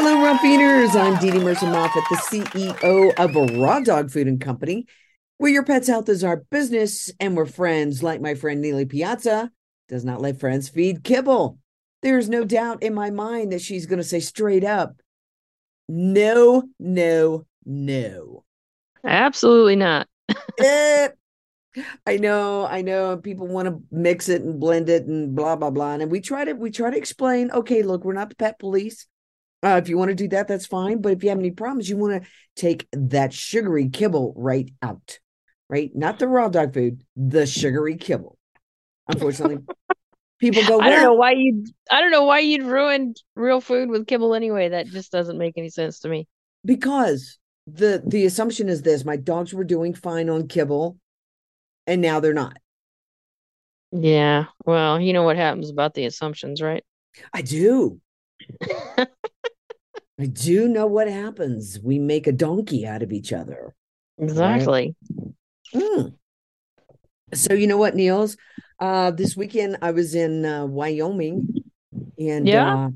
Hello, 0.00 0.22
Rump 0.22 0.44
Eaters. 0.44 0.94
I'm 0.94 1.16
DeDe 1.16 1.42
Murcer 1.42 1.66
Moffat, 1.66 2.04
the 2.08 2.14
CEO 2.14 3.12
of 3.18 3.58
Raw 3.58 3.80
Dog 3.80 4.12
Food 4.12 4.28
and 4.28 4.40
Company, 4.40 4.86
where 5.38 5.50
your 5.50 5.64
pet's 5.64 5.88
health 5.88 6.08
is 6.08 6.22
our 6.22 6.36
business 6.52 7.10
and 7.18 7.36
we're 7.36 7.46
friends, 7.46 8.00
like 8.00 8.20
my 8.20 8.36
friend 8.36 8.64
Nealy 8.64 8.88
Piazza 8.88 9.50
does 9.88 10.04
not 10.04 10.20
let 10.20 10.38
friends 10.38 10.68
feed 10.68 11.02
kibble. 11.02 11.58
There's 12.02 12.28
no 12.28 12.44
doubt 12.44 12.84
in 12.84 12.94
my 12.94 13.10
mind 13.10 13.50
that 13.50 13.60
she's 13.60 13.86
going 13.86 13.98
to 13.98 14.04
say 14.04 14.20
straight 14.20 14.62
up, 14.62 14.94
no, 15.88 16.62
no, 16.78 17.44
no. 17.66 18.44
Absolutely 19.04 19.74
not. 19.74 20.06
Eh, 20.60 21.08
I 22.06 22.18
know, 22.18 22.66
I 22.66 22.82
know. 22.82 23.16
People 23.16 23.48
want 23.48 23.66
to 23.66 23.82
mix 23.90 24.28
it 24.28 24.42
and 24.42 24.60
blend 24.60 24.88
it 24.90 25.06
and 25.06 25.34
blah 25.34 25.56
blah 25.56 25.70
blah. 25.70 25.94
And 25.94 26.08
we 26.08 26.20
try 26.20 26.44
to 26.44 26.52
we 26.52 26.70
try 26.70 26.88
to 26.88 26.96
explain. 26.96 27.50
Okay, 27.50 27.82
look, 27.82 28.04
we're 28.04 28.12
not 28.12 28.28
the 28.28 28.36
pet 28.36 28.60
police. 28.60 29.08
Uh, 29.64 29.80
if 29.82 29.88
you 29.88 29.98
want 29.98 30.10
to 30.10 30.14
do 30.14 30.28
that, 30.28 30.46
that's 30.48 30.66
fine. 30.66 31.00
But 31.00 31.12
if 31.12 31.22
you 31.22 31.30
have 31.30 31.38
any 31.38 31.50
problems, 31.50 31.88
you 31.88 31.96
want 31.96 32.22
to 32.22 32.28
take 32.54 32.86
that 32.92 33.32
sugary 33.32 33.88
kibble 33.88 34.32
right 34.36 34.70
out, 34.82 35.18
right? 35.68 35.90
Not 35.94 36.18
the 36.18 36.28
raw 36.28 36.48
dog 36.48 36.74
food, 36.74 37.02
the 37.16 37.46
sugary 37.46 37.96
kibble. 37.96 38.38
Unfortunately, 39.08 39.58
people 40.40 40.64
go. 40.64 40.80
I 40.80 40.90
don't 40.90 41.02
know 41.02 41.14
why 41.14 41.32
you 41.32 41.64
I 41.90 42.00
don't 42.00 42.10
know 42.12 42.24
why 42.24 42.40
you'd 42.40 42.64
ruin 42.64 43.14
real 43.34 43.60
food 43.60 43.90
with 43.90 44.06
kibble 44.06 44.34
anyway. 44.34 44.68
That 44.70 44.86
just 44.88 45.10
doesn't 45.12 45.38
make 45.38 45.54
any 45.56 45.70
sense 45.70 46.00
to 46.00 46.08
me. 46.08 46.28
because 46.64 47.38
the 47.66 48.02
the 48.06 48.26
assumption 48.26 48.68
is 48.68 48.82
this: 48.82 49.04
my 49.04 49.16
dogs 49.16 49.52
were 49.54 49.64
doing 49.64 49.94
fine 49.94 50.28
on 50.30 50.48
kibble, 50.48 50.98
and 51.86 52.00
now 52.00 52.20
they're 52.20 52.34
not. 52.34 52.56
Yeah. 53.92 54.46
Well, 54.64 55.00
you 55.00 55.12
know 55.12 55.22
what 55.22 55.36
happens 55.36 55.70
about 55.70 55.94
the 55.94 56.04
assumptions, 56.04 56.60
right? 56.62 56.84
I 57.32 57.42
do. 57.42 58.00
I 60.20 60.26
do 60.26 60.68
know 60.68 60.86
what 60.86 61.08
happens. 61.08 61.78
We 61.82 61.98
make 61.98 62.26
a 62.26 62.32
donkey 62.32 62.86
out 62.86 63.02
of 63.02 63.12
each 63.12 63.32
other. 63.32 63.74
Exactly. 64.18 64.96
Mm. 65.74 66.14
So 67.34 67.54
you 67.54 67.66
know 67.66 67.76
what, 67.76 67.94
Niels? 67.94 68.36
Uh, 68.80 69.10
this 69.10 69.36
weekend 69.36 69.78
I 69.82 69.92
was 69.92 70.14
in 70.14 70.44
uh, 70.44 70.66
Wyoming, 70.66 71.48
and 72.18 72.48
Yeah? 72.48 72.74
uh, 72.74 72.88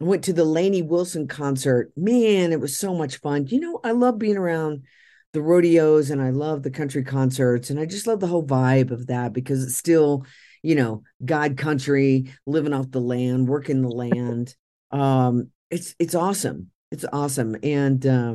I 0.00 0.04
went 0.04 0.24
to 0.24 0.32
the 0.32 0.44
Lainey 0.44 0.82
Wilson 0.82 1.28
concert. 1.28 1.92
Man, 1.96 2.52
it 2.52 2.60
was 2.60 2.76
so 2.76 2.94
much 2.94 3.18
fun. 3.18 3.46
You 3.48 3.60
know, 3.60 3.80
I 3.84 3.90
love 3.90 4.18
being 4.18 4.36
around 4.36 4.84
the 5.32 5.42
rodeos, 5.42 6.10
and 6.10 6.20
I 6.20 6.30
love 6.30 6.62
the 6.62 6.70
country 6.70 7.04
concerts, 7.04 7.70
and 7.70 7.78
I 7.78 7.84
just 7.84 8.06
love 8.06 8.20
the 8.20 8.26
whole 8.26 8.46
vibe 8.46 8.90
of 8.90 9.08
that 9.08 9.32
because 9.32 9.62
it's 9.62 9.76
still, 9.76 10.24
you 10.62 10.74
know, 10.74 11.02
God 11.24 11.56
country, 11.56 12.32
living 12.46 12.72
off 12.72 12.90
the 12.90 13.00
land, 13.00 13.48
working 13.48 13.82
the 13.82 13.88
land. 13.88 14.54
Um, 14.90 15.50
it's 15.70 15.94
it's 15.98 16.14
awesome. 16.14 16.70
It's 16.90 17.04
awesome, 17.12 17.56
and 17.62 18.04
uh, 18.06 18.34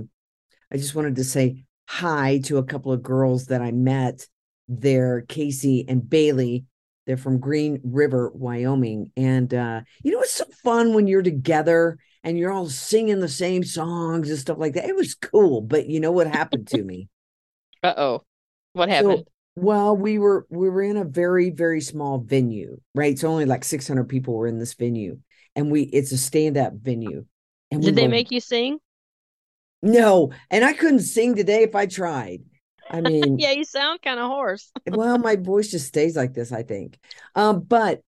I 0.72 0.78
just 0.78 0.96
wanted 0.96 1.16
to 1.18 1.24
say 1.24 1.66
hi 1.88 2.40
to 2.46 2.58
a 2.58 2.64
couple 2.64 2.92
of 2.92 3.04
girls 3.04 3.48
that 3.48 3.62
I 3.62 3.72
met 3.72 4.28
there, 4.68 5.22
Casey 5.28 5.86
and 5.88 6.08
Bailey. 6.10 6.66
They're 7.06 7.18
from 7.18 7.40
Green 7.40 7.82
River, 7.84 8.32
Wyoming. 8.34 9.12
And 9.16 9.54
uh, 9.54 9.82
you 10.04 10.12
know, 10.12 10.22
it's 10.22 10.34
so 10.34 10.46
fun 10.64 10.94
when 10.94 11.08
you're 11.08 11.22
together 11.22 11.98
and 12.24 12.38
you're 12.38 12.52
all 12.52 12.70
singing 12.70 13.20
the 13.20 13.30
same 13.30 13.64
songs 13.64 14.30
and 14.30 14.40
stuff 14.40 14.58
like 14.58 14.74
that. 14.74 14.90
It 14.90 14.96
was 14.96 15.16
cool, 15.16 15.62
but 15.62 15.88
you 15.88 16.00
know 16.00 16.12
what 16.12 16.28
happened 16.28 16.68
to 16.70 16.84
me? 16.84 17.10
Uh-oh. 17.84 18.24
What 18.74 18.90
So, 18.90 18.96
happened? 19.10 19.28
well, 19.56 19.96
we 19.96 20.18
were 20.18 20.46
we 20.50 20.70
were 20.70 20.82
in 20.82 20.98
a 20.98 21.06
very 21.06 21.50
very 21.50 21.82
small 21.82 22.18
venue, 22.20 22.80
right? 22.94 23.18
So 23.18 23.30
only 23.30 23.46
like 23.46 23.64
600 23.64 24.06
people 24.10 24.34
were 24.34 24.48
in 24.48 24.60
this 24.60 24.74
venue, 24.74 25.20
and 25.56 25.72
we 25.72 25.84
it's 25.84 26.12
a 26.12 26.18
stand 26.18 26.58
up 26.58 26.74
venue. 26.74 27.26
And 27.72 27.82
Did 27.82 27.96
they 27.96 28.08
make 28.08 28.32
you 28.32 28.40
sing? 28.40 28.80
no? 29.82 30.32
And 30.50 30.64
I 30.64 30.74
couldn't 30.74 31.00
sing 31.00 31.36
today 31.36 31.64
if 31.64 31.76
I 31.76 31.86
tried. 31.86 32.42
I 32.90 33.02
mean, 33.02 33.40
Yeah, 33.40 33.52
you 33.52 33.64
sound 33.64 34.02
kind 34.02 34.20
of 34.20 34.28
hoarse. 34.28 34.72
well 34.88 35.18
my 35.18 35.36
voice 35.36 35.70
just 35.72 35.88
stays 35.88 36.16
like 36.16 36.34
this 36.34 36.52
i 36.52 36.62
think 36.62 37.00
um 37.34 37.62
but 37.62 38.02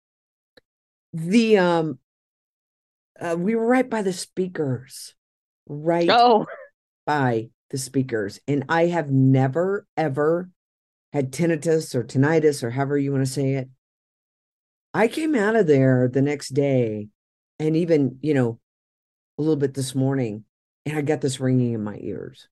the 1.13 1.57
um 1.57 1.97
uh, 3.19 3.36
we 3.38 3.56
were 3.56 3.66
right 3.66 3.90
by 3.90 4.02
the 4.02 4.13
speakers 4.13 5.16
right 5.68 6.09
Oh, 6.09 6.46
by 7.06 7.50
the 7.72 7.78
speakers 7.78 8.40
and 8.47 8.63
i 8.69 8.86
have 8.86 9.09
never 9.09 9.88
ever 9.97 10.50
had 11.13 11.31
tinnitus 11.31 11.96
or 11.96 12.03
tinnitus 12.03 12.63
or 12.63 12.69
however 12.69 12.97
you 12.97 13.12
want 13.12 13.25
to 13.25 13.31
say 13.31 13.53
it 13.53 13.69
i 14.94 15.07
came 15.07 15.34
out 15.36 15.56
of 15.56 15.68
there 15.68 16.07
the 16.07 16.22
next 16.22 16.50
day 16.50 17.07
and 17.59 17.75
even 17.75 18.19
you 18.22 18.34
know 18.34 18.59
a 19.38 19.41
little 19.41 19.56
bit 19.56 19.73
this 19.73 19.95
morning 19.95 20.44
and 20.85 20.97
i 20.97 21.01
got 21.01 21.22
this 21.22 21.40
ringing 21.40 21.73
in 21.73 21.84
my 21.84 21.97
ears. 22.01 22.47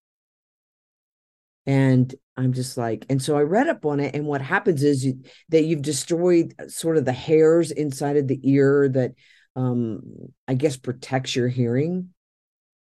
And 1.68 2.14
i'm 2.38 2.54
just 2.54 2.78
like 2.78 3.06
and 3.10 3.22
so 3.22 3.38
i 3.38 3.42
read 3.42 3.68
up 3.68 3.86
on 3.86 4.00
it 4.00 4.14
and 4.14 4.26
what 4.26 4.42
happens 4.42 4.84
is 4.84 5.06
you, 5.06 5.24
that 5.50 5.64
you've 5.64 5.82
destroyed 5.82 6.54
uh, 6.60 6.68
sort 6.68 6.98
of 6.98 7.06
the 7.06 7.14
hairs 7.14 7.72
inside 7.72 8.18
of 8.18 8.28
the 8.28 8.40
ear 8.44 8.90
that 8.90 9.14
um 9.56 10.02
i 10.48 10.54
guess 10.54 10.78
protects 10.78 11.36
your 11.36 11.48
hearing 11.48 12.10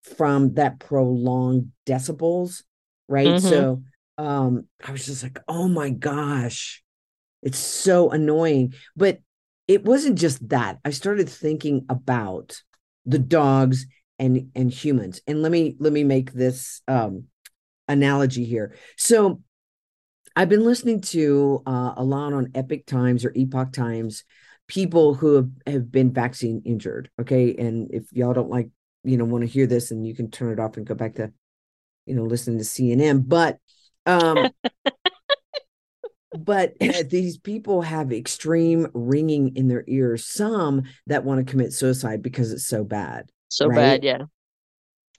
from 0.02 0.54
that 0.54 0.78
prolonged 0.78 1.72
decibels 1.86 2.62
right? 3.08 3.26
Mhm. 3.26 3.40
so 3.40 3.82
um 4.18 4.66
i 4.86 4.92
was 4.92 5.06
just 5.06 5.22
like 5.22 5.38
oh 5.48 5.66
my 5.66 5.90
gosh 5.90 6.82
it's 7.42 7.58
so 7.58 8.10
annoying. 8.10 8.74
But 8.96 9.20
it 9.68 9.84
wasn't 9.84 10.18
just 10.18 10.48
that. 10.48 10.78
I 10.84 10.90
started 10.90 11.28
thinking 11.28 11.86
about 11.88 12.60
the 13.06 13.18
dogs 13.18 13.86
and 14.18 14.50
and 14.54 14.72
humans. 14.72 15.20
And 15.26 15.42
let 15.42 15.52
me 15.52 15.76
let 15.78 15.92
me 15.92 16.02
make 16.02 16.32
this 16.32 16.82
um 16.88 17.24
analogy 17.86 18.44
here. 18.44 18.74
So 18.96 19.42
i've 20.36 20.48
been 20.48 20.64
listening 20.64 21.00
to 21.00 21.62
uh, 21.66 21.94
a 21.96 22.04
lot 22.04 22.32
on 22.32 22.50
epic 22.54 22.86
times 22.86 23.24
or 23.24 23.32
epoch 23.34 23.72
times 23.72 24.24
people 24.68 25.14
who 25.14 25.36
have, 25.36 25.48
have 25.66 25.90
been 25.90 26.12
vaccine 26.12 26.62
injured 26.66 27.10
okay? 27.20 27.54
And 27.56 27.90
if 27.92 28.12
y'all 28.12 28.34
don't 28.34 28.50
like 28.50 28.68
you 29.04 29.16
know 29.16 29.24
want 29.24 29.42
to 29.42 29.50
hear 29.50 29.66
this 29.66 29.90
and 29.90 30.06
you 30.06 30.14
can 30.14 30.30
turn 30.30 30.52
it 30.52 30.60
off 30.60 30.76
and 30.76 30.86
go 30.86 30.94
back 30.94 31.14
to 31.16 31.32
you 32.06 32.14
know 32.14 32.24
listening 32.24 32.58
to 32.58 32.64
cnn 32.64 33.22
but 33.26 33.58
um 34.06 34.50
but 36.32 36.74
these 37.10 37.38
people 37.38 37.82
have 37.82 38.12
extreme 38.12 38.88
ringing 38.94 39.56
in 39.56 39.68
their 39.68 39.84
ears 39.86 40.26
some 40.26 40.82
that 41.06 41.24
want 41.24 41.44
to 41.44 41.50
commit 41.50 41.72
suicide 41.72 42.22
because 42.22 42.52
it's 42.52 42.66
so 42.66 42.84
bad 42.84 43.30
so 43.48 43.68
Right? 43.68 43.76
bad, 43.76 44.04
yeah. 44.04 44.24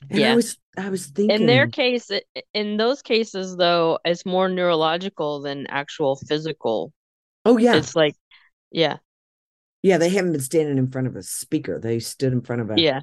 and 0.10 0.26
i 0.26 0.30
Yeah. 0.30 0.36
was 0.36 0.58
i 0.78 0.90
was 0.90 1.08
thinking 1.08 1.36
In 1.36 1.46
their 1.46 1.68
case, 1.68 2.10
in 2.54 2.78
those 2.78 3.02
cases 3.02 3.56
though, 3.56 4.00
it's 4.04 4.26
more 4.26 4.50
neurological 4.50 5.42
than 5.42 5.68
actual 5.68 6.16
physical. 6.16 6.92
oh 7.46 7.58
yeah 7.58 7.76
It's 7.80 7.96
like, 7.96 8.16
yeah, 8.72 8.98
yeah 9.84 9.98
they 9.98 10.10
haven't 10.10 10.32
been 10.32 10.42
standing 10.42 10.78
in 10.78 10.92
front 10.92 11.08
of 11.08 11.16
a 11.16 11.24
speaker 11.24 11.80
they 11.80 12.00
stood 12.00 12.34
in 12.34 12.42
front 12.42 12.62
of 12.62 12.70
a 12.70 12.82
yeah, 12.82 13.02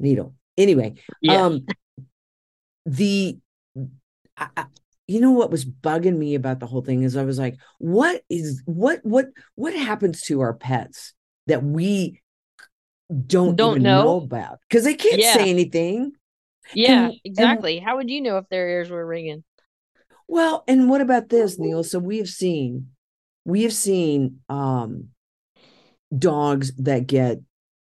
needle 0.00 0.34
anyway 0.56 0.94
yeah. 1.20 1.42
um 1.46 1.66
the 2.86 3.38
I, 4.36 4.48
I- 4.56 4.66
you 5.08 5.20
know 5.20 5.32
what 5.32 5.50
was 5.50 5.64
bugging 5.64 6.16
me 6.16 6.34
about 6.36 6.60
the 6.60 6.66
whole 6.66 6.82
thing 6.82 7.02
is 7.02 7.16
i 7.16 7.24
was 7.24 7.38
like 7.38 7.56
what 7.78 8.22
is 8.28 8.62
what 8.66 9.00
what 9.02 9.26
what 9.56 9.74
happens 9.74 10.22
to 10.22 10.40
our 10.40 10.52
pets 10.54 11.14
that 11.46 11.64
we 11.64 12.20
don't 13.26 13.56
Don't 13.56 13.70
even 13.72 13.82
know? 13.84 14.02
know, 14.04 14.16
about 14.18 14.58
because 14.68 14.84
they 14.84 14.94
can't 14.94 15.20
Yeah. 15.20 15.32
say 15.34 15.50
anything 15.50 16.12
Yeah, 16.74 17.06
and- 17.06 17.16
exactly. 17.24 17.78
How 17.78 17.96
would 17.96 18.10
you 18.10 18.20
know 18.20 18.36
if 18.36 18.48
their 18.50 18.68
ears 18.68 18.90
were 18.90 19.04
ringing? 19.06 19.42
well 20.28 20.62
and 20.68 20.90
what 20.90 21.00
about 21.00 21.30
this 21.30 21.58
neil 21.58 21.82
so 21.82 21.98
we 21.98 22.18
have 22.18 22.28
seen 22.28 22.88
we 23.46 23.62
have 23.62 23.72
seen 23.72 24.40
um 24.50 25.08
dogs 26.16 26.74
that 26.76 27.06
get 27.06 27.38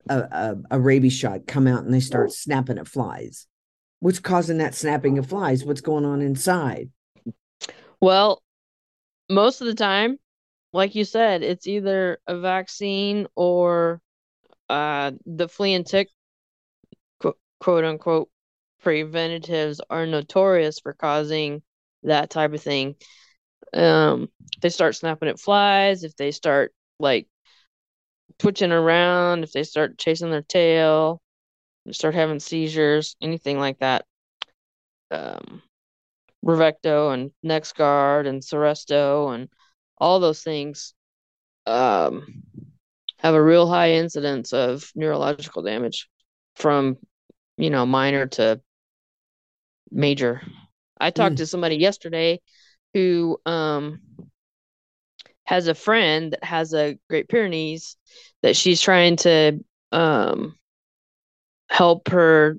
a, 0.09 0.19
a, 0.19 0.57
a 0.73 0.81
rabies 0.81 1.13
shot 1.13 1.47
come 1.49 1.67
out 1.67 1.85
and 1.85 1.93
they 1.93 2.01
start 2.01 2.31
snapping 2.33 2.79
at 2.79 2.87
flies 2.87 3.49
what's 3.99 4.21
causing 4.21 4.59
that 4.59 4.75
snapping 4.77 5.19
of 5.19 5.27
flies 5.29 5.65
what's 5.65 5.81
going 5.81 6.05
on 6.05 6.23
inside 6.23 6.91
Well, 8.01 8.43
most 9.31 9.61
of 9.63 9.69
the 9.69 9.75
time, 9.75 10.19
like 10.73 10.95
you 10.97 11.05
said, 11.05 11.43
it's 11.43 11.67
either 11.69 12.21
a 12.27 12.39
vaccine 12.39 13.27
or 13.37 14.01
uh 14.71 15.13
the 15.27 15.49
flea 15.49 15.75
and 15.75 15.87
tick 15.87 16.11
co- 17.21 17.37
quote 17.61 17.85
unquote 17.85 18.31
preventatives 18.81 19.81
are 19.91 20.07
notorious 20.07 20.81
for 20.81 20.93
causing 20.95 21.63
that 22.03 22.31
type 22.31 22.53
of 22.53 22.63
thing. 22.63 22.97
Um, 23.75 24.31
they 24.63 24.71
start 24.71 24.97
snapping 24.97 25.29
at 25.29 25.41
flies, 25.41 26.05
if 26.05 26.17
they 26.17 26.33
start 26.33 26.75
like 26.99 27.29
twitching 28.39 28.73
around, 28.73 29.45
if 29.45 29.53
they 29.53 29.63
start 29.65 29.99
chasing 29.99 30.31
their 30.31 30.43
tail, 30.43 31.21
start 31.93 32.15
having 32.15 32.41
seizures, 32.41 33.17
anything 33.23 33.59
like 33.59 33.79
that. 33.81 34.07
Um, 35.11 35.63
Bravecto 36.45 37.13
and 37.13 37.31
NexGard 37.45 38.27
and 38.27 38.43
Seresto 38.43 39.35
and 39.35 39.49
all 39.99 40.21
those 40.21 40.43
things 40.43 40.95
um, 41.67 42.43
have 43.19 43.35
a 43.35 43.43
real 43.43 43.69
high 43.69 43.93
incidence 43.93 44.53
of 44.53 44.91
neurological 44.95 45.63
damage 45.63 46.09
from, 46.57 46.97
you 47.57 47.71
know, 47.71 47.85
minor 47.85 48.27
to 48.27 48.61
major. 49.91 50.41
I 50.99 51.11
talked 51.11 51.35
mm. 51.35 51.39
to 51.39 51.47
somebody 51.47 51.77
yesterday 51.77 52.41
who 52.95 53.39
um, 53.47 54.01
has 55.45 55.69
a 55.69 55.75
friend 55.75 56.33
that 56.33 56.45
has 56.45 56.75
a 56.75 56.99
Great 57.09 57.29
Pyrenees 57.29 57.97
that 58.43 58.57
she's 58.57 58.81
trying 58.81 59.17
to 59.17 59.61
um, 59.93 60.57
help 61.69 62.09
her 62.09 62.57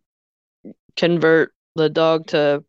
convert 0.96 1.54
the 1.76 1.90
dog 1.90 2.28
to 2.28 2.64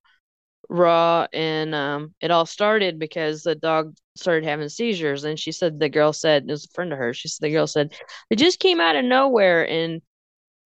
raw 0.68 1.26
and 1.32 1.74
um, 1.74 2.14
it 2.20 2.30
all 2.30 2.46
started 2.46 2.98
because 2.98 3.42
the 3.42 3.54
dog 3.54 3.94
started 4.16 4.44
having 4.44 4.68
seizures 4.68 5.24
and 5.24 5.38
she 5.38 5.52
said 5.52 5.78
the 5.78 5.88
girl 5.88 6.12
said 6.12 6.44
it 6.44 6.50
was 6.50 6.64
a 6.64 6.74
friend 6.74 6.92
of 6.92 6.98
hers 6.98 7.16
she 7.16 7.28
said 7.28 7.46
the 7.46 7.52
girl 7.52 7.66
said 7.66 7.92
it 8.30 8.36
just 8.36 8.60
came 8.60 8.80
out 8.80 8.96
of 8.96 9.04
nowhere 9.04 9.66
and 9.68 10.02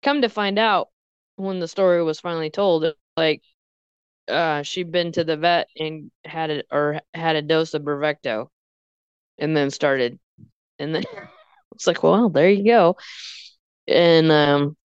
come 0.03 0.23
to 0.23 0.29
find 0.29 0.59
out 0.59 0.89
when 1.37 1.59
the 1.61 1.69
story 1.69 2.03
was 2.03 2.21
finally 2.21 2.51
told 2.51 2.85
like 3.17 3.43
uh 4.29 4.63
she'd 4.63 4.93
been 4.93 5.13
to 5.13 5.25
the 5.25 5.37
vet 5.37 5.69
and 5.77 6.11
had 6.25 6.51
it 6.51 6.67
or 6.71 7.01
had 7.15 7.37
a 7.37 7.43
dose 7.43 7.75
of 7.75 7.83
Bravecto 7.83 8.49
and 9.39 9.57
then 9.57 9.71
started 9.71 10.19
and 10.79 10.95
then 10.95 11.05
it's 11.75 11.87
like 11.87 12.03
well 12.03 12.29
there 12.29 12.51
you 12.51 12.65
go 12.65 12.97
and 13.89 14.31
um 14.31 14.77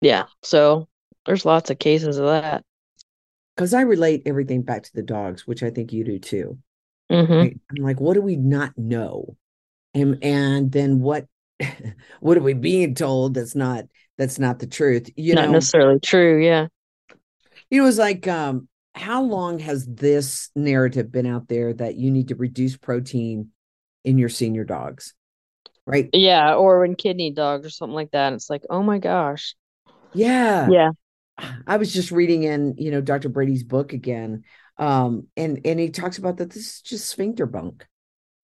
yeah 0.00 0.24
so 0.42 0.88
there's 1.26 1.44
lots 1.44 1.70
of 1.70 1.78
cases 1.78 2.18
of 2.18 2.26
that 2.26 2.64
because 3.60 3.74
I 3.74 3.82
relate 3.82 4.22
everything 4.24 4.62
back 4.62 4.84
to 4.84 4.92
the 4.94 5.02
dogs, 5.02 5.46
which 5.46 5.62
I 5.62 5.68
think 5.68 5.92
you 5.92 6.02
do 6.02 6.18
too. 6.18 6.56
Mm-hmm. 7.12 7.58
I'm 7.76 7.84
like, 7.84 8.00
what 8.00 8.14
do 8.14 8.22
we 8.22 8.36
not 8.36 8.72
know? 8.78 9.36
And 9.92 10.16
and 10.24 10.72
then 10.72 11.00
what 11.00 11.26
what 12.20 12.38
are 12.38 12.42
we 12.42 12.54
being 12.54 12.94
told 12.94 13.34
that's 13.34 13.54
not 13.54 13.84
that's 14.16 14.38
not 14.38 14.60
the 14.60 14.66
truth? 14.66 15.10
You 15.14 15.34
not 15.34 15.48
know, 15.48 15.52
necessarily 15.52 16.00
true, 16.00 16.42
yeah. 16.42 16.68
It 17.70 17.82
was 17.82 17.98
like 17.98 18.26
um, 18.26 18.66
how 18.94 19.24
long 19.24 19.58
has 19.58 19.84
this 19.86 20.48
narrative 20.56 21.12
been 21.12 21.26
out 21.26 21.46
there 21.48 21.74
that 21.74 21.96
you 21.96 22.10
need 22.10 22.28
to 22.28 22.36
reduce 22.36 22.78
protein 22.78 23.50
in 24.06 24.16
your 24.16 24.30
senior 24.30 24.64
dogs? 24.64 25.12
Right. 25.84 26.08
Yeah, 26.14 26.54
or 26.54 26.82
in 26.86 26.94
kidney 26.94 27.30
dogs 27.30 27.66
or 27.66 27.70
something 27.70 27.94
like 27.94 28.12
that. 28.12 28.32
It's 28.32 28.48
like, 28.48 28.62
oh 28.70 28.82
my 28.82 28.96
gosh. 28.96 29.54
Yeah. 30.14 30.66
Yeah. 30.70 30.90
I 31.66 31.76
was 31.76 31.92
just 31.92 32.10
reading 32.10 32.44
in, 32.44 32.74
you 32.78 32.90
know, 32.90 33.00
Dr. 33.00 33.28
Brady's 33.28 33.64
book 33.64 33.92
again. 33.92 34.44
Um, 34.76 35.26
and 35.36 35.60
and 35.64 35.78
he 35.78 35.90
talks 35.90 36.18
about 36.18 36.38
that 36.38 36.50
this 36.50 36.66
is 36.66 36.80
just 36.80 37.08
sphincter 37.08 37.46
bunk, 37.46 37.86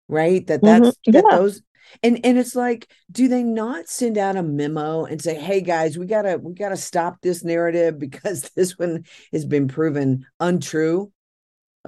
right? 0.09 0.47
That 0.47 0.63
that's 0.63 0.89
mm-hmm. 0.89 1.13
that 1.13 1.25
those 1.31 1.63
and 2.03 2.21
and 2.25 2.39
it's 2.39 2.55
like, 2.55 2.91
do 3.11 3.29
they 3.29 3.43
not 3.43 3.89
send 3.89 4.19
out 4.19 4.37
a 4.37 4.43
memo 4.43 5.05
and 5.05 5.21
say, 5.21 5.35
hey 5.35 5.61
guys, 5.61 5.97
we 5.97 6.07
gotta 6.07 6.39
we 6.39 6.55
gotta 6.55 6.77
stop 6.77 7.21
this 7.21 7.45
narrative 7.45 7.99
because 7.99 8.51
this 8.55 8.79
one 8.79 9.05
has 9.33 9.45
been 9.45 9.69
proven 9.69 10.27
untrue 10.41 11.13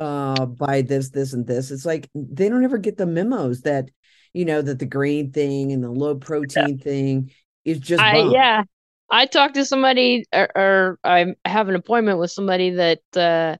uh 0.00 0.46
by 0.46 0.82
this, 0.82 1.10
this, 1.10 1.32
and 1.32 1.46
this. 1.46 1.70
It's 1.70 1.86
like 1.86 2.08
they 2.14 2.48
don't 2.48 2.64
ever 2.64 2.78
get 2.78 2.96
the 2.96 3.06
memos 3.06 3.62
that 3.62 3.90
you 4.32 4.44
know 4.44 4.62
that 4.62 4.78
the 4.78 4.86
green 4.86 5.32
thing 5.32 5.72
and 5.72 5.82
the 5.82 5.90
low 5.90 6.14
protein 6.14 6.78
yeah. 6.78 6.84
thing 6.84 7.30
is 7.64 7.78
just 7.80 8.02
I, 8.02 8.18
yeah 8.30 8.62
I 9.10 9.26
talked 9.26 9.54
to 9.54 9.64
somebody, 9.64 10.24
or, 10.32 10.48
or, 10.54 10.98
I 11.02 11.34
have 11.44 11.68
an 11.68 11.74
appointment 11.74 12.18
with 12.18 12.30
somebody 12.30 12.70
that 12.70 13.00
uh, 13.16 13.56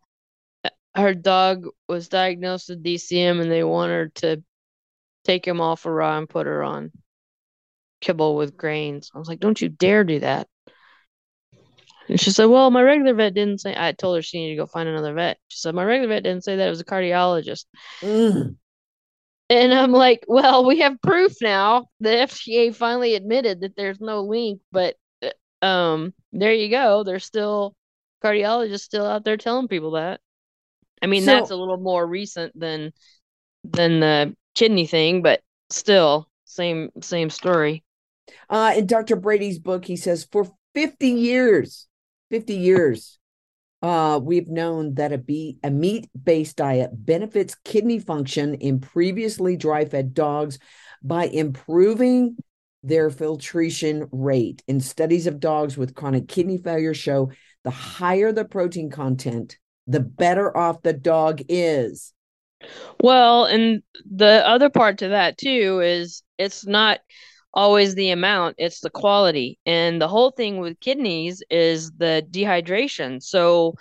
her 0.95 1.15
dog 1.15 1.67
was 1.89 2.09
diagnosed 2.09 2.69
with 2.69 2.85
DCM, 2.85 3.41
and 3.41 3.51
they 3.51 3.65
want 3.65 3.91
her 3.91 4.09
to 4.17 4.43
take 5.25 5.47
him 5.47 5.61
off 5.61 5.87
a 5.87 5.93
raw 5.93 6.19
and 6.19 6.29
put 6.29 6.47
her 6.47 6.63
on 6.63 6.93
kibble 8.01 8.37
with 8.37 8.57
grains. 8.57 9.11
I 9.15 9.19
was 9.19 9.29
like, 9.29 9.41
"Don't 9.41 9.61
you 9.61 9.69
dare 9.69 10.05
do 10.05 10.21
that!" 10.21 10.49
And 12.09 12.21
she 12.21 12.31
said, 12.31 12.47
"Well, 12.47 12.71
my 12.71 12.83
regular 12.83 13.15
vet 13.15 13.35
didn't 13.35 13.61
say." 13.61 13.75
I 13.77 13.93
told 13.93 14.17
her 14.17 14.23
she 14.23 14.39
needed 14.39 14.57
to 14.57 14.63
go 14.63 14.67
find 14.67 14.89
another 14.89 15.15
vet. 15.15 15.39
She 15.49 15.59
said, 15.59 15.75
"My 15.75 15.85
regular 15.85 16.15
vet 16.15 16.25
didn't 16.25 16.45
say 16.45 16.57
that. 16.57 16.67
It 16.67 16.71
was 16.71 16.81
a 16.81 16.85
cardiologist." 16.85 17.65
Mm. 18.03 18.57
And 19.51 19.73
I'm 19.73 19.93
like, 19.93 20.25
well, 20.29 20.67
we 20.67 20.81
have 20.81 21.01
proof 21.01 21.33
now. 21.41 21.87
The 22.01 22.11
FDA 22.11 22.75
finally 22.75 23.15
admitted 23.15 23.63
that 23.63 23.77
there's 23.77 24.01
no 24.01 24.21
link, 24.21 24.61
but 24.73 24.97
um, 25.63 26.15
there 26.33 26.53
you 26.53 26.69
go. 26.69 27.05
There's 27.05 27.25
still 27.25 27.75
cardiologists 28.23 28.81
still 28.81 29.07
out 29.07 29.25
there 29.25 29.37
telling 29.37 29.69
people 29.69 29.93
that. 29.93 30.21
I 31.01 31.07
mean, 31.07 31.23
so, 31.23 31.33
that's 31.33 31.51
a 31.51 31.57
little 31.57 31.79
more 31.79 32.07
recent 32.07 32.59
than 32.59 32.93
than 33.65 34.01
the 34.01 34.37
kidney 34.55 34.87
thing, 34.87 35.23
but 35.23 35.43
still 35.71 36.29
same 36.45 36.91
same 37.01 37.31
story. 37.31 37.85
Uh, 38.51 38.75
in 38.77 38.87
Dr. 38.87 39.17
Brady's 39.17 39.59
book, 39.59 39.85
he 39.85 39.97
says 39.97 40.27
for 40.31 40.51
50 40.75 41.09
years, 41.09 41.87
50 42.31 42.55
years, 42.55 43.19
uh, 43.83 44.19
we've 44.23 44.49
known 44.49 44.95
that 44.95 45.13
a, 45.13 45.19
be- 45.19 45.59
a 45.63 45.71
meat-based 45.71 46.57
diet 46.57 46.91
benefits 46.93 47.55
kidney 47.65 47.99
function 47.99 48.55
in 48.55 48.81
previously 48.81 49.57
dry-fed 49.57 50.15
dogs 50.15 50.59
by 51.03 51.27
improving 51.27 52.37
their 52.89 53.11
filtration 53.11 54.09
rate. 54.11 54.63
In 54.67 54.81
studies 54.81 55.27
of 55.27 55.41
dogs 55.41 55.77
with 55.77 55.95
chronic 55.95 56.29
kidney 56.29 56.59
failure 56.59 56.95
show 56.95 57.31
the 57.65 57.71
higher 57.71 58.33
the 58.33 58.45
protein 58.45 58.91
content, 58.91 59.59
the 59.87 60.01
better 60.01 60.57
off 60.57 60.83
the 60.83 60.93
dog 60.93 61.43
is. 61.49 62.13
Well, 63.01 63.45
and 63.45 63.83
the 64.11 64.47
other 64.47 64.71
part 64.71 64.99
to 64.99 65.09
that 65.09 65.39
too 65.39 65.81
is 65.83 66.23
it's 66.39 66.67
not 66.67 67.01
always 67.55 67.95
the 67.95 68.11
amount, 68.11 68.57
it's 68.59 68.81
the 68.81 68.91
quality. 68.91 69.59
And 69.65 70.01
the 70.01 70.09
whole 70.09 70.31
thing 70.31 70.59
with 70.59 70.81
kidneys 70.81 71.43
is 71.51 71.91
the 71.93 72.27
dehydration. 72.31 73.23
So 73.23 73.75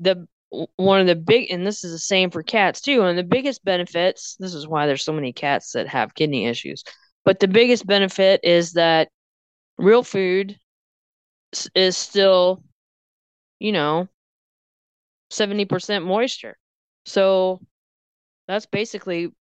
the 0.00 0.26
one 0.76 1.00
of 1.00 1.06
the 1.06 1.16
big 1.16 1.50
and 1.50 1.66
this 1.66 1.82
is 1.82 1.92
the 1.92 1.98
same 1.98 2.30
for 2.30 2.42
cats 2.42 2.82
too 2.82 3.02
and 3.02 3.18
the 3.18 3.24
biggest 3.24 3.64
benefits 3.64 4.36
this 4.38 4.52
is 4.52 4.68
why 4.68 4.86
there's 4.86 5.02
so 5.02 5.10
many 5.12 5.32
cats 5.32 5.72
that 5.72 5.88
have 5.88 6.14
kidney 6.14 6.44
issues 6.44 6.84
but 7.24 7.40
the 7.40 7.48
biggest 7.48 7.86
benefit 7.86 8.40
is 8.44 8.72
that 8.74 9.08
real 9.78 10.02
food 10.02 10.58
is 11.74 11.96
still, 11.96 12.62
you 13.58 13.72
know, 13.72 14.08
70% 15.30 16.04
moisture. 16.04 16.56
So 17.06 17.60
that's 18.48 18.66
basically 18.66 19.32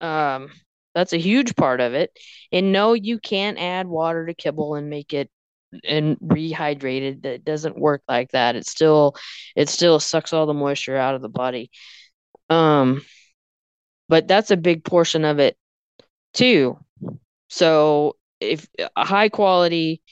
um 0.00 0.50
that's 0.94 1.14
a 1.14 1.18
huge 1.18 1.56
part 1.56 1.80
of 1.80 1.94
it. 1.94 2.12
And 2.52 2.72
no, 2.72 2.94
you 2.94 3.18
can't 3.20 3.58
add 3.58 3.88
water 3.88 4.26
to 4.26 4.34
kibble 4.34 4.76
and 4.76 4.90
make 4.90 5.14
it 5.14 5.30
and 5.84 6.18
rehydrated. 6.20 7.22
That 7.24 7.44
doesn't 7.44 7.78
work 7.78 8.02
like 8.08 8.32
that. 8.32 8.56
It 8.56 8.66
still 8.66 9.16
it 9.56 9.68
still 9.70 10.00
sucks 10.00 10.32
all 10.34 10.46
the 10.46 10.54
moisture 10.54 10.96
out 10.98 11.14
of 11.16 11.22
the 11.22 11.30
body. 11.30 11.70
Um 12.50 13.02
but 14.08 14.28
that's 14.28 14.50
a 14.50 14.56
big 14.56 14.84
portion 14.84 15.24
of 15.24 15.38
it 15.38 15.56
too. 16.34 16.78
So 17.48 18.16
if 18.40 18.66
a 18.96 19.04
high 19.04 19.28
quality, 19.28 20.02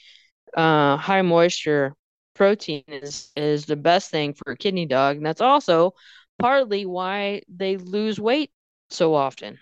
uh, 0.55 0.97
high 0.97 1.21
moisture 1.21 1.95
protein 2.33 2.83
is 2.87 3.31
is 3.35 3.65
the 3.65 3.75
best 3.75 4.11
thing 4.11 4.33
for 4.33 4.53
a 4.53 4.57
kidney 4.57 4.85
dog, 4.85 5.17
and 5.17 5.25
that's 5.25 5.41
also 5.41 5.93
partly 6.39 6.85
why 6.85 7.41
they 7.49 7.77
lose 7.77 8.19
weight 8.19 8.51
so 8.89 9.13
often. 9.13 9.57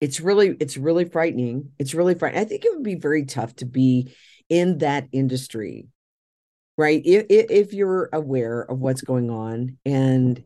It's 0.00 0.20
really 0.20 0.56
it's 0.60 0.76
really 0.76 1.04
frightening. 1.04 1.72
It's 1.78 1.94
really 1.94 2.14
frightening. 2.14 2.42
I 2.42 2.48
think 2.48 2.64
it 2.64 2.72
would 2.74 2.82
be 2.82 2.94
very 2.94 3.24
tough 3.26 3.54
to 3.56 3.66
be 3.66 4.14
in 4.48 4.78
that 4.78 5.08
industry, 5.12 5.88
right? 6.76 7.02
If 7.04 7.26
if 7.28 7.72
you're 7.72 8.08
aware 8.12 8.62
of 8.62 8.80
what's 8.80 9.02
going 9.02 9.30
on 9.30 9.78
and 9.84 10.42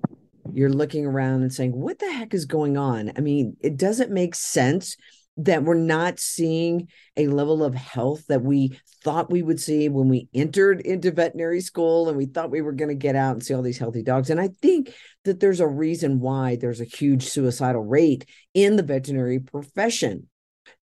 you're 0.52 0.70
looking 0.70 1.06
around 1.06 1.42
and 1.42 1.52
saying, 1.52 1.72
"What 1.72 1.98
the 2.00 2.12
heck 2.12 2.34
is 2.34 2.44
going 2.44 2.76
on?" 2.76 3.12
I 3.16 3.20
mean, 3.20 3.56
it 3.60 3.76
doesn't 3.76 4.10
make 4.10 4.34
sense 4.34 4.96
that 5.36 5.64
we're 5.64 5.74
not 5.74 6.20
seeing 6.20 6.88
a 7.16 7.26
level 7.26 7.64
of 7.64 7.74
health 7.74 8.24
that 8.28 8.42
we 8.42 8.78
thought 9.02 9.30
we 9.30 9.42
would 9.42 9.60
see 9.60 9.88
when 9.88 10.08
we 10.08 10.28
entered 10.32 10.80
into 10.80 11.10
veterinary 11.10 11.60
school 11.60 12.08
and 12.08 12.16
we 12.16 12.26
thought 12.26 12.50
we 12.50 12.62
were 12.62 12.72
going 12.72 12.88
to 12.88 12.94
get 12.94 13.16
out 13.16 13.32
and 13.32 13.44
see 13.44 13.52
all 13.52 13.62
these 13.62 13.78
healthy 13.78 14.02
dogs. 14.02 14.30
And 14.30 14.40
I 14.40 14.48
think 14.62 14.94
that 15.24 15.40
there's 15.40 15.60
a 15.60 15.66
reason 15.66 16.20
why 16.20 16.56
there's 16.56 16.80
a 16.80 16.84
huge 16.84 17.24
suicidal 17.24 17.82
rate 17.82 18.26
in 18.54 18.76
the 18.76 18.82
veterinary 18.82 19.40
profession. 19.40 20.28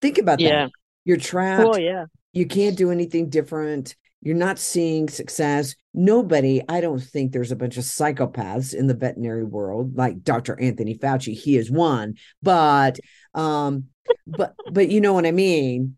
Think 0.01 0.17
about 0.17 0.39
yeah. 0.39 0.65
that. 0.65 0.71
You're 1.05 1.17
trapped. 1.17 1.67
Oh, 1.67 1.77
yeah. 1.77 2.05
You 2.33 2.45
can't 2.45 2.77
do 2.77 2.91
anything 2.91 3.29
different. 3.29 3.95
You're 4.21 4.35
not 4.35 4.59
seeing 4.59 5.09
success. 5.09 5.75
Nobody, 5.93 6.61
I 6.69 6.79
don't 6.79 7.01
think 7.01 7.31
there's 7.31 7.51
a 7.51 7.55
bunch 7.55 7.77
of 7.77 7.83
psychopaths 7.83 8.73
in 8.73 8.87
the 8.87 8.93
veterinary 8.93 9.43
world 9.43 9.97
like 9.97 10.23
Dr. 10.23 10.59
Anthony 10.59 10.95
Fauci. 10.97 11.33
He 11.33 11.57
is 11.57 11.71
one, 11.71 12.15
but 12.41 12.99
um 13.33 13.85
but 14.27 14.55
but 14.71 14.89
you 14.89 15.01
know 15.01 15.13
what 15.13 15.25
I 15.25 15.31
mean. 15.31 15.97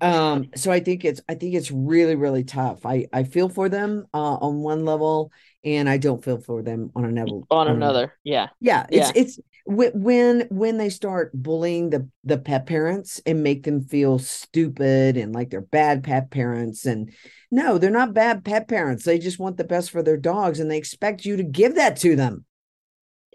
Um 0.00 0.50
so 0.56 0.70
I 0.72 0.80
think 0.80 1.04
it's 1.04 1.20
I 1.28 1.34
think 1.34 1.54
it's 1.54 1.70
really 1.70 2.14
really 2.14 2.44
tough. 2.44 2.84
I 2.86 3.06
I 3.12 3.24
feel 3.24 3.48
for 3.48 3.68
them 3.68 4.06
uh 4.14 4.36
on 4.36 4.56
one 4.60 4.84
level 4.84 5.30
and 5.64 5.88
I 5.88 5.98
don't 5.98 6.22
feel 6.22 6.38
for 6.38 6.62
them 6.62 6.90
on 6.94 7.04
another 7.04 7.40
on 7.50 7.68
another. 7.68 8.12
Yeah. 8.24 8.48
Yeah, 8.60 8.86
it's 8.90 9.08
Yeah. 9.08 9.12
it's 9.14 9.36
wh- 9.64 9.94
when 9.94 10.46
when 10.50 10.78
they 10.78 10.90
start 10.90 11.30
bullying 11.34 11.90
the 11.90 12.08
the 12.24 12.38
pet 12.38 12.66
parents 12.66 13.20
and 13.26 13.42
make 13.42 13.62
them 13.64 13.84
feel 13.84 14.18
stupid 14.18 15.16
and 15.16 15.34
like 15.34 15.50
they're 15.50 15.60
bad 15.60 16.02
pet 16.04 16.30
parents 16.30 16.86
and 16.86 17.12
no, 17.50 17.78
they're 17.78 17.90
not 17.90 18.14
bad 18.14 18.44
pet 18.44 18.68
parents. 18.68 19.04
They 19.04 19.18
just 19.18 19.38
want 19.38 19.56
the 19.56 19.64
best 19.64 19.90
for 19.90 20.02
their 20.02 20.16
dogs 20.16 20.60
and 20.60 20.70
they 20.70 20.78
expect 20.78 21.24
you 21.24 21.36
to 21.36 21.44
give 21.44 21.76
that 21.76 21.96
to 21.98 22.16
them. 22.16 22.44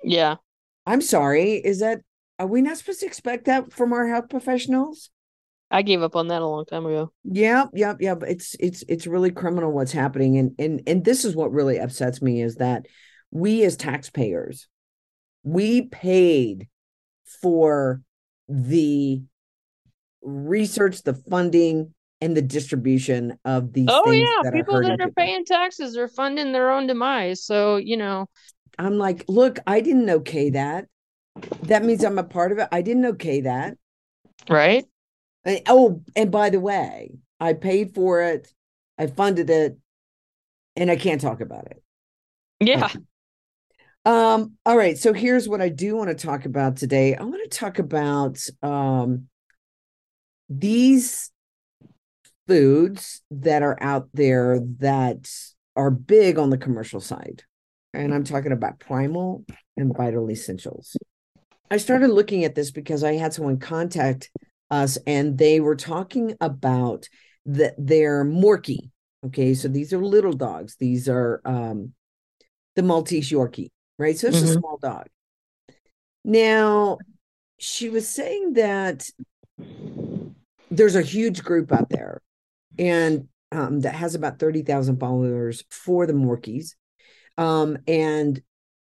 Yeah. 0.03 0.35
I'm 0.85 1.01
sorry, 1.01 1.53
is 1.53 1.79
that 1.79 2.01
are 2.37 2.47
we 2.47 2.61
not 2.61 2.77
supposed 2.77 3.01
to 3.01 3.05
expect 3.05 3.45
that 3.45 3.71
from 3.73 3.93
our 3.93 4.07
health 4.07 4.29
professionals? 4.29 5.09
I 5.71 5.81
gave 5.81 6.01
up 6.01 6.15
on 6.15 6.27
that 6.29 6.41
a 6.41 6.47
long 6.47 6.65
time 6.65 6.85
ago. 6.85 7.11
Yeah, 7.23 7.65
yeah, 7.73 7.93
yeah. 7.99 8.15
But 8.15 8.29
it's 8.29 8.55
it's 8.59 8.83
it's 8.87 9.05
really 9.07 9.31
criminal 9.31 9.71
what's 9.71 9.91
happening, 9.91 10.37
and 10.37 10.55
and 10.57 10.81
and 10.87 11.05
this 11.05 11.25
is 11.25 11.35
what 11.35 11.51
really 11.51 11.77
upsets 11.79 12.21
me 12.21 12.41
is 12.41 12.55
that 12.55 12.85
we 13.31 13.63
as 13.63 13.77
taxpayers, 13.77 14.67
we 15.43 15.83
paid 15.83 16.67
for 17.41 18.01
the 18.47 19.21
research, 20.21 21.03
the 21.03 21.13
funding, 21.13 21.93
and 22.21 22.35
the 22.35 22.41
distribution 22.41 23.37
of 23.45 23.73
these 23.73 23.87
Oh 23.87 24.03
things 24.03 24.35
yeah, 24.35 24.43
that 24.43 24.53
people 24.53 24.75
are 24.75 24.83
that 24.83 25.01
are 25.01 25.07
people. 25.07 25.13
paying 25.17 25.45
taxes 25.45 25.97
are 25.97 26.07
funding 26.07 26.51
their 26.51 26.71
own 26.71 26.87
demise. 26.87 27.43
So, 27.43 27.77
you 27.77 27.97
know, 27.97 28.27
I'm 28.77 28.97
like, 28.97 29.25
look, 29.27 29.59
I 29.67 29.81
didn't 29.81 30.09
okay 30.09 30.51
that. 30.51 30.85
That 31.63 31.83
means 31.83 32.03
I'm 32.03 32.17
a 32.19 32.23
part 32.23 32.51
of 32.51 32.59
it. 32.59 32.67
I 32.71 32.81
didn't 32.81 33.05
okay 33.05 33.41
that. 33.41 33.77
right? 34.49 34.85
Oh, 35.67 36.01
and 36.15 36.31
by 36.31 36.49
the 36.49 36.59
way, 36.59 37.11
I 37.39 37.53
paid 37.53 37.95
for 37.95 38.21
it, 38.21 38.51
I 38.97 39.07
funded 39.07 39.49
it, 39.49 39.77
and 40.75 40.91
I 40.91 40.95
can't 40.95 41.21
talk 41.21 41.41
about 41.41 41.65
it. 41.65 41.81
Yeah. 42.59 42.89
Um, 44.05 44.53
all 44.65 44.77
right, 44.77 44.97
so 44.97 45.13
here's 45.13 45.47
what 45.47 45.61
I 45.61 45.69
do 45.69 45.95
want 45.95 46.09
to 46.09 46.15
talk 46.15 46.45
about 46.45 46.77
today. 46.77 47.15
I 47.15 47.23
want 47.23 47.49
to 47.49 47.57
talk 47.57 47.79
about 47.79 48.39
um 48.61 49.27
these 50.49 51.31
foods 52.47 53.21
that 53.29 53.61
are 53.61 53.77
out 53.79 54.09
there 54.13 54.59
that 54.79 55.29
are 55.75 55.91
big 55.91 56.39
on 56.39 56.49
the 56.49 56.57
commercial 56.57 56.99
side. 56.99 57.43
And 57.93 58.13
I'm 58.13 58.23
talking 58.23 58.51
about 58.51 58.79
primal 58.79 59.45
and 59.77 59.95
vital 59.95 60.29
essentials. 60.29 60.97
I 61.69 61.77
started 61.77 62.09
looking 62.09 62.43
at 62.43 62.55
this 62.55 62.71
because 62.71 63.03
I 63.03 63.13
had 63.13 63.33
someone 63.33 63.59
contact 63.59 64.31
us 64.71 64.97
and 65.07 65.37
they 65.37 65.59
were 65.59 65.75
talking 65.75 66.35
about 66.41 67.07
that 67.45 67.75
they're 67.77 68.23
Morkie. 68.25 68.89
Okay, 69.25 69.53
so 69.53 69.67
these 69.67 69.91
are 69.93 70.03
little 70.03 70.33
dogs. 70.33 70.75
These 70.79 71.09
are 71.09 71.41
um 71.45 71.93
the 72.75 72.83
Maltese 72.83 73.29
Yorkie, 73.31 73.69
right? 73.97 74.17
So 74.17 74.27
it's 74.27 74.41
a 74.41 74.45
Mhm. 74.45 74.59
small 74.59 74.77
dog. 74.77 75.07
Now, 76.23 76.99
she 77.57 77.89
was 77.89 78.07
saying 78.07 78.53
that 78.53 79.09
there's 80.71 80.95
a 80.95 81.01
huge 81.01 81.43
group 81.43 81.71
out 81.71 81.89
there 81.89 82.21
and 82.77 83.27
um, 83.51 83.79
that 83.81 83.95
has 83.95 84.13
about 84.15 84.37
30,000 84.39 84.99
followers 84.99 85.63
for 85.71 86.05
the 86.05 86.13
Morkies. 86.13 86.75
Um, 87.37 87.77
and 87.87 88.39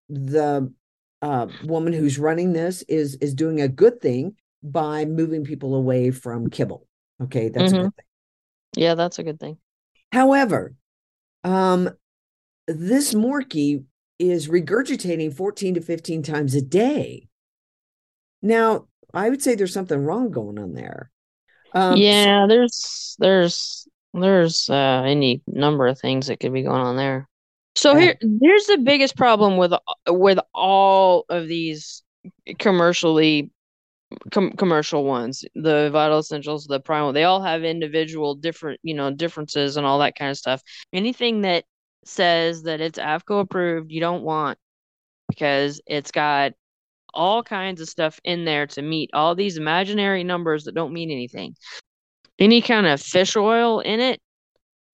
the 0.09 0.71
uh, 1.21 1.47
woman 1.65 1.93
who's 1.93 2.19
running 2.19 2.53
this 2.53 2.83
is 2.83 3.15
is 3.15 3.33
doing 3.33 3.61
a 3.61 3.67
good 3.67 3.99
thing 3.99 4.35
by 4.63 5.05
moving 5.05 5.43
people 5.43 5.75
away 5.75 6.11
from 6.11 6.49
kibble. 6.49 6.87
Okay, 7.21 7.49
that's 7.49 7.71
a 7.71 7.75
Mhm. 7.75 7.81
good 7.83 7.95
thing. 7.95 8.05
Yeah, 8.75 8.95
that's 8.95 9.19
a 9.19 9.23
good 9.23 9.39
thing. 9.39 9.57
However, 10.11 10.73
um, 11.43 11.89
this 12.67 13.13
Morkie 13.13 13.85
is 14.19 14.47
regurgitating 14.47 15.33
14 15.33 15.75
to 15.75 15.81
15 15.81 16.23
times 16.23 16.55
a 16.55 16.61
day. 16.61 17.27
Now, 18.41 18.87
I 19.13 19.29
would 19.29 19.41
say 19.41 19.55
there's 19.55 19.73
something 19.73 20.03
wrong 20.03 20.31
going 20.31 20.59
on 20.59 20.73
there. 20.73 21.11
Um, 21.73 21.97
yeah, 21.97 22.45
there's 22.47 23.15
there's 23.19 23.87
there's 24.13 24.69
uh 24.69 25.03
any 25.05 25.41
number 25.47 25.87
of 25.87 25.99
things 25.99 26.27
that 26.27 26.39
could 26.39 26.53
be 26.53 26.63
going 26.63 26.81
on 26.81 26.95
there. 26.95 27.27
So 27.75 27.93
Yeah. 27.93 27.99
here 27.99 28.17
here's 28.41 28.65
the 28.65 28.77
biggest 28.77 29.15
problem 29.15 29.57
with 29.57 29.73
with 30.07 30.39
all 30.53 31.25
of 31.29 31.47
these 31.47 32.03
commercially 32.57 33.51
com- 34.31 34.51
commercial 34.53 35.03
ones, 35.05 35.43
the 35.55 35.89
vital 35.91 36.19
essentials, 36.19 36.65
the 36.65 36.79
primal, 36.79 37.13
they 37.13 37.23
all 37.23 37.41
have 37.41 37.63
individual 37.63 38.35
different, 38.35 38.79
you 38.83 38.93
know, 38.93 39.11
differences 39.11 39.77
and 39.77 39.85
all 39.85 39.99
that 39.99 40.15
kind 40.15 40.31
of 40.31 40.37
stuff. 40.37 40.61
Anything 40.93 41.41
that 41.41 41.65
says 42.05 42.63
that 42.63 42.81
it's 42.81 42.99
AAFCO 42.99 43.41
approved, 43.41 43.91
you 43.91 43.99
don't 43.99 44.23
want 44.23 44.57
because 45.27 45.81
it's 45.85 46.11
got 46.11 46.53
all 47.13 47.43
kinds 47.43 47.81
of 47.81 47.89
stuff 47.89 48.19
in 48.23 48.45
there 48.45 48.67
to 48.67 48.81
meet 48.81 49.09
all 49.13 49.35
these 49.35 49.57
imaginary 49.57 50.23
numbers 50.23 50.65
that 50.65 50.75
don't 50.75 50.93
mean 50.93 51.11
anything. 51.11 51.55
Any 52.37 52.61
kind 52.61 52.87
of 52.87 53.01
fish 53.01 53.35
oil 53.35 53.79
in 53.79 53.99
it, 53.99 54.21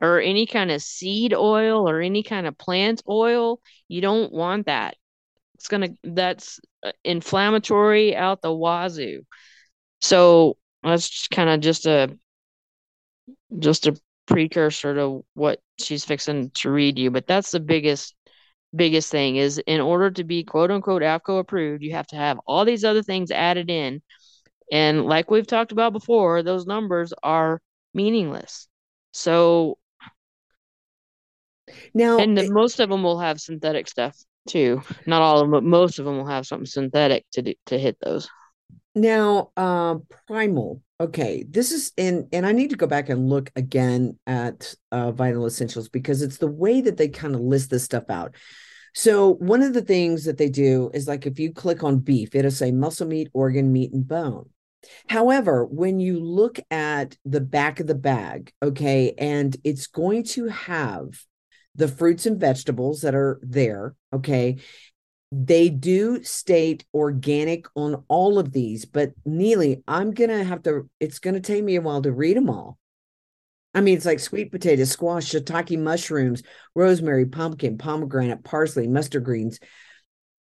or 0.01 0.19
any 0.19 0.45
kind 0.45 0.72
of 0.72 0.81
seed 0.81 1.34
oil, 1.34 1.89
or 1.89 2.01
any 2.01 2.24
kind 2.24 2.48
of 2.48 2.57
plant 2.57 3.01
oil, 3.07 3.60
you 3.88 4.01
don't 4.01 4.31
want 4.31 4.65
that. 4.65 4.95
It's 5.56 5.68
gonna, 5.70 5.90
that's 6.04 6.60
uh, 6.86 6.92
inflammatory 7.04 8.16
out 8.16 8.42
the 8.42 8.54
wazoo. 8.54 9.24
So 10.02 10.58
that's 10.84 11.28
kind 11.30 11.50
of 11.50 11.62
just 11.62 11.86
a, 11.88 12.18
just 13.60 13.88
a 13.88 13.96
precursor 14.28 14.96
to 14.96 15.24
what 15.34 15.60
she's 15.80 16.06
fixing 16.06 16.52
to 16.56 16.72
read 16.72 16.98
you. 16.98 17.12
But 17.12 17.28
that's 17.28 17.52
the 17.52 17.60
biggest 17.60 18.16
biggest 18.76 19.10
thing 19.12 19.38
is 19.38 19.58
in 19.68 19.80
order 19.82 20.12
to 20.12 20.24
be 20.24 20.44
quote 20.44 20.72
unquote 20.72 21.02
AAFCO 21.02 21.40
approved, 21.40 21.84
you 21.84 21.94
have 21.94 22.08
to 22.08 22.16
have 22.18 22.40
all 22.46 22.66
these 22.66 22.84
other 22.84 23.04
things 23.04 23.32
added 23.32 23.70
in. 23.70 24.02
And 24.72 25.06
like 25.06 25.32
we've 25.32 25.48
talked 25.48 25.72
about 25.72 25.94
before, 25.94 26.44
those 26.44 26.66
numbers 26.68 27.14
are 27.24 27.62
meaningless. 27.94 28.68
So, 29.14 29.78
now, 31.94 32.24
and 32.24 32.38
the, 32.38 32.44
it- 32.44 32.50
most 32.50 32.80
of 32.80 32.90
them 32.90 33.04
will 33.04 33.20
have 33.20 33.40
synthetic 33.42 33.88
stuff 33.88 34.18
too. 34.48 34.82
Not 35.06 35.22
all 35.22 35.40
of 35.40 35.44
them, 35.44 35.52
but 35.52 35.64
most 35.64 36.00
of 36.00 36.06
them 36.06 36.18
will 36.18 36.28
have 36.28 36.48
something 36.48 36.66
synthetic 36.66 37.25
to 37.34 37.42
do, 37.42 37.54
to 37.68 37.78
hit 37.78 37.98
those. 38.02 38.30
Now, 38.96 39.52
uh, 39.58 39.96
primal. 40.28 40.82
Okay, 41.02 41.44
this 41.50 41.74
is 41.74 41.92
and 41.98 42.28
and 42.32 42.46
I 42.46 42.54
need 42.54 42.70
to 42.70 42.78
go 42.78 42.88
back 42.88 43.10
and 43.10 43.30
look 43.30 43.52
again 43.58 44.18
at 44.25 44.74
uh, 44.94 45.12
vital 45.12 45.46
essentials 45.46 45.90
because 45.90 46.22
it's 46.22 46.38
the 46.38 46.48
way 46.48 46.80
that 46.80 46.96
they 46.96 47.10
kind 47.10 47.36
of 47.36 47.42
list 47.42 47.70
this 47.70 47.84
stuff 47.84 48.10
out. 48.10 48.36
So 48.94 49.34
one 49.34 49.62
of 49.62 49.74
the 49.74 49.82
things 49.82 50.24
that 50.24 50.38
they 50.38 50.48
do 50.48 50.90
is 50.94 51.06
like 51.06 51.25
if 51.25 51.38
you 51.38 51.52
click 51.52 51.84
on 51.84 52.00
beef, 52.00 52.34
it'll 52.34 52.50
say 52.50 52.72
muscle 52.72 53.06
meat, 53.06 53.28
organ, 53.34 53.74
meat, 53.74 53.92
and 53.92 54.08
bone. 54.08 54.50
However, 55.10 55.66
when 55.66 56.00
you 56.00 56.20
look 56.20 56.60
at 56.72 57.18
the 57.25 57.42
back 57.42 57.82
of 57.82 57.88
the 57.88 57.96
bag, 57.96 58.54
okay, 58.64 59.14
and 59.18 59.56
it's 59.66 59.88
going 59.88 60.24
to 60.24 60.48
have 60.48 61.10
the 61.75 61.88
fruits 61.88 62.25
and 62.25 62.39
vegetables 62.39 63.01
that 63.01 63.15
are 63.15 63.39
there, 63.41 63.96
okay, 64.13 64.58
they 65.32 65.70
do 65.70 66.24
state 66.24 66.86
organic 66.94 67.65
on 67.75 68.03
all 68.08 68.39
of 68.39 68.51
these, 68.51 68.86
but 68.86 69.12
Nealy, 69.25 69.84
I'm 69.88 70.12
gonna 70.12 70.44
have 70.44 70.63
to, 70.63 70.89
it's 71.00 71.20
gonna 71.20 71.41
take 71.41 71.63
me 71.63 71.75
a 71.75 71.82
while 71.82 72.01
to 72.01 72.12
read 72.12 72.38
them 72.38 72.50
all. 72.50 72.77
I 73.74 73.82
mean, 73.82 73.98
it's 73.98 74.05
like 74.05 74.22
sweet 74.22 74.51
potato, 74.51 74.86
squash, 74.86 75.32
shiitake 75.32 75.77
mushrooms, 75.77 76.44
rosemary, 76.75 77.25
pumpkin, 77.25 77.77
pomegranate, 77.77 78.46
parsley, 78.46 78.88
mustard 78.88 79.25
greens, 79.25 79.60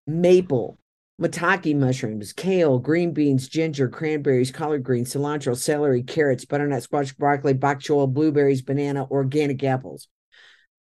maple, 0.05 0.77
maitake 1.19 1.75
mushrooms, 1.75 2.31
kale, 2.33 2.77
green 2.77 3.11
beans, 3.11 3.47
ginger, 3.47 3.89
cranberries, 3.89 4.51
collard 4.51 4.83
greens, 4.83 5.13
cilantro, 5.13 5.57
celery, 5.57 6.03
carrots, 6.03 6.45
butternut 6.45 6.83
squash, 6.83 7.13
broccoli, 7.13 7.53
bok 7.53 7.79
choy, 7.79 8.05
blueberries, 8.05 8.61
banana, 8.61 9.07
organic 9.09 9.63
apples. 9.63 10.07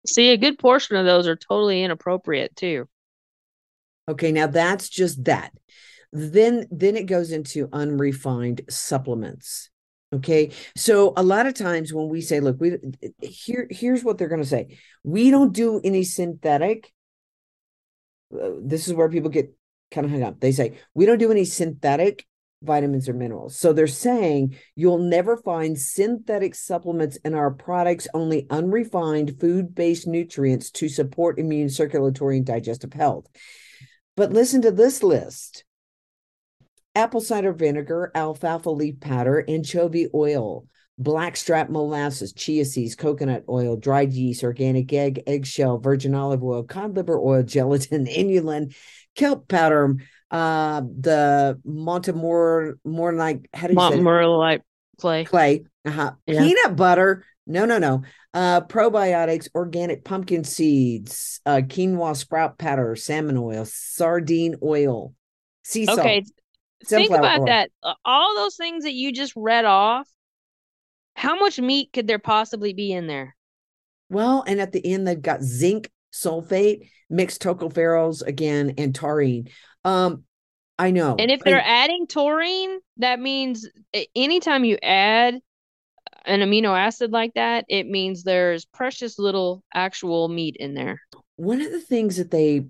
See, 0.07 0.31
a 0.31 0.37
good 0.37 0.57
portion 0.57 0.95
of 0.95 1.05
those 1.05 1.27
are 1.27 1.35
totally 1.35 1.83
inappropriate 1.83 2.55
too. 2.55 2.87
Okay, 4.07 4.31
now 4.31 4.47
that's 4.47 4.89
just 4.89 5.25
that. 5.25 5.51
Then 6.11 6.65
then 6.71 6.95
it 6.95 7.05
goes 7.05 7.31
into 7.31 7.69
unrefined 7.71 8.61
supplements. 8.69 9.69
Okay. 10.11 10.51
So 10.75 11.13
a 11.15 11.21
lot 11.21 11.45
of 11.45 11.53
times 11.53 11.93
when 11.93 12.09
we 12.09 12.21
say, 12.21 12.39
look, 12.39 12.59
we 12.59 12.77
here 13.21 13.67
here's 13.69 14.03
what 14.03 14.17
they're 14.17 14.27
going 14.27 14.41
to 14.41 14.47
say. 14.47 14.79
We 15.03 15.29
don't 15.29 15.53
do 15.53 15.79
any 15.83 16.03
synthetic. 16.03 16.91
Uh, 18.33 18.51
this 18.61 18.87
is 18.87 18.93
where 18.93 19.09
people 19.09 19.29
get 19.29 19.53
kind 19.91 20.05
of 20.05 20.11
hung 20.11 20.23
up. 20.23 20.39
They 20.39 20.51
say, 20.51 20.79
we 20.95 21.05
don't 21.05 21.19
do 21.19 21.31
any 21.31 21.45
synthetic 21.45 22.25
vitamins 22.61 23.07
or 23.07 23.13
minerals. 23.13 23.57
So 23.57 23.73
they're 23.73 23.87
saying 23.87 24.55
you'll 24.75 24.97
never 24.99 25.37
find 25.37 25.79
synthetic 25.79 26.55
supplements 26.55 27.17
in 27.17 27.33
our 27.33 27.51
products, 27.51 28.07
only 28.13 28.47
unrefined 28.49 29.39
food 29.39 29.73
based 29.73 30.07
nutrients 30.07 30.71
to 30.71 30.89
support 30.89 31.39
immune, 31.39 31.69
circulatory, 31.69 32.37
and 32.37 32.45
digestive 32.45 32.93
health. 32.93 33.27
But 34.15 34.33
listen 34.33 34.61
to 34.63 34.71
this 34.71 35.03
list 35.03 35.63
apple 36.95 37.21
cider 37.21 37.53
vinegar, 37.53 38.11
alfalfa 38.13 38.69
leaf 38.69 38.99
powder, 38.99 39.45
anchovy 39.47 40.07
oil, 40.13 40.67
blackstrap 40.97 41.69
molasses, 41.69 42.33
chia 42.33 42.65
seeds, 42.65 42.95
coconut 42.95 43.45
oil, 43.47 43.77
dried 43.77 44.11
yeast, 44.11 44.43
organic 44.43 44.91
egg, 44.91 45.23
eggshell, 45.25 45.77
virgin 45.77 46.13
olive 46.13 46.43
oil, 46.43 46.63
cod 46.63 46.95
liver 46.95 47.17
oil, 47.17 47.43
gelatin, 47.43 48.05
inulin, 48.07 48.75
kelp 49.15 49.47
powder, 49.47 49.95
uh, 50.31 50.81
the 50.81 51.59
Montemor 51.65 52.75
more 52.83 53.13
like 53.13 53.49
how 53.53 53.67
do 53.67 53.73
you 53.73 53.79
say 53.79 53.97
Montmorillonite 53.97 54.61
clay. 54.99 55.25
Clay, 55.25 55.65
uh-huh. 55.85 56.11
Yeah. 56.27 56.41
peanut 56.41 56.75
butter. 56.75 57.25
No, 57.47 57.65
no, 57.65 57.79
no. 57.79 58.03
Uh, 58.33 58.61
probiotics, 58.61 59.47
organic 59.55 60.03
pumpkin 60.03 60.43
seeds, 60.43 61.41
uh, 61.47 61.61
quinoa 61.63 62.15
sprout 62.15 62.59
powder, 62.59 62.95
salmon 62.95 63.37
oil, 63.37 63.65
sardine 63.65 64.55
oil, 64.61 65.15
sea 65.63 65.85
salt. 65.85 65.99
Okay, 65.99 66.23
think 66.85 67.11
about 67.11 67.39
oil. 67.39 67.45
that. 67.47 67.71
All 68.05 68.35
those 68.35 68.55
things 68.55 68.83
that 68.83 68.93
you 68.93 69.11
just 69.11 69.33
read 69.35 69.65
off. 69.65 70.07
How 71.15 71.39
much 71.39 71.59
meat 71.59 71.89
could 71.91 72.07
there 72.07 72.19
possibly 72.19 72.73
be 72.73 72.91
in 72.91 73.07
there? 73.07 73.35
Well, 74.09 74.43
and 74.45 74.61
at 74.61 74.71
the 74.71 74.85
end 74.85 75.07
they've 75.07 75.19
got 75.19 75.41
zinc 75.41 75.89
sulfate, 76.13 76.89
mixed 77.09 77.41
tocopherols 77.41 78.25
again, 78.25 78.75
and 78.77 78.93
taurine. 78.93 79.49
Um, 79.85 80.23
I 80.77 80.91
know. 80.91 81.15
And 81.19 81.29
if 81.29 81.41
they're 81.41 81.57
I, 81.57 81.83
adding 81.83 82.07
taurine, 82.07 82.79
that 82.97 83.19
means 83.19 83.67
anytime 84.15 84.63
you 84.63 84.77
add 84.81 85.39
an 86.25 86.39
amino 86.41 86.77
acid 86.77 87.11
like 87.11 87.33
that, 87.33 87.65
it 87.67 87.87
means 87.87 88.23
there's 88.23 88.65
precious 88.65 89.19
little 89.19 89.63
actual 89.73 90.29
meat 90.29 90.55
in 90.59 90.73
there. 90.73 91.01
One 91.35 91.61
of 91.61 91.71
the 91.71 91.81
things 91.81 92.17
that 92.17 92.31
they 92.31 92.67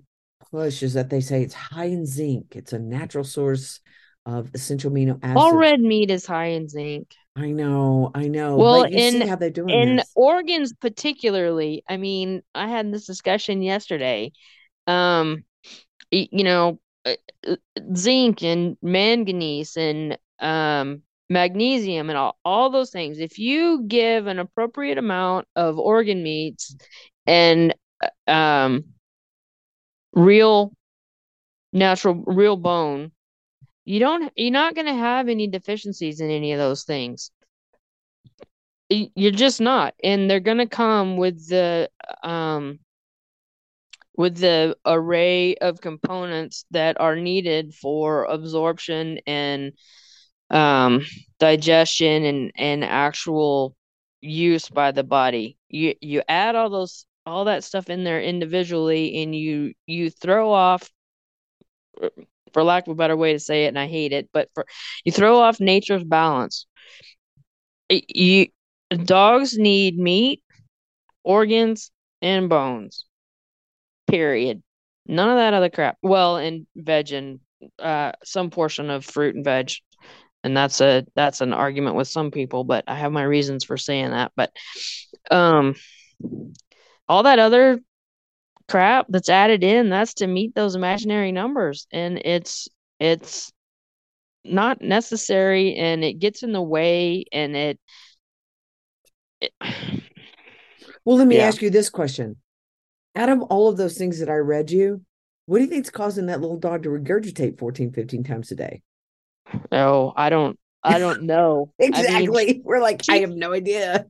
push 0.50 0.82
is 0.82 0.94
that 0.94 1.10
they 1.10 1.20
say 1.20 1.42
it's 1.42 1.54
high 1.54 1.86
in 1.86 2.06
zinc. 2.06 2.56
It's 2.56 2.72
a 2.72 2.78
natural 2.78 3.24
source 3.24 3.80
of 4.26 4.50
essential 4.54 4.90
amino 4.90 5.18
acids. 5.22 5.40
All 5.40 5.56
red 5.56 5.80
meat 5.80 6.10
is 6.10 6.26
high 6.26 6.46
in 6.46 6.68
zinc. 6.68 7.14
I 7.36 7.52
know, 7.52 8.10
I 8.14 8.28
know. 8.28 8.56
Well, 8.56 8.84
in 8.84 9.26
how 9.26 9.36
they're 9.36 9.50
doing 9.50 9.70
in 9.70 9.96
this. 9.96 10.10
organs 10.14 10.72
particularly. 10.74 11.84
I 11.88 11.96
mean, 11.96 12.42
I 12.54 12.68
had 12.68 12.92
this 12.92 13.06
discussion 13.06 13.62
yesterday. 13.62 14.32
Um, 14.86 15.44
you 16.10 16.44
know, 16.44 16.80
zinc 17.96 18.42
and 18.42 18.76
manganese 18.82 19.76
and 19.76 20.18
um, 20.38 21.02
magnesium 21.28 22.10
and 22.10 22.18
all, 22.18 22.36
all 22.44 22.70
those 22.70 22.90
things. 22.90 23.18
If 23.18 23.38
you 23.38 23.84
give 23.86 24.26
an 24.26 24.38
appropriate 24.38 24.98
amount 24.98 25.46
of 25.56 25.78
organ 25.78 26.22
meats 26.22 26.76
and 27.26 27.74
uh, 28.26 28.30
um, 28.30 28.84
real 30.12 30.72
natural 31.72 32.22
real 32.26 32.56
bone, 32.56 33.12
you 33.84 34.00
don't 34.00 34.32
you're 34.36 34.50
not 34.50 34.74
going 34.74 34.86
to 34.86 34.94
have 34.94 35.28
any 35.28 35.46
deficiencies 35.46 36.20
in 36.20 36.30
any 36.30 36.52
of 36.52 36.58
those 36.58 36.84
things. 36.84 37.30
You're 38.88 39.30
just 39.30 39.60
not, 39.60 39.94
and 40.02 40.28
they're 40.28 40.40
going 40.40 40.58
to 40.58 40.66
come 40.66 41.16
with 41.16 41.48
the 41.48 41.88
um 42.24 42.80
with 44.20 44.36
the 44.36 44.76
array 44.84 45.54
of 45.54 45.80
components 45.80 46.66
that 46.70 47.00
are 47.00 47.16
needed 47.16 47.74
for 47.74 48.24
absorption 48.24 49.18
and 49.26 49.72
um, 50.50 51.06
digestion 51.38 52.24
and, 52.26 52.52
and 52.54 52.84
actual 52.84 53.74
use 54.20 54.68
by 54.68 54.92
the 54.92 55.02
body. 55.02 55.56
You 55.70 55.94
you 56.02 56.22
add 56.28 56.54
all 56.54 56.68
those 56.68 57.06
all 57.24 57.46
that 57.46 57.64
stuff 57.64 57.88
in 57.88 58.04
there 58.04 58.20
individually 58.20 59.22
and 59.22 59.34
you 59.34 59.72
you 59.86 60.10
throw 60.10 60.52
off 60.52 60.86
for 62.52 62.62
lack 62.62 62.88
of 62.88 62.92
a 62.92 62.96
better 62.96 63.16
way 63.16 63.32
to 63.32 63.40
say 63.40 63.64
it 63.64 63.68
and 63.68 63.78
I 63.78 63.86
hate 63.86 64.12
it, 64.12 64.28
but 64.34 64.50
for 64.52 64.66
you 65.02 65.12
throw 65.12 65.38
off 65.38 65.60
nature's 65.60 66.04
balance. 66.04 66.66
You 67.88 68.48
dogs 68.90 69.56
need 69.56 69.96
meat, 69.96 70.42
organs, 71.24 71.90
and 72.20 72.50
bones 72.50 73.06
period. 74.10 74.62
None 75.06 75.28
of 75.28 75.36
that 75.36 75.54
other 75.54 75.70
crap. 75.70 75.96
Well, 76.02 76.36
and 76.36 76.66
veg 76.76 77.12
and 77.12 77.40
uh, 77.78 78.12
some 78.24 78.50
portion 78.50 78.90
of 78.90 79.04
fruit 79.04 79.34
and 79.34 79.44
veg, 79.44 79.72
and 80.44 80.56
that's 80.56 80.80
a 80.80 81.06
that's 81.14 81.40
an 81.40 81.52
argument 81.52 81.96
with 81.96 82.08
some 82.08 82.30
people, 82.30 82.64
but 82.64 82.84
I 82.86 82.96
have 82.96 83.12
my 83.12 83.22
reasons 83.22 83.64
for 83.64 83.76
saying 83.76 84.10
that. 84.10 84.32
But 84.36 84.52
um, 85.30 85.74
all 87.08 87.24
that 87.24 87.38
other 87.38 87.80
crap 88.68 89.06
that's 89.08 89.28
added 89.28 89.64
in, 89.64 89.88
that's 89.88 90.14
to 90.14 90.26
meet 90.26 90.54
those 90.54 90.74
imaginary 90.74 91.32
numbers, 91.32 91.86
and 91.92 92.18
it's 92.24 92.68
it's 92.98 93.52
not 94.44 94.80
necessary, 94.80 95.74
and 95.74 96.04
it 96.04 96.14
gets 96.14 96.42
in 96.42 96.52
the 96.52 96.62
way, 96.62 97.24
and 97.32 97.56
it. 97.56 97.80
it 99.40 99.52
well, 101.04 101.16
let 101.16 101.26
me 101.26 101.36
yeah. 101.36 101.48
ask 101.48 101.62
you 101.62 101.70
this 101.70 101.90
question 101.90 102.36
out 103.16 103.28
of 103.28 103.42
all 103.42 103.68
of 103.68 103.76
those 103.76 103.96
things 103.96 104.20
that 104.20 104.28
I 104.28 104.36
read 104.36 104.70
you, 104.70 105.02
what 105.46 105.58
do 105.58 105.64
you 105.64 105.70
think's 105.70 105.90
causing 105.90 106.26
that 106.26 106.40
little 106.40 106.58
dog 106.58 106.84
to 106.84 106.90
regurgitate 106.90 107.58
14, 107.58 107.92
15 107.92 108.24
times 108.24 108.50
a 108.52 108.54
day? 108.54 108.82
Oh, 109.72 110.12
I 110.16 110.30
don't 110.30 110.58
I 110.82 110.98
don't 110.98 111.22
know. 111.24 111.72
exactly. 111.78 112.42
I 112.42 112.46
mean, 112.52 112.62
We're 112.64 112.80
like, 112.80 113.02
she, 113.02 113.12
I 113.12 113.18
have 113.18 113.30
no 113.30 113.52
idea. 113.52 114.06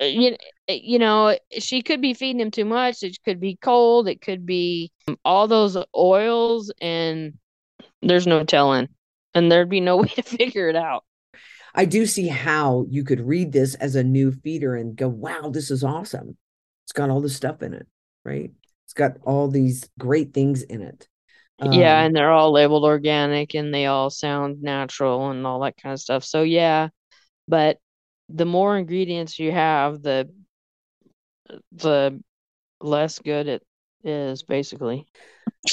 Uh, 0.00 0.04
you, 0.04 0.36
uh, 0.68 0.72
you 0.72 0.98
know, 0.98 1.36
she 1.58 1.82
could 1.82 2.00
be 2.00 2.14
feeding 2.14 2.40
him 2.40 2.50
too 2.50 2.64
much. 2.64 3.02
It 3.02 3.18
could 3.24 3.40
be 3.40 3.56
cold. 3.60 4.08
It 4.08 4.20
could 4.20 4.46
be 4.46 4.92
all 5.24 5.48
those 5.48 5.76
oils, 5.96 6.72
and 6.80 7.34
there's 8.02 8.26
no 8.26 8.44
telling. 8.44 8.88
And 9.34 9.50
there'd 9.50 9.68
be 9.68 9.80
no 9.80 9.96
way 10.02 10.08
to 10.08 10.22
figure 10.22 10.68
it 10.68 10.76
out. 10.76 11.04
I 11.74 11.84
do 11.84 12.06
see 12.06 12.28
how 12.28 12.86
you 12.88 13.04
could 13.04 13.20
read 13.20 13.52
this 13.52 13.74
as 13.74 13.94
a 13.94 14.02
new 14.02 14.32
feeder 14.32 14.74
and 14.74 14.96
go, 14.96 15.08
wow, 15.08 15.50
this 15.52 15.70
is 15.70 15.84
awesome. 15.84 16.36
It's 16.84 16.92
got 16.92 17.10
all 17.10 17.20
this 17.20 17.36
stuff 17.36 17.62
in 17.62 17.74
it 17.74 17.86
right? 18.24 18.50
It's 18.84 18.94
got 18.94 19.18
all 19.22 19.48
these 19.48 19.88
great 19.98 20.32
things 20.32 20.62
in 20.62 20.82
it. 20.82 21.08
Um, 21.60 21.72
yeah, 21.72 22.00
and 22.02 22.14
they're 22.14 22.30
all 22.30 22.52
labeled 22.52 22.84
organic 22.84 23.54
and 23.54 23.74
they 23.74 23.86
all 23.86 24.10
sound 24.10 24.62
natural 24.62 25.30
and 25.30 25.46
all 25.46 25.60
that 25.60 25.76
kind 25.76 25.92
of 25.92 26.00
stuff. 26.00 26.24
So 26.24 26.42
yeah, 26.42 26.88
but 27.48 27.78
the 28.28 28.44
more 28.44 28.78
ingredients 28.78 29.38
you 29.38 29.50
have, 29.52 30.02
the 30.02 30.30
the 31.72 32.22
less 32.80 33.18
good 33.18 33.48
it 33.48 33.62
is 34.04 34.42
basically. 34.42 35.06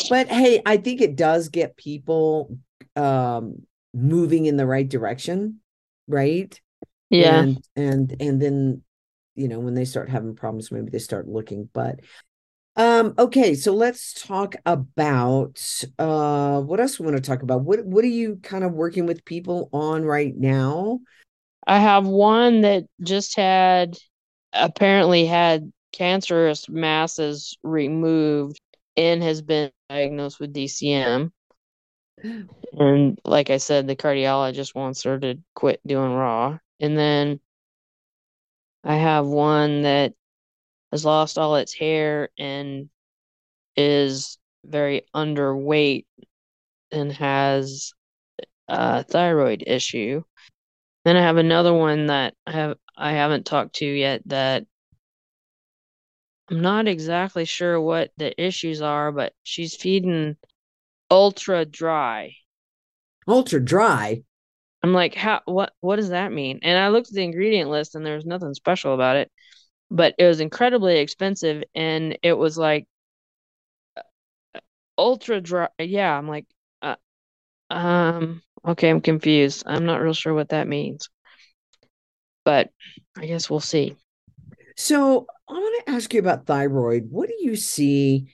But 0.09 0.27
hey, 0.27 0.61
I 0.65 0.77
think 0.77 1.01
it 1.01 1.15
does 1.15 1.49
get 1.49 1.77
people 1.77 2.57
um 2.95 3.65
moving 3.93 4.45
in 4.45 4.57
the 4.57 4.65
right 4.65 4.87
direction, 4.87 5.59
right? 6.07 6.59
Yeah. 7.09 7.41
And 7.41 7.63
and 7.75 8.15
and 8.19 8.41
then 8.41 8.81
you 9.35 9.49
know, 9.49 9.59
when 9.59 9.73
they 9.73 9.85
start 9.85 10.09
having 10.09 10.35
problems, 10.35 10.71
maybe 10.71 10.89
they 10.89 10.99
start 10.99 11.27
looking. 11.27 11.69
But 11.73 11.99
um, 12.77 13.13
okay, 13.17 13.55
so 13.55 13.73
let's 13.73 14.13
talk 14.13 14.55
about 14.65 15.61
uh 15.97 16.59
what 16.61 16.79
else 16.79 16.99
we 16.99 17.05
want 17.05 17.17
to 17.17 17.23
talk 17.23 17.41
about. 17.41 17.61
What 17.61 17.85
what 17.85 18.03
are 18.03 18.07
you 18.07 18.37
kind 18.43 18.63
of 18.63 18.73
working 18.73 19.05
with 19.05 19.23
people 19.25 19.69
on 19.71 20.03
right 20.03 20.35
now? 20.35 20.99
I 21.65 21.79
have 21.79 22.05
one 22.05 22.61
that 22.61 22.85
just 23.01 23.35
had 23.37 23.97
apparently 24.53 25.25
had 25.25 25.71
cancerous 25.91 26.67
masses 26.69 27.57
removed 27.63 28.59
and 28.97 29.23
has 29.23 29.41
been 29.41 29.71
diagnosed 29.89 30.39
with 30.39 30.53
DCM. 30.53 31.31
And 32.77 33.17
like 33.23 33.51
I 33.51 33.55
said, 33.55 33.87
the 33.87 33.95
cardiologist 33.95 34.75
wants 34.75 35.03
her 35.03 35.17
to 35.19 35.39
quit 35.53 35.79
doing 35.87 36.11
raw. 36.11 36.57
And 36.81 36.97
then 36.97 37.39
I 38.83 38.95
have 38.95 39.25
one 39.25 39.83
that 39.83 40.13
has 40.91 41.05
lost 41.05 41.37
all 41.37 41.55
its 41.55 41.73
hair 41.73 42.29
and 42.37 42.89
is 43.75 44.37
very 44.65 45.03
underweight 45.13 46.05
and 46.91 47.11
has 47.11 47.93
a 48.67 49.03
thyroid 49.03 49.63
issue. 49.65 50.23
Then 51.03 51.17
I 51.17 51.21
have 51.21 51.37
another 51.37 51.73
one 51.73 52.07
that 52.07 52.33
I 52.47 52.51
have 52.51 52.77
I 52.97 53.11
haven't 53.11 53.45
talked 53.45 53.75
to 53.75 53.85
yet 53.85 54.21
that 54.27 54.65
I'm 56.49 56.61
not 56.61 56.87
exactly 56.87 57.45
sure 57.45 57.79
what 57.81 58.11
the 58.17 58.39
issues 58.41 58.81
are, 58.81 59.11
but 59.11 59.33
she's 59.43 59.75
feeding 59.75 60.37
ultra 61.09 61.65
dry. 61.65 62.35
Ultra 63.27 63.63
dry. 63.63 64.23
I'm 64.83 64.93
like, 64.93 65.15
how 65.15 65.41
what 65.45 65.73
what 65.81 65.95
does 65.95 66.09
that 66.09 66.31
mean? 66.31 66.59
And 66.61 66.77
I 66.77 66.89
looked 66.89 67.07
at 67.07 67.13
the 67.13 67.23
ingredient 67.23 67.69
list 67.69 67.95
and 67.95 68.05
there's 68.05 68.25
nothing 68.25 68.53
special 68.53 68.93
about 68.93 69.17
it 69.17 69.31
but 69.91 70.15
it 70.17 70.25
was 70.25 70.39
incredibly 70.39 70.99
expensive 70.99 71.63
and 71.73 72.17
it 72.23 72.33
was 72.33 72.57
like 72.57 72.87
ultra 74.97 75.41
dry 75.41 75.67
yeah 75.79 76.17
i'm 76.17 76.27
like 76.27 76.45
uh, 76.81 76.95
um 77.69 78.41
Okay, 78.67 78.89
I'm 78.89 79.01
confused. 79.01 79.63
I'm 79.67 79.85
not 79.85 80.01
real 80.01 80.13
sure 80.13 80.33
what 80.33 80.49
that 80.49 80.67
means. 80.67 81.09
But 82.43 82.69
I 83.17 83.25
guess 83.25 83.49
we'll 83.49 83.59
see. 83.59 83.95
So 84.75 85.27
I 85.47 85.53
want 85.53 85.85
to 85.85 85.91
ask 85.91 86.13
you 86.13 86.19
about 86.19 86.45
thyroid. 86.45 87.07
What 87.09 87.29
do 87.29 87.35
you 87.39 87.55
see? 87.55 88.27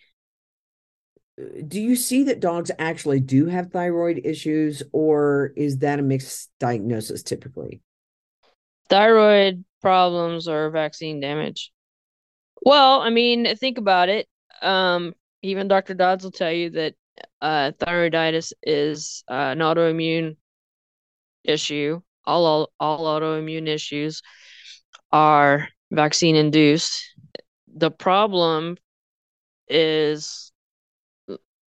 Do 1.68 1.82
you 1.82 1.96
see 1.96 2.24
that 2.24 2.40
dogs 2.40 2.72
actually 2.78 3.20
do 3.20 3.48
have 3.48 3.72
thyroid 3.72 4.22
issues, 4.24 4.84
or 4.92 5.54
is 5.58 5.80
that 5.80 6.00
a 6.00 6.04
mixed 6.04 6.50
diagnosis 6.60 7.24
typically? 7.24 7.82
Thyroid 8.92 9.66
problems 9.82 10.48
or 10.48 10.70
vaccine 10.70 11.20
damage. 11.20 11.72
Well, 12.62 13.02
I 13.02 13.10
mean, 13.10 13.56
think 13.56 13.80
about 13.80 14.10
it. 14.10 14.28
Um, 14.62 15.16
even 15.42 15.68
Dr. 15.68 15.96
Dodds 15.96 16.24
will 16.24 16.32
tell 16.32 16.52
you 16.52 16.70
that 16.72 16.94
uh, 17.42 17.72
thyroiditis 17.80 18.54
is 18.62 19.24
uh, 19.30 19.34
an 19.34 19.60
autoimmune 19.60 20.38
issue. 21.44 22.02
All, 22.26 22.46
all 22.46 22.72
all 22.80 23.20
autoimmune 23.20 23.68
issues 23.68 24.22
are 25.12 25.70
vaccine 25.92 26.36
induced. 26.36 27.04
The 27.76 27.92
problem 27.92 28.78
is, 29.68 30.52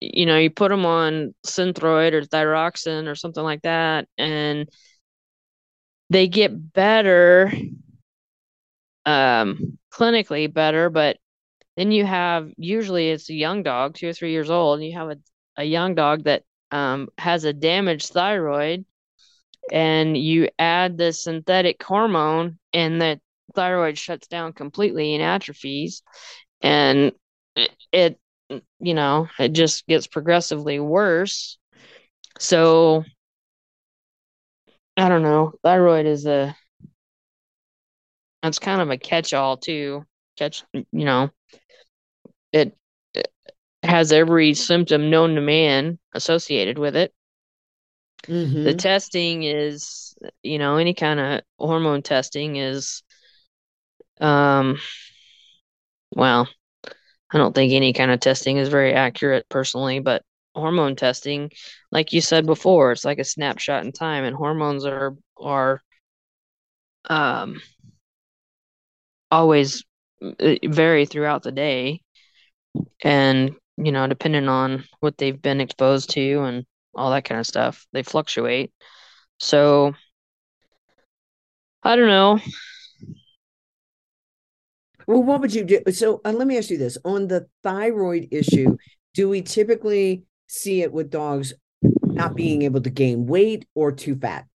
you 0.00 0.26
know, 0.26 0.38
you 0.38 0.50
put 0.50 0.70
them 0.70 0.86
on 0.86 1.34
Synthroid 1.46 2.12
or 2.14 2.22
Thyroxin 2.22 3.06
or 3.06 3.14
something 3.14 3.44
like 3.44 3.62
that, 3.62 4.08
and 4.18 4.68
they 6.10 6.26
get 6.28 6.72
better, 6.72 7.52
um, 9.06 9.78
clinically 9.92 10.52
better, 10.52 10.90
but 10.90 11.16
then 11.76 11.92
you 11.92 12.04
have 12.04 12.50
usually 12.56 13.10
it's 13.10 13.30
a 13.30 13.34
young 13.34 13.62
dog, 13.62 13.94
two 13.94 14.08
or 14.08 14.12
three 14.12 14.32
years 14.32 14.50
old, 14.50 14.78
and 14.78 14.86
you 14.88 14.98
have 14.98 15.10
a, 15.10 15.16
a 15.56 15.64
young 15.64 15.94
dog 15.94 16.24
that 16.24 16.42
um, 16.70 17.08
has 17.16 17.44
a 17.44 17.52
damaged 17.52 18.08
thyroid, 18.08 18.84
and 19.72 20.16
you 20.16 20.48
add 20.58 20.98
the 20.98 21.12
synthetic 21.12 21.82
hormone, 21.82 22.58
and 22.72 23.00
the 23.00 23.20
thyroid 23.54 23.96
shuts 23.96 24.26
down 24.26 24.52
completely 24.52 25.14
and 25.14 25.22
atrophies, 25.22 26.02
and 26.60 27.12
it, 27.56 27.70
it 27.92 28.20
you 28.80 28.94
know 28.94 29.28
it 29.38 29.52
just 29.52 29.86
gets 29.86 30.06
progressively 30.06 30.80
worse. 30.80 31.56
So 32.38 33.04
I 35.00 35.08
don't 35.08 35.22
know. 35.22 35.54
Thyroid 35.62 36.04
is 36.04 36.26
a 36.26 36.54
that's 38.42 38.58
kind 38.58 38.80
of 38.80 38.90
a 38.90 38.98
catch-all 38.98 39.56
too. 39.56 40.04
Catch, 40.36 40.64
you 40.72 40.84
know, 40.92 41.30
it, 42.52 42.76
it 43.14 43.30
has 43.82 44.12
every 44.12 44.54
symptom 44.54 45.10
known 45.10 45.34
to 45.34 45.40
man 45.40 45.98
associated 46.14 46.78
with 46.78 46.96
it. 46.96 47.12
Mm-hmm. 48.24 48.64
The 48.64 48.74
testing 48.74 49.42
is, 49.42 50.14
you 50.42 50.58
know, 50.58 50.76
any 50.76 50.94
kind 50.94 51.20
of 51.20 51.40
hormone 51.58 52.02
testing 52.02 52.56
is, 52.56 53.02
um, 54.20 54.78
well, 56.14 56.48
I 57.32 57.38
don't 57.38 57.54
think 57.54 57.72
any 57.72 57.92
kind 57.92 58.10
of 58.10 58.20
testing 58.20 58.58
is 58.58 58.68
very 58.68 58.92
accurate 58.92 59.46
personally, 59.48 60.00
but 60.00 60.22
hormone 60.60 60.96
testing, 60.96 61.50
like 61.90 62.12
you 62.12 62.20
said 62.20 62.46
before, 62.46 62.92
it's 62.92 63.04
like 63.04 63.18
a 63.18 63.24
snapshot 63.24 63.84
in 63.84 63.92
time, 63.92 64.24
and 64.24 64.36
hormones 64.36 64.84
are 64.84 65.16
are 65.38 65.80
um 67.08 67.60
always 69.30 69.84
uh, 70.22 70.56
vary 70.64 71.06
throughout 71.06 71.42
the 71.42 71.52
day. 71.52 72.02
And 73.02 73.56
you 73.76 73.92
know 73.92 74.06
depending 74.06 74.48
on 74.48 74.84
what 75.00 75.16
they've 75.18 75.40
been 75.40 75.60
exposed 75.60 76.10
to 76.10 76.40
and 76.42 76.66
all 76.94 77.10
that 77.10 77.24
kind 77.24 77.40
of 77.40 77.46
stuff 77.46 77.86
they 77.92 78.02
fluctuate. 78.02 78.72
So 79.38 79.94
i 81.82 81.96
don't 81.96 82.08
know. 82.08 82.38
Well 85.06 85.22
what 85.22 85.40
would 85.40 85.54
you 85.54 85.64
do? 85.64 85.80
So 85.92 86.20
uh, 86.24 86.32
let 86.32 86.46
me 86.46 86.58
ask 86.58 86.70
you 86.70 86.78
this. 86.78 86.98
On 87.04 87.26
the 87.28 87.46
thyroid 87.62 88.28
issue 88.30 88.76
do 89.14 89.28
we 89.28 89.42
typically 89.42 90.24
see 90.50 90.82
it 90.82 90.92
with 90.92 91.10
dogs 91.10 91.54
not 92.04 92.34
being 92.34 92.62
able 92.62 92.80
to 92.80 92.90
gain 92.90 93.26
weight 93.26 93.66
or 93.74 93.92
too 93.92 94.16
fat 94.16 94.46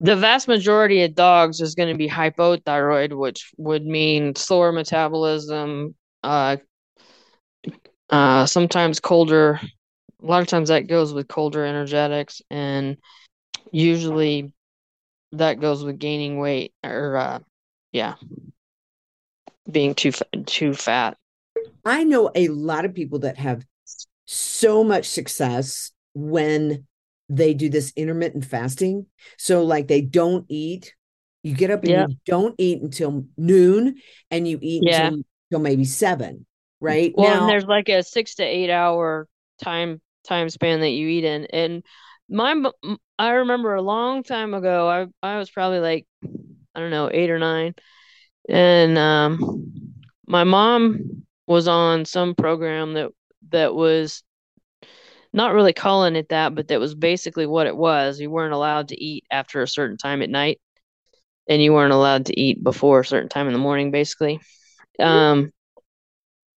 the 0.00 0.16
vast 0.16 0.48
majority 0.48 1.02
of 1.02 1.14
dogs 1.14 1.60
is 1.60 1.74
going 1.74 1.88
to 1.88 1.98
be 1.98 2.08
hypothyroid 2.08 3.12
which 3.16 3.52
would 3.56 3.84
mean 3.84 4.34
slower 4.34 4.72
metabolism 4.72 5.94
uh, 6.24 6.56
uh, 8.12 8.46
sometimes 8.46 9.00
colder. 9.00 9.58
A 10.22 10.26
lot 10.26 10.42
of 10.42 10.46
times 10.46 10.68
that 10.68 10.86
goes 10.86 11.12
with 11.12 11.26
colder 11.26 11.64
energetics, 11.64 12.42
and 12.48 12.96
usually 13.72 14.52
that 15.32 15.60
goes 15.60 15.82
with 15.82 15.98
gaining 15.98 16.38
weight 16.38 16.74
or 16.84 17.16
uh, 17.16 17.38
yeah, 17.90 18.14
being 19.68 19.94
too 19.94 20.12
too 20.46 20.74
fat. 20.74 21.16
I 21.84 22.04
know 22.04 22.30
a 22.34 22.48
lot 22.48 22.84
of 22.84 22.94
people 22.94 23.20
that 23.20 23.38
have 23.38 23.64
so 24.26 24.84
much 24.84 25.06
success 25.06 25.92
when 26.14 26.86
they 27.28 27.54
do 27.54 27.68
this 27.68 27.92
intermittent 27.96 28.44
fasting. 28.44 29.06
So 29.38 29.64
like 29.64 29.88
they 29.88 30.00
don't 30.00 30.44
eat. 30.48 30.94
You 31.42 31.54
get 31.54 31.70
up 31.70 31.82
and 31.84 32.10
you 32.10 32.16
don't 32.24 32.54
eat 32.58 32.82
until 32.82 33.26
noon 33.36 33.96
and 34.30 34.46
you 34.46 34.58
eat 34.60 34.84
yeah. 34.86 35.08
until 35.08 35.24
till 35.52 35.60
maybe 35.60 35.84
seven, 35.84 36.46
right? 36.80 37.12
Well, 37.14 37.28
now, 37.28 37.40
and 37.40 37.48
there's 37.48 37.64
like 37.64 37.88
a 37.88 38.02
six 38.02 38.36
to 38.36 38.44
eight 38.44 38.70
hour 38.70 39.28
time 39.60 40.00
time 40.24 40.48
span 40.48 40.80
that 40.80 40.90
you 40.90 41.08
eat 41.08 41.24
in, 41.24 41.46
and 41.46 41.84
my 42.28 42.54
I 43.18 43.30
remember 43.30 43.74
a 43.74 43.82
long 43.82 44.22
time 44.22 44.54
ago, 44.54 44.88
I 44.88 45.06
I 45.26 45.38
was 45.38 45.50
probably 45.50 45.80
like 45.80 46.06
I 46.74 46.80
don't 46.80 46.90
know 46.90 47.10
eight 47.12 47.30
or 47.30 47.38
nine, 47.38 47.74
and 48.48 48.96
um, 48.96 49.94
my 50.26 50.44
mom 50.44 51.24
was 51.46 51.68
on 51.68 52.06
some 52.06 52.34
program 52.34 52.94
that 52.94 53.10
that 53.50 53.74
was 53.74 54.22
not 55.32 55.54
really 55.54 55.72
calling 55.72 56.16
it 56.16 56.28
that, 56.28 56.54
but 56.54 56.68
that 56.68 56.80
was 56.80 56.94
basically 56.94 57.46
what 57.46 57.66
it 57.66 57.76
was. 57.76 58.20
You 58.20 58.30
weren't 58.30 58.52
allowed 58.52 58.88
to 58.88 59.02
eat 59.02 59.24
after 59.30 59.62
a 59.62 59.68
certain 59.68 59.96
time 59.96 60.22
at 60.22 60.30
night, 60.30 60.60
and 61.48 61.62
you 61.62 61.72
weren't 61.72 61.92
allowed 61.92 62.26
to 62.26 62.38
eat 62.38 62.62
before 62.62 63.00
a 63.00 63.04
certain 63.04 63.28
time 63.28 63.46
in 63.46 63.52
the 63.52 63.58
morning, 63.58 63.90
basically. 63.90 64.40
Um, 64.98 65.52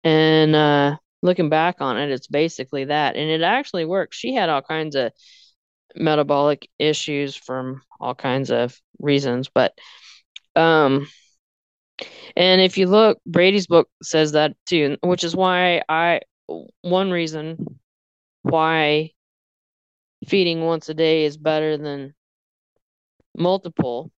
and 0.03 0.55
uh, 0.55 0.97
looking 1.21 1.49
back 1.49 1.77
on 1.79 1.97
it, 1.97 2.11
it's 2.11 2.27
basically 2.27 2.85
that, 2.85 3.15
and 3.15 3.29
it 3.29 3.41
actually 3.41 3.85
worked. 3.85 4.13
She 4.13 4.33
had 4.33 4.49
all 4.49 4.61
kinds 4.61 4.95
of 4.95 5.11
metabolic 5.95 6.69
issues 6.77 7.35
from 7.35 7.81
all 7.99 8.13
kinds 8.13 8.51
of 8.51 8.77
reasons, 8.99 9.49
but 9.53 9.73
um, 10.55 11.07
and 12.35 12.61
if 12.61 12.77
you 12.77 12.87
look, 12.87 13.19
Brady's 13.25 13.67
book 13.67 13.89
says 14.03 14.33
that 14.33 14.55
too, 14.65 14.97
which 15.01 15.23
is 15.23 15.35
why 15.35 15.81
I 15.87 16.21
one 16.81 17.11
reason 17.11 17.79
why 18.43 19.11
feeding 20.27 20.61
once 20.61 20.89
a 20.89 20.93
day 20.93 21.25
is 21.25 21.37
better 21.37 21.77
than 21.77 22.13
multiple. 23.37 24.11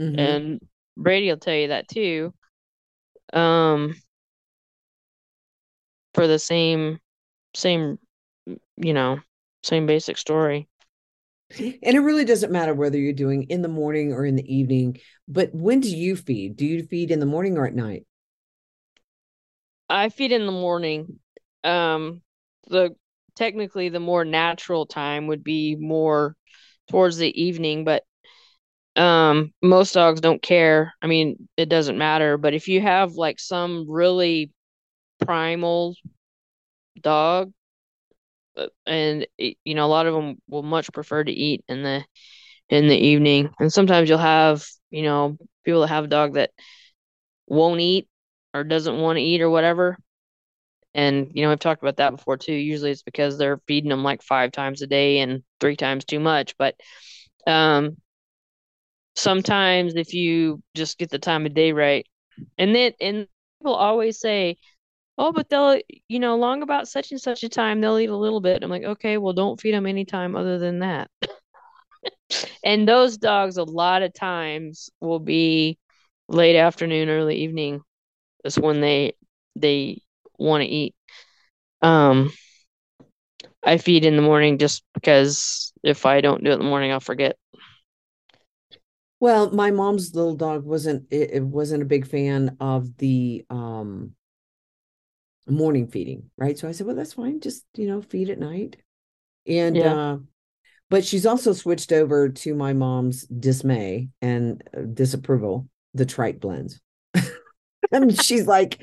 Mm-hmm. 0.00 0.18
And 0.18 0.60
Brady 0.96 1.28
will 1.28 1.38
tell 1.38 1.54
you 1.54 1.68
that 1.68 1.88
too 1.88 2.32
um 3.32 3.94
for 6.12 6.26
the 6.26 6.38
same 6.38 6.98
same 7.54 7.98
you 8.76 8.92
know 8.92 9.18
same 9.62 9.86
basic 9.86 10.18
story 10.18 10.68
and 11.58 11.76
it 11.82 12.00
really 12.00 12.24
doesn't 12.24 12.52
matter 12.52 12.74
whether 12.74 12.98
you're 12.98 13.12
doing 13.12 13.44
in 13.44 13.62
the 13.62 13.68
morning 13.68 14.12
or 14.12 14.24
in 14.24 14.36
the 14.36 14.54
evening 14.54 14.98
but 15.26 15.54
when 15.54 15.80
do 15.80 15.94
you 15.94 16.16
feed 16.16 16.56
do 16.56 16.66
you 16.66 16.82
feed 16.82 17.10
in 17.10 17.20
the 17.20 17.26
morning 17.26 17.56
or 17.56 17.66
at 17.66 17.74
night 17.74 18.06
i 19.88 20.08
feed 20.08 20.32
in 20.32 20.46
the 20.46 20.52
morning 20.52 21.18
um 21.64 22.22
the 22.68 22.94
technically 23.36 23.88
the 23.88 24.00
more 24.00 24.24
natural 24.24 24.86
time 24.86 25.26
would 25.28 25.44
be 25.44 25.76
more 25.76 26.36
towards 26.90 27.16
the 27.18 27.42
evening 27.42 27.84
but 27.84 28.04
um 28.96 29.52
most 29.62 29.94
dogs 29.94 30.20
don't 30.20 30.42
care. 30.42 30.94
I 31.02 31.06
mean 31.08 31.48
it 31.56 31.68
doesn't 31.68 31.98
matter 31.98 32.38
but 32.38 32.54
if 32.54 32.68
you 32.68 32.80
have 32.80 33.12
like 33.14 33.40
some 33.40 33.86
really 33.90 34.52
primal 35.24 35.94
dog 37.00 37.52
uh, 38.56 38.66
and 38.86 39.26
you 39.38 39.74
know 39.74 39.86
a 39.86 39.88
lot 39.88 40.06
of 40.06 40.14
them 40.14 40.36
will 40.48 40.62
much 40.62 40.92
prefer 40.92 41.22
to 41.24 41.32
eat 41.32 41.64
in 41.68 41.82
the 41.82 42.04
in 42.68 42.88
the 42.88 42.96
evening 42.96 43.50
and 43.60 43.72
sometimes 43.72 44.08
you'll 44.08 44.18
have 44.18 44.64
you 44.90 45.02
know 45.02 45.36
people 45.64 45.82
that 45.82 45.88
have 45.88 46.04
a 46.04 46.08
dog 46.08 46.34
that 46.34 46.50
won't 47.46 47.80
eat 47.80 48.08
or 48.54 48.64
doesn't 48.64 48.98
want 48.98 49.16
to 49.18 49.22
eat 49.22 49.40
or 49.42 49.50
whatever 49.50 49.98
and 50.94 51.30
you 51.32 51.42
know 51.44 51.52
i've 51.52 51.58
talked 51.58 51.82
about 51.82 51.96
that 51.96 52.10
before 52.10 52.36
too 52.36 52.54
usually 52.54 52.90
it's 52.90 53.02
because 53.02 53.38
they're 53.38 53.60
feeding 53.66 53.90
them 53.90 54.02
like 54.04 54.22
five 54.22 54.52
times 54.52 54.82
a 54.82 54.86
day 54.86 55.18
and 55.18 55.42
three 55.60 55.76
times 55.76 56.04
too 56.04 56.20
much 56.20 56.56
but 56.58 56.74
um 57.46 57.96
sometimes 59.16 59.94
if 59.94 60.12
you 60.12 60.62
just 60.74 60.98
get 60.98 61.10
the 61.10 61.18
time 61.18 61.46
of 61.46 61.54
day 61.54 61.72
right 61.72 62.06
and 62.58 62.74
then 62.74 62.92
and 63.00 63.28
people 63.60 63.74
always 63.74 64.18
say 64.20 64.56
oh, 65.18 65.32
but 65.32 65.48
they'll, 65.48 65.78
you 66.08 66.18
know, 66.18 66.36
long 66.36 66.62
about 66.62 66.88
such 66.88 67.10
and 67.12 67.20
such 67.20 67.42
a 67.44 67.48
time, 67.48 67.80
they'll 67.80 67.98
eat 67.98 68.10
a 68.10 68.16
little 68.16 68.40
bit. 68.40 68.62
I'm 68.62 68.70
like, 68.70 68.84
okay, 68.84 69.18
well, 69.18 69.32
don't 69.32 69.60
feed 69.60 69.74
them 69.74 69.86
any 69.86 70.04
time 70.04 70.36
other 70.36 70.58
than 70.58 70.80
that. 70.80 71.10
and 72.64 72.88
those 72.88 73.16
dogs, 73.16 73.56
a 73.56 73.64
lot 73.64 74.02
of 74.02 74.12
times, 74.12 74.90
will 75.00 75.20
be 75.20 75.78
late 76.28 76.56
afternoon, 76.56 77.08
early 77.08 77.36
evening. 77.36 77.82
Is 78.44 78.58
when 78.58 78.80
they 78.80 79.14
they 79.56 80.02
want 80.38 80.62
to 80.62 80.68
eat. 80.68 80.94
Um, 81.82 82.32
I 83.62 83.78
feed 83.78 84.04
in 84.04 84.16
the 84.16 84.22
morning 84.22 84.58
just 84.58 84.84
because 84.94 85.72
if 85.82 86.06
I 86.06 86.20
don't 86.20 86.44
do 86.44 86.50
it 86.50 86.54
in 86.54 86.58
the 86.60 86.64
morning, 86.66 86.92
I'll 86.92 87.00
forget. 87.00 87.36
Well, 89.20 89.50
my 89.52 89.70
mom's 89.70 90.14
little 90.14 90.36
dog 90.36 90.64
wasn't 90.64 91.06
it, 91.10 91.30
it 91.32 91.42
wasn't 91.42 91.82
a 91.82 91.86
big 91.86 92.06
fan 92.06 92.56
of 92.60 92.96
the 92.98 93.44
um 93.50 94.14
morning 95.46 95.86
feeding, 95.86 96.30
right? 96.36 96.58
So 96.58 96.68
I 96.68 96.72
said, 96.72 96.86
well, 96.86 96.96
that's 96.96 97.12
fine. 97.14 97.40
Just, 97.40 97.64
you 97.76 97.86
know, 97.86 98.00
feed 98.02 98.30
at 98.30 98.38
night. 98.38 98.76
And 99.46 99.82
Yeah. 99.82 99.84
uh 99.84 100.18
but 100.90 101.04
she's 101.04 101.26
also 101.26 101.52
switched 101.52 101.92
over 101.92 102.28
to 102.28 102.54
my 102.54 102.72
mom's 102.72 103.24
dismay 103.26 104.10
and 104.22 104.62
uh, 104.76 104.82
disapproval, 104.82 105.68
the 105.94 106.06
tripe 106.06 106.40
blends. 106.40 106.80
and 107.92 108.16
she's 108.18 108.46
like, 108.46 108.80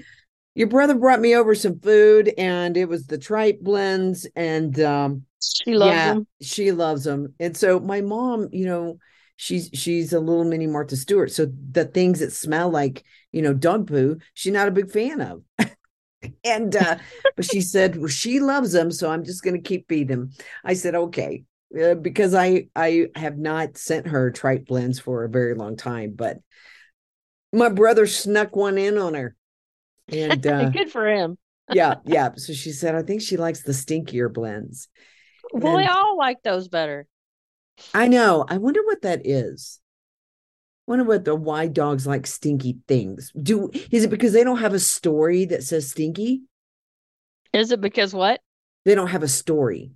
your 0.56 0.68
brother 0.68 0.96
brought 0.96 1.20
me 1.22 1.36
over 1.36 1.56
some 1.56 1.80
food 1.80 2.34
and 2.38 2.76
it 2.78 2.90
was 2.90 3.06
the 3.08 3.18
tripe 3.18 3.60
blends 3.62 4.28
and 4.36 4.80
um 4.80 5.24
She 5.42 5.74
loves 5.76 5.92
yeah, 5.96 6.14
them. 6.14 6.28
she 6.42 6.72
loves 6.72 7.04
them. 7.04 7.34
And 7.40 7.56
so 7.56 7.80
my 7.80 8.02
mom, 8.02 8.50
you 8.52 8.66
know, 8.66 9.00
she's 9.38 9.70
she's 9.74 10.14
a 10.14 10.20
little 10.20 10.44
mini 10.46 10.68
Martha 10.68 10.96
Stewart. 10.96 11.32
So 11.32 11.48
the 11.72 11.86
things 11.86 12.20
that 12.20 12.32
smell 12.34 12.70
like, 12.70 13.04
you 13.32 13.42
know, 13.42 13.54
dog 13.54 13.88
poo, 13.88 14.18
she's 14.34 14.54
not 14.54 14.68
a 14.68 14.72
big 14.72 14.92
fan 14.92 15.22
of. 15.22 15.44
and 16.44 16.76
uh 16.76 16.98
but 17.36 17.46
she 17.46 17.62
said 17.62 17.96
well, 17.98 18.08
she 18.08 18.40
loves 18.40 18.72
them, 18.72 18.92
so 18.92 19.10
I'm 19.10 19.24
just 19.24 19.44
going 19.44 19.56
to 19.56 19.68
keep 19.68 19.88
feeding 19.88 20.08
them. 20.08 20.32
I 20.64 20.74
said 20.74 20.96
okay. 20.96 21.44
Uh, 21.80 21.96
because 21.96 22.34
I 22.34 22.68
I 22.76 23.08
have 23.16 23.38
not 23.38 23.78
sent 23.78 24.08
her 24.08 24.30
tripe 24.32 24.66
blends 24.66 25.00
for 25.00 25.24
a 25.24 25.30
very 25.30 25.56
long 25.56 25.78
time, 25.78 26.14
but 26.16 26.40
my 27.54 27.70
brother 27.70 28.06
snuck 28.08 28.56
one 28.56 28.78
in 28.78 28.98
on 28.98 29.14
her. 29.14 29.36
And 30.12 30.46
uh 30.46 30.70
Good 30.72 30.92
for 30.92 31.08
him. 31.08 31.38
yeah, 31.72 31.96
yeah. 32.06 32.30
So 32.36 32.54
she 32.54 32.72
said, 32.72 32.96
I 32.96 33.02
think 33.04 33.22
she 33.22 33.38
likes 33.38 33.64
the 33.64 33.72
stinkier 33.72 34.32
blends. 34.32 34.88
Well, 35.54 35.78
they 35.78 35.84
And- 35.84 35.92
all 35.92 36.18
like 36.18 36.42
those 36.44 36.68
better. 36.68 37.08
I 37.94 38.08
know. 38.08 38.46
I 38.48 38.58
wonder 38.58 38.82
what 38.86 39.02
that 39.04 39.26
is. 39.26 39.80
Wonder 40.88 41.04
what 41.06 41.24
the 41.26 41.36
why 41.36 41.68
dogs 41.68 42.06
like 42.06 42.28
stinky 42.28 42.78
things. 42.88 43.32
Do 43.42 43.70
is 43.92 44.04
it 44.04 44.10
because 44.10 44.34
they 44.34 44.44
don't 44.44 44.60
have 44.60 44.74
a 44.74 44.80
story 44.80 45.46
that 45.46 45.64
says 45.64 45.90
stinky? 45.92 46.42
Is 47.54 47.72
it 47.72 47.82
because 47.82 48.14
what? 48.14 48.42
They 48.86 48.96
don't 48.96 49.08
have 49.08 49.24
a 49.24 49.28
story 49.28 49.92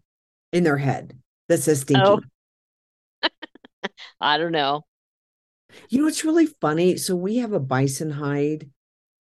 in 0.54 0.64
their 0.64 0.78
head 0.78 1.18
that 1.50 1.60
says 1.60 1.82
stinky. 1.82 2.02
Oh. 2.06 2.22
I 4.22 4.38
don't 4.38 4.52
know. 4.52 4.86
You 5.90 6.02
know 6.02 6.08
it's 6.08 6.24
really 6.24 6.48
funny? 6.62 6.98
So 6.98 7.16
we 7.16 7.38
have 7.38 7.52
a 7.54 7.60
bison 7.60 8.10
hide 8.12 8.70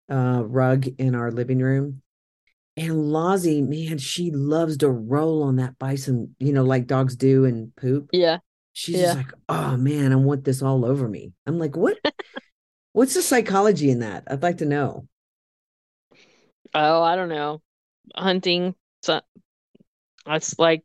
uh 0.10 0.44
rug 0.46 0.88
in 0.98 1.16
our 1.16 1.32
living 1.32 1.60
room. 1.60 2.02
And 2.76 3.12
Lozzie, 3.12 3.62
man, 3.62 4.00
she 4.00 4.32
loves 4.32 4.78
to 4.78 4.90
roll 4.90 5.44
on 5.44 5.58
that 5.58 5.78
bison, 5.78 6.36
you 6.40 6.54
know, 6.54 6.64
like 6.64 6.88
dogs 6.88 7.16
do 7.16 7.46
and 7.46 7.76
poop. 7.76 8.10
Yeah. 8.12 8.40
She's 8.74 8.98
Yeah. 8.98 9.14
just 9.14 9.16
like, 9.16 9.32
oh 9.50 9.78
man, 9.78 10.12
I 10.12 10.16
want 10.16 10.44
this 10.44 10.62
all 10.64 10.86
over 10.86 11.08
me. 11.08 11.34
I'm 11.46 11.60
like, 11.60 11.76
what? 11.76 11.98
What's 12.94 13.14
the 13.14 13.22
psychology 13.22 13.90
in 13.92 14.00
that? 14.00 14.24
I'd 14.28 14.44
like 14.44 14.58
to 14.60 14.66
know. 14.66 15.08
Oh, 16.74 17.02
I 17.02 17.16
don't 17.16 17.30
know. 17.30 17.62
Hunting. 18.16 18.76
So 19.04 19.22
it's 20.28 20.58
like 20.60 20.84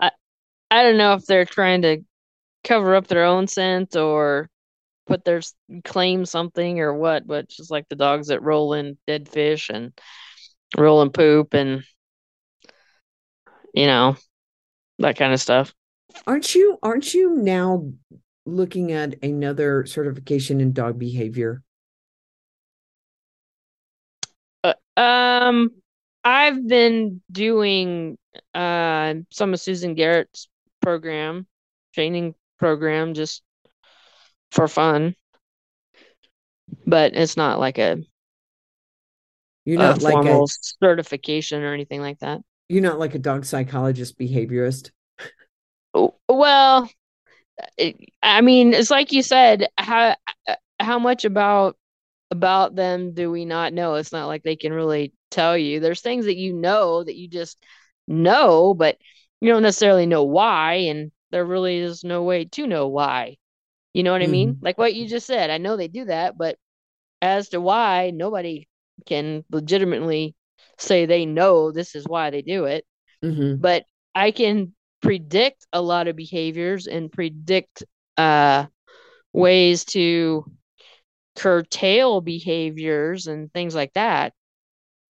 I 0.00 0.10
I 0.70 0.82
don't 0.82 0.98
know 0.98 1.14
if 1.14 1.26
they're 1.26 1.44
trying 1.44 1.82
to 1.82 2.04
cover 2.64 2.96
up 2.96 3.06
their 3.08 3.24
own 3.24 3.46
scent 3.48 3.96
or 3.96 4.50
put 5.08 5.24
their 5.24 5.40
claim 5.84 6.24
something 6.24 6.78
or 6.80 6.94
what, 6.94 7.26
but 7.26 7.48
just 7.48 7.70
like 7.70 7.88
the 7.88 7.96
dogs 7.96 8.28
that 8.28 8.42
roll 8.42 8.74
in 8.74 8.98
dead 9.06 9.28
fish 9.28 9.70
and 9.70 9.92
roll 10.76 11.02
in 11.02 11.10
poop 11.10 11.54
and 11.54 11.82
you 13.74 13.86
know, 13.86 14.16
that 14.98 15.16
kind 15.16 15.32
of 15.32 15.40
stuff. 15.40 15.74
Aren't 16.26 16.54
you 16.54 16.78
aren't 16.82 17.14
you 17.14 17.36
now 17.36 17.92
looking 18.46 18.92
at 18.92 19.22
another 19.22 19.86
certification 19.86 20.60
in 20.60 20.72
dog 20.72 20.98
behavior? 20.98 21.62
Uh, 24.64 24.74
um, 24.96 25.70
I've 26.24 26.66
been 26.66 27.22
doing 27.30 28.18
uh 28.54 29.14
some 29.30 29.54
of 29.54 29.60
Susan 29.60 29.94
Garrett's 29.94 30.48
program, 30.80 31.46
training 31.94 32.34
program, 32.58 33.14
just 33.14 33.42
for 34.50 34.68
fun. 34.68 35.14
But 36.86 37.14
it's 37.14 37.36
not 37.36 37.60
like 37.60 37.78
a, 37.78 37.98
You're 39.64 39.78
a 39.78 39.94
not 39.94 40.02
like 40.02 40.24
a 40.24 40.42
formal 40.42 40.46
certification 40.46 41.62
or 41.62 41.72
anything 41.74 42.00
like 42.00 42.18
that. 42.20 42.40
you're 42.68 42.82
not 42.82 42.98
like 42.98 43.14
a 43.14 43.18
dog 43.18 43.44
psychologist 43.44 44.18
behaviorist. 44.18 44.90
Oh, 45.94 46.14
Well, 46.28 46.90
it, 47.78 47.96
I 48.22 48.42
mean, 48.42 48.74
it's 48.74 48.90
like 48.90 49.12
you 49.12 49.22
said, 49.22 49.68
how 49.78 50.16
how 50.80 50.98
much 50.98 51.24
about 51.24 51.78
about 52.32 52.76
them 52.76 53.14
do 53.14 53.30
we 53.30 53.44
not 53.46 53.74
know? 53.74 53.96
It's 53.96 54.12
not 54.12 54.26
like 54.28 54.42
they 54.44 54.56
can 54.56 54.72
really 54.72 55.14
tell 55.30 55.58
you. 55.58 55.80
There's 55.80 56.02
things 56.02 56.26
that 56.26 56.36
you 56.36 56.54
know 56.54 57.04
that 57.04 57.16
you 57.16 57.28
just 57.28 57.58
know, 58.08 58.74
but 58.74 58.98
you 59.40 59.50
don't 59.52 59.62
necessarily 59.64 60.06
know 60.06 60.24
why, 60.24 60.74
and 60.90 61.12
there 61.32 61.46
really 61.46 61.78
is 61.78 62.04
no 62.04 62.24
way 62.24 62.46
to 62.46 62.66
know 62.66 62.88
why. 62.88 63.38
You 63.94 64.02
know 64.02 64.12
what 64.12 64.22
I 64.22 64.26
mean? 64.28 64.56
Like 64.60 64.78
what 64.78 64.94
you 64.94 65.08
just 65.08 65.26
said. 65.26 65.50
I 65.50 65.58
know 65.58 65.76
they 65.76 65.88
do 65.88 66.04
that, 66.06 66.36
but 66.38 66.56
as 67.22 67.50
to 67.50 67.60
why, 67.60 68.10
nobody 68.10 68.68
can 69.06 69.44
legitimately 69.50 70.34
say 70.78 71.06
they 71.06 71.26
know 71.26 71.72
this 71.72 71.94
is 71.94 72.06
why 72.06 72.30
they 72.30 72.42
do 72.42 72.64
it 72.66 72.84
hmm 73.22 73.58
but 73.58 73.84
I 74.14 74.30
can 74.32 74.74
predict 75.02 75.66
a 75.72 75.80
lot 75.82 76.08
of 76.08 76.16
behaviors 76.16 76.86
and 76.86 77.10
predict 77.12 77.84
uh, 78.16 78.66
ways 79.32 79.84
to 79.86 80.44
curtail 81.36 82.20
behaviors 82.20 83.26
and 83.26 83.52
things 83.52 83.74
like 83.74 83.92
that, 83.94 84.32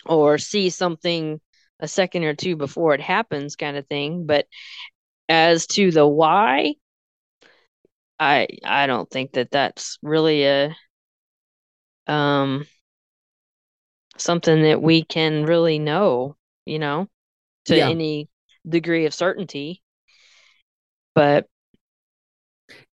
or 0.06 0.38
see 0.38 0.70
something 0.70 1.40
a 1.80 1.88
second 1.88 2.24
or 2.24 2.34
two 2.34 2.56
before 2.56 2.94
it 2.94 3.00
happens, 3.00 3.56
kind 3.56 3.76
of 3.76 3.86
thing. 3.86 4.26
But 4.26 4.46
as 5.28 5.66
to 5.68 5.90
the 5.90 6.06
why, 6.06 6.74
I 8.24 8.48
I 8.64 8.86
don't 8.86 9.10
think 9.10 9.32
that 9.32 9.50
that's 9.50 9.98
really 10.02 10.44
a 10.44 10.74
um 12.06 12.66
something 14.16 14.62
that 14.62 14.82
we 14.82 15.04
can 15.04 15.44
really 15.44 15.78
know, 15.78 16.36
you 16.64 16.78
know, 16.78 17.08
to 17.66 17.76
Yeah. 17.76 17.90
any 17.90 18.28
degree 18.68 19.06
of 19.06 19.14
certainty. 19.14 19.82
But 21.14 21.48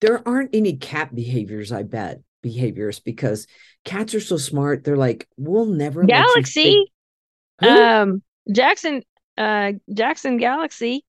There 0.00 0.26
aren't 0.26 0.50
any 0.54 0.76
cat 0.76 1.14
behaviors, 1.14 1.72
I 1.72 1.82
bet, 1.82 2.20
behaviors 2.42 3.00
because 3.00 3.46
cats 3.84 4.14
are 4.14 4.20
so 4.20 4.36
smart. 4.36 4.84
They're 4.84 4.96
like, 4.96 5.28
we'll 5.36 5.66
never 5.66 6.06
Galaxy, 6.06 6.90
um, 7.62 8.22
Jackson, 8.50 9.02
uh, 9.38 9.72
Jackson 9.92 10.38
Galaxy. 10.38 11.04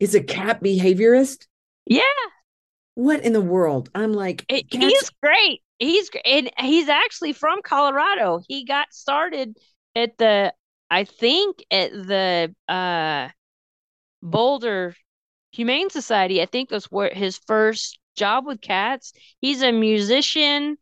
is 0.00 0.14
a 0.14 0.22
cat 0.22 0.62
behaviorist? 0.62 1.46
Yeah, 1.86 2.02
What 2.98 3.20
in 3.20 3.32
the 3.32 3.40
world? 3.40 3.90
I'm 3.94 4.12
like, 4.12 4.44
it, 4.48 4.66
he's 4.72 5.08
great. 5.22 5.62
He's 5.78 6.10
and 6.24 6.50
he's 6.58 6.88
actually 6.88 7.32
from 7.32 7.62
Colorado. 7.62 8.40
He 8.48 8.64
got 8.64 8.92
started 8.92 9.56
at 9.94 10.18
the, 10.18 10.52
I 10.90 11.04
think, 11.04 11.64
at 11.70 11.92
the 11.92 12.52
uh 12.68 13.28
Boulder 14.20 14.96
Humane 15.52 15.90
Society. 15.90 16.42
I 16.42 16.46
think 16.46 16.72
was 16.72 16.86
where 16.86 17.14
his 17.14 17.38
first 17.46 18.00
job 18.16 18.46
with 18.46 18.60
cats. 18.60 19.12
He's 19.40 19.62
a 19.62 19.70
musician, 19.70 20.76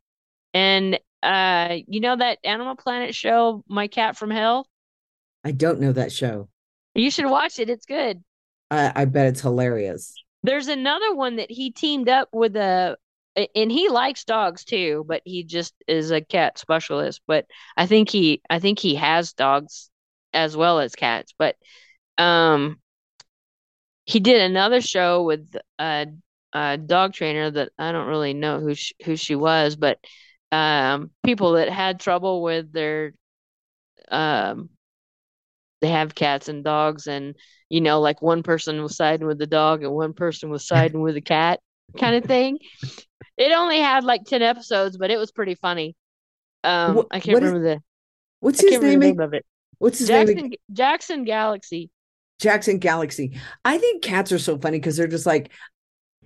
and 0.55 0.99
uh, 1.23 1.77
you 1.87 2.01
know 2.01 2.17
that 2.17 2.39
Animal 2.45 2.77
Planet 2.77 3.15
show, 3.15 3.63
My 3.69 3.89
Cat 3.89 4.17
from 4.17 4.31
Hell. 4.31 4.67
I 5.45 5.53
don't 5.53 5.81
know 5.81 5.93
that 5.93 6.13
show. 6.13 6.49
You 6.95 7.11
should 7.11 7.29
watch 7.29 7.59
it. 7.59 7.69
It's 7.69 7.85
good. 7.85 8.25
I, 8.71 9.03
I 9.03 9.05
bet 9.05 9.27
it's 9.27 9.43
hilarious. 9.43 10.15
There's 10.47 10.69
another 10.69 11.13
one 11.13 11.37
that 11.37 11.51
he 11.51 11.73
teamed 11.73 12.09
up 12.09 12.29
with 12.33 12.55
a, 12.57 12.97
and 13.35 13.71
he 13.71 13.89
likes 13.89 14.23
dogs 14.23 14.65
too, 14.65 15.05
but 15.09 15.23
he 15.25 15.43
just 15.43 15.75
is 15.89 16.13
a 16.13 16.21
cat 16.21 16.57
specialist. 16.57 17.21
But 17.27 17.47
I 17.77 17.87
think 17.87 18.09
he, 18.11 18.43
I 18.49 18.61
think 18.61 18.79
he 18.79 18.95
has 18.95 19.33
dogs 19.33 19.91
as 20.33 20.57
well 20.57 20.79
as 20.79 20.95
cats. 20.95 21.35
But 21.37 21.57
um, 22.17 22.81
he 24.05 24.21
did 24.21 24.41
another 24.41 24.81
show 24.81 25.25
with 25.25 25.57
a, 25.81 26.07
a 26.53 26.79
dog 26.79 27.13
trainer 27.13 27.51
that 27.51 27.73
I 27.77 27.91
don't 27.91 28.07
really 28.07 28.33
know 28.33 28.61
who 28.61 28.77
she, 28.77 28.95
who 29.05 29.17
she 29.17 29.35
was, 29.35 29.75
but 29.75 29.99
um, 30.53 31.11
people 31.25 31.55
that 31.55 31.71
had 31.71 31.99
trouble 31.99 32.41
with 32.41 32.73
their 32.73 33.15
um 34.13 34.71
they 35.81 35.89
have 35.89 36.15
cats 36.15 36.49
and 36.49 36.65
dogs 36.65 37.07
and 37.07 37.35
you 37.69 37.81
know 37.81 38.01
like 38.01 38.23
one 38.23 38.43
person 38.43 38.83
was 38.83 38.97
siding 38.97 39.27
with 39.27 39.39
the 39.39 39.47
dog 39.47 39.83
and 39.83 39.93
one 39.93 40.13
person 40.13 40.51
was 40.51 40.67
siding 40.67 41.01
with 41.01 41.15
the 41.15 41.21
cat 41.21 41.61
kind 41.99 42.17
of 42.17 42.25
thing 42.25 42.59
it 43.37 43.53
only 43.53 43.79
had 43.81 44.05
like 44.05 44.25
10 44.25 44.43
episodes 44.43 44.97
but 44.97 45.11
it 45.11 45.19
was 45.19 45.31
pretty 45.33 45.55
funny 45.55 45.95
um 46.65 46.97
What- 46.97 47.07
i 47.11 47.21
can't 47.21 47.35
what 47.35 47.43
is- 47.43 47.51
remember 47.53 47.75
the 47.77 47.83
What's 48.41 48.61
his 48.61 48.81
name? 48.81 49.01
the 49.01 49.07
name 49.07 49.21
of 49.21 49.33
it 49.35 49.45
What's 49.79 49.99
his 49.99 50.09
name? 50.11 50.27
jackson 50.27 50.53
jackson 50.73 51.25
galaxy 51.25 51.91
Jackson 52.39 52.77
Galaxy. 52.79 53.39
I 53.65 53.79
think 53.79 54.03
cats 54.03 54.31
are 54.31 54.39
so 54.39 54.59
funny 54.59 54.77
because 54.79 54.95
they're 54.99 55.07
just 55.07 55.25
like, 55.25 55.51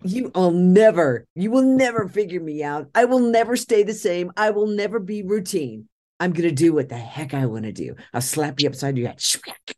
you 0.03 0.33
will 0.35 0.51
never, 0.51 1.25
you 1.37 1.53
will 1.53 1.63
never 1.63 2.09
figure 2.09 2.41
me 2.41 2.65
out. 2.65 2.89
I 2.97 3.05
will 3.05 3.21
never 3.21 3.55
stay 3.57 3.85
the 3.85 3.95
same. 3.95 4.33
I 4.37 4.51
will 4.51 4.67
never 4.67 4.99
be 4.99 5.23
routine. 5.23 5.89
I'm 6.21 6.33
gonna 6.33 6.53
do 6.53 6.73
what 6.75 6.89
the 6.91 6.97
heck 6.99 7.35
I 7.35 7.47
want 7.47 7.65
to 7.65 7.73
do. 7.73 7.97
I'll 8.15 8.21
slap 8.21 8.61
you 8.61 8.69
upside 8.69 8.97
your 8.99 9.09
head. 9.09 9.23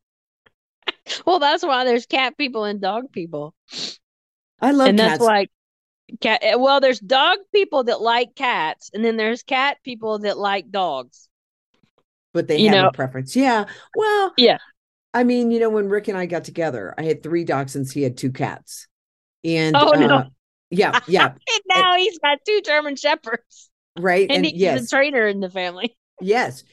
Well 1.26 1.38
that's 1.38 1.64
why 1.64 1.84
there's 1.84 2.06
cat 2.06 2.36
people 2.38 2.64
and 2.64 2.80
dog 2.80 3.12
people 3.12 3.54
I 4.60 4.70
love 4.70 4.88
and 4.88 4.98
cats. 4.98 5.10
that's 5.18 5.22
why 5.22 5.46
cat 6.20 6.40
eh, 6.42 6.54
well 6.54 6.80
there's 6.80 7.00
dog 7.00 7.38
people 7.54 7.84
that 7.84 8.00
like 8.00 8.34
cats 8.34 8.90
and 8.94 9.04
then 9.04 9.16
there's 9.16 9.42
cat 9.42 9.78
people 9.84 10.20
that 10.20 10.38
like 10.38 10.70
dogs 10.70 11.28
but 12.32 12.46
they 12.48 12.58
you 12.58 12.68
have 12.70 12.82
know- 12.82 12.88
a 12.88 12.92
preference. 12.92 13.36
Yeah. 13.36 13.66
Well, 13.94 14.32
Yeah. 14.38 14.58
I 15.12 15.24
mean, 15.24 15.50
you 15.50 15.60
know, 15.60 15.68
when 15.68 15.90
Rick 15.90 16.08
and 16.08 16.16
I 16.16 16.24
got 16.24 16.44
together, 16.44 16.94
I 16.96 17.02
had 17.02 17.22
three 17.22 17.44
dachshunds. 17.44 17.92
He 17.92 18.02
had 18.02 18.16
two 18.16 18.32
cats. 18.32 18.86
And 19.44 19.76
Oh, 19.76 19.90
no. 19.90 20.06
uh, 20.16 20.24
yeah, 20.70 20.98
yeah, 21.06 21.26
and 21.32 21.60
now 21.68 21.96
he's 21.96 22.18
got 22.20 22.38
two 22.46 22.62
german 22.64 22.96
shepherds 22.96 23.68
right. 23.98 24.22
and, 24.30 24.36
And, 24.38 24.46
he's 24.46 24.54
yes, 24.54 24.84
a 24.84 24.88
trainer 24.88 25.26
in 25.26 25.40
the 25.40 25.50
family 25.50 25.94
Yes. 26.20 26.64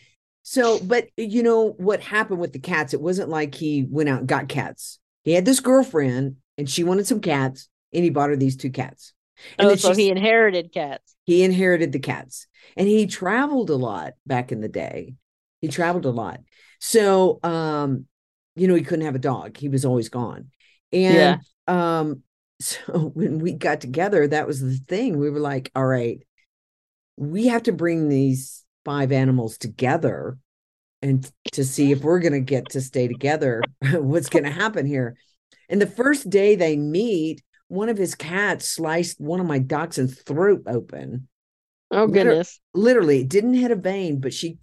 So, 0.43 0.79
but 0.79 1.07
you 1.17 1.43
know 1.43 1.73
what 1.77 2.01
happened 2.01 2.39
with 2.39 2.53
the 2.53 2.59
cats? 2.59 2.93
It 2.93 3.01
wasn't 3.01 3.29
like 3.29 3.55
he 3.55 3.85
went 3.89 4.09
out 4.09 4.19
and 4.19 4.27
got 4.27 4.49
cats. 4.49 4.99
He 5.23 5.33
had 5.33 5.45
this 5.45 5.59
girlfriend 5.59 6.37
and 6.57 6.69
she 6.69 6.83
wanted 6.83 7.07
some 7.07 7.21
cats 7.21 7.69
and 7.93 8.03
he 8.03 8.09
bought 8.09 8.29
her 8.29 8.35
these 8.35 8.57
two 8.57 8.71
cats. 8.71 9.13
And 9.57 9.69
oh 9.69 9.75
so 9.75 9.93
he 9.93 10.09
inherited 10.09 10.73
cats 10.73 11.15
he 11.29 11.43
inherited 11.43 11.91
the 11.91 11.99
cats 11.99 12.47
and 12.75 12.87
he 12.87 13.05
traveled 13.05 13.69
a 13.69 13.75
lot 13.75 14.13
back 14.25 14.51
in 14.51 14.61
the 14.61 14.67
day. 14.67 15.13
He 15.61 15.67
traveled 15.67 16.05
a 16.05 16.09
lot. 16.09 16.39
So, 16.79 17.39
um, 17.43 18.07
you 18.55 18.67
know, 18.67 18.73
he 18.73 18.81
couldn't 18.81 19.05
have 19.05 19.13
a 19.13 19.19
dog. 19.19 19.55
He 19.55 19.69
was 19.69 19.85
always 19.85 20.09
gone. 20.09 20.49
And 20.91 21.39
um, 21.67 22.23
so 22.59 23.11
when 23.13 23.37
we 23.37 23.51
got 23.51 23.79
together, 23.79 24.27
that 24.27 24.47
was 24.47 24.59
the 24.59 24.75
thing. 24.87 25.19
We 25.19 25.29
were 25.29 25.39
like, 25.39 25.69
all 25.75 25.85
right, 25.85 26.19
we 27.15 27.45
have 27.45 27.61
to 27.63 27.73
bring 27.73 28.09
these 28.09 28.65
five 28.89 29.11
animals 29.11 29.59
together 29.59 30.35
and 31.03 31.31
to 31.51 31.63
see 31.63 31.91
if 31.91 32.01
we're 32.01 32.17
going 32.17 32.33
to 32.33 32.39
get 32.39 32.67
to 32.69 32.81
stay 32.81 33.07
together, 33.07 33.61
what's 33.93 34.29
going 34.29 34.45
to 34.45 34.49
happen 34.49 34.87
here. 34.87 35.15
And 35.69 35.79
the 35.79 35.85
first 35.85 36.27
day 36.27 36.55
they 36.55 36.75
meet, 36.75 37.43
one 37.67 37.89
of 37.89 37.99
his 37.99 38.15
cats 38.15 38.67
sliced 38.67 39.21
one 39.21 39.39
of 39.39 39.45
my 39.45 39.59
dachshund's 39.59 40.19
throat 40.19 40.63
open. 40.65 41.27
oh 41.91 42.07
goodness 42.07 42.59
Literally, 42.73 43.21
it 43.21 43.29
didn't 43.29 43.53
hit 43.53 43.69
a 43.69 43.75
vein, 43.75 44.21
but 44.21 44.33
she, 44.33 44.57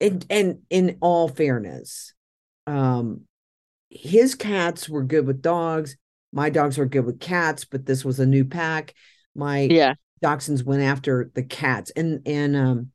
and, 0.00 0.26
and 0.28 0.62
in 0.68 0.98
all 1.00 1.28
fairness, 1.28 2.14
um, 2.66 3.20
his 3.90 4.34
cats 4.34 4.88
were 4.88 5.04
good 5.04 5.24
with 5.24 5.40
dogs. 5.40 5.96
My 6.32 6.50
dogs 6.50 6.78
were 6.78 6.86
good 6.86 7.04
with 7.04 7.20
cats, 7.20 7.64
but 7.64 7.86
this 7.86 8.04
was 8.04 8.18
a 8.18 8.26
new 8.26 8.44
pack. 8.44 8.92
My 9.36 9.60
yeah 9.60 9.94
dachshunds 10.20 10.64
went 10.64 10.82
after 10.82 11.30
the 11.34 11.42
cats 11.42 11.90
and 11.94 12.22
and 12.26 12.56
um 12.56 12.92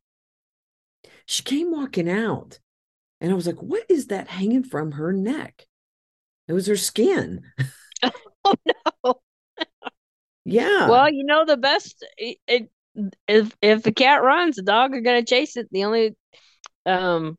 she 1.27 1.43
came 1.43 1.71
walking 1.71 2.09
out 2.09 2.59
and 3.21 3.31
i 3.31 3.35
was 3.35 3.45
like 3.47 3.61
what 3.61 3.83
is 3.89 4.07
that 4.07 4.29
hanging 4.29 4.63
from 4.63 4.93
her 4.93 5.13
neck 5.13 5.67
it 6.47 6.53
was 6.53 6.67
her 6.67 6.77
skin 6.77 7.43
oh 8.45 8.55
no 9.05 9.21
yeah 10.45 10.87
Well, 10.89 11.11
you 11.11 11.23
know 11.25 11.45
the 11.45 11.57
best 11.57 12.05
it, 12.17 12.37
it, 12.47 12.71
if 13.27 13.55
if 13.61 13.83
the 13.83 13.91
cat 13.91 14.23
runs, 14.23 14.55
the 14.55 14.63
dog 14.63 14.93
are 14.93 15.01
gonna 15.01 15.23
chase 15.23 15.57
it. 15.57 15.67
The 15.71 15.83
only 15.85 16.15
um 16.85 17.37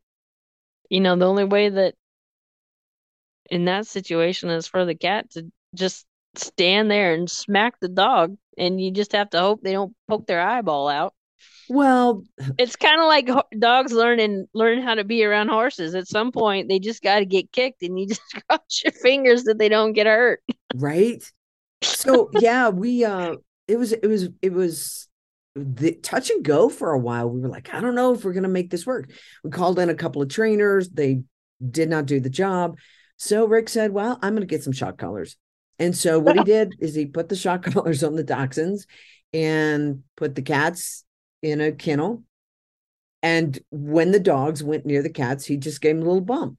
you 0.91 1.01
know, 1.01 1.17
the 1.17 1.27
only 1.27 1.45
way 1.45 1.69
that 1.71 1.95
in 3.51 3.65
that 3.67 3.87
situation 3.87 4.51
is 4.51 4.67
for 4.67 4.85
the 4.85 4.95
cat 4.95 5.31
to 5.31 5.51
just 5.75 6.07
stand 6.37 6.91
there 6.91 7.15
and 7.15 7.31
smack 7.31 7.81
the 7.81 7.89
dog 7.89 8.37
and 8.57 8.81
you 8.81 8.91
just 8.91 9.13
have 9.13 9.31
to 9.31 9.41
hope 9.41 9.63
they 9.63 9.73
don't 9.73 9.95
poke 10.09 10.27
their 10.27 10.41
eyeball 10.41 10.89
out. 10.89 11.15
Well 11.69 12.23
It's 12.59 12.77
kind 12.77 13.01
of 13.01 13.07
like 13.07 13.29
dogs 13.59 13.93
learning 13.93 14.47
learn 14.55 14.83
how 14.83 14.95
to 14.95 15.05
be 15.05 15.25
around 15.25 15.49
horses. 15.49 15.95
At 15.95 16.09
some 16.09 16.33
point, 16.33 16.69
they 16.69 16.79
just 16.79 17.03
got 17.03 17.19
to 17.19 17.27
get 17.27 17.53
kicked, 17.53 17.83
and 17.83 17.99
you 17.99 18.07
just 18.09 18.21
cross 18.49 18.83
your 18.85 18.93
fingers 18.93 19.45
that 19.45 19.59
they 19.59 19.69
don't 19.69 19.93
get 19.93 20.07
hurt. 20.07 20.41
right? 20.75 21.23
So 21.83 22.31
yeah 22.33 22.71
we 22.71 23.05
uh 23.05 23.37
it 23.69 23.77
was 23.79 23.93
it 23.93 24.07
was 24.07 24.29
it 24.43 24.53
was 24.53 25.09
the 25.55 25.93
touch 25.93 26.31
and 26.31 26.45
go 26.45 26.69
for 26.69 26.93
a 26.93 26.99
while. 26.99 27.29
We 27.29 27.41
were 27.41 27.49
like 27.49 27.73
i 27.75 27.81
don't 27.81 27.95
know 27.95 28.15
if 28.15 28.25
we're 28.25 28.33
going 28.33 28.43
to 28.45 28.49
make 28.49 28.71
this 28.71 28.87
work. 28.87 29.11
We 29.45 29.51
called 29.51 29.79
in 29.79 29.91
a 29.91 29.95
couple 29.95 30.23
of 30.23 30.29
trainers. 30.29 30.89
They 30.89 31.23
did 31.71 31.89
not 31.89 32.07
do 32.07 32.21
the 32.21 32.31
job. 32.31 32.79
So 33.17 33.47
rick 33.47 33.69
said 33.69 33.93
well 33.93 34.19
i'm 34.23 34.35
going 34.35 34.47
to 34.47 34.47
get 34.47 34.63
some 34.65 34.73
shock 34.73 34.99
collars. 34.99 35.37
And 35.79 35.97
so 35.97 36.19
what 36.19 36.37
he 36.37 36.45
did 36.57 36.75
is 36.81 36.95
he 36.95 37.07
put 37.07 37.29
the 37.29 37.37
shock 37.37 37.63
collars 37.73 38.03
on 38.03 38.15
the 38.15 38.25
dachshunds 38.25 38.83
and 39.33 40.03
put 40.17 40.35
the 40.35 40.43
cats 40.43 41.05
in 41.43 41.61
a 41.61 41.73
kennel. 41.73 42.23
And 43.23 43.59
when 43.71 44.13
the 44.13 44.21
dogs 44.21 44.63
went 44.63 44.87
near 44.87 45.03
the 45.03 45.11
cats 45.11 45.45
he 45.45 45.57
just 45.57 45.81
gave 45.81 45.97
them 45.97 46.05
a 46.05 46.09
little 46.09 46.21
bump. 46.21 46.57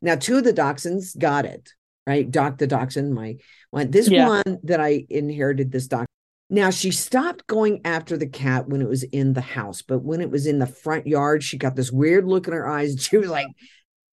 Now 0.00 0.14
two 0.16 0.38
of 0.38 0.44
the 0.44 0.52
dachshunds 0.52 1.18
got 1.18 1.44
it 1.44 1.70
right? 2.06 2.28
Doc 2.28 2.58
the 2.58 2.66
dachshund 2.66 3.14
my 3.14 3.36
one 3.70 3.90
this 3.90 4.08
Yeah. 4.08 4.28
one 4.28 4.58
that 4.64 4.80
i 4.80 5.06
inherited 5.08 5.70
this 5.70 5.86
doc 5.86 6.04
now 6.50 6.70
she 6.70 6.90
stopped 6.90 7.46
going 7.46 7.80
after 7.84 8.16
the 8.16 8.26
cat 8.26 8.68
when 8.68 8.82
it 8.82 8.88
was 8.88 9.04
in 9.04 9.32
the 9.34 9.40
house 9.40 9.82
but 9.82 10.00
when 10.00 10.20
it 10.20 10.30
was 10.30 10.46
in 10.46 10.58
the 10.58 10.66
front 10.66 11.06
yard 11.06 11.42
she 11.44 11.56
got 11.58 11.76
this 11.76 11.92
weird 11.92 12.26
look 12.26 12.46
in 12.46 12.52
her 12.52 12.68
eyes. 12.68 12.90
And 12.90 13.00
she 13.06 13.16
was 13.18 13.30
like 13.30 13.46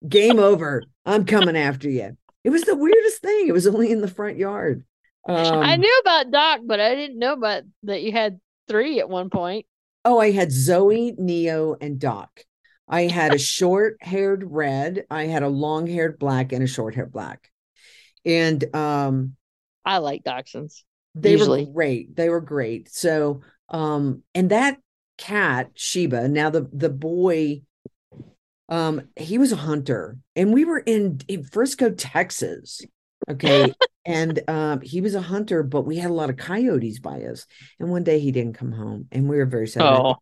game 0.08 0.40
over. 0.52 0.84
I'm 1.06 1.26
coming 1.26 1.58
after 1.58 1.90
you. 1.90 2.16
It 2.44 2.52
was 2.52 2.62
the 2.62 2.76
weirdest 2.76 3.22
thing. 3.22 3.48
It 3.48 3.54
was 3.54 3.68
only 3.68 3.92
in 3.92 4.02
the 4.02 4.08
front 4.08 4.38
yard. 4.38 4.86
Um, 5.28 5.60
I 5.60 5.76
knew 5.76 6.02
about 6.02 6.32
Doc, 6.32 6.62
but 6.66 6.80
I 6.80 6.96
didn't 6.96 7.20
know 7.20 7.34
about 7.34 7.64
that 7.84 8.02
you 8.02 8.12
had 8.14 8.40
three 8.68 9.00
at 9.00 9.10
one 9.10 9.30
point. 9.30 9.66
Oh, 10.06 10.20
I 10.20 10.32
had 10.32 10.52
Zoe, 10.52 11.14
Neo, 11.18 11.76
and 11.80 12.00
Doc. 12.00 12.46
I 12.88 13.04
had 13.04 13.34
a 13.34 13.38
short 13.38 13.98
haired 14.02 14.44
red, 14.50 15.06
I 15.12 15.26
had 15.26 15.44
a 15.44 15.48
long 15.48 15.86
haired 15.86 16.18
black, 16.18 16.52
and 16.52 16.64
a 16.64 16.68
short 16.68 16.96
haired 16.96 17.12
black. 17.12 17.52
And 18.26 18.76
um 18.76 19.36
I 19.86 20.00
like 20.00 20.24
dachshunds. 20.24 20.84
they 21.16 21.32
Usually. 21.32 21.66
were 21.66 21.72
great. 21.72 22.16
They 22.16 22.30
were 22.30 22.42
great. 22.42 22.90
So 22.90 23.42
um 23.70 24.24
and 24.34 24.50
that 24.50 24.80
cat, 25.18 25.72
Sheba, 25.76 26.28
now 26.28 26.50
the 26.50 26.68
the 26.74 26.90
boy 26.90 27.62
um 28.70 29.02
he 29.16 29.38
was 29.38 29.52
a 29.52 29.58
hunter 29.58 30.18
and 30.36 30.54
we 30.54 30.66
were 30.66 30.80
in, 30.80 31.22
in 31.28 31.44
Frisco, 31.44 31.92
Texas. 31.92 32.82
Okay. 33.30 33.74
and 34.06 34.40
um 34.48 34.82
he 34.82 35.02
was 35.02 35.16
a 35.16 35.22
hunter, 35.22 35.64
but 35.64 35.82
we 35.82 35.98
had 35.98 36.12
a 36.12 36.14
lot 36.14 36.30
of 36.30 36.38
coyotes 36.38 37.00
by 37.00 37.24
us. 37.24 37.46
And 37.80 37.90
one 37.90 38.04
day 38.04 38.20
he 38.20 38.32
didn't 38.32 38.54
come 38.54 38.72
home 38.72 39.08
and 39.12 39.30
we 39.30 39.38
were 39.38 39.46
very 39.46 39.68
sad. 39.68 39.84
Oh, 39.84 40.16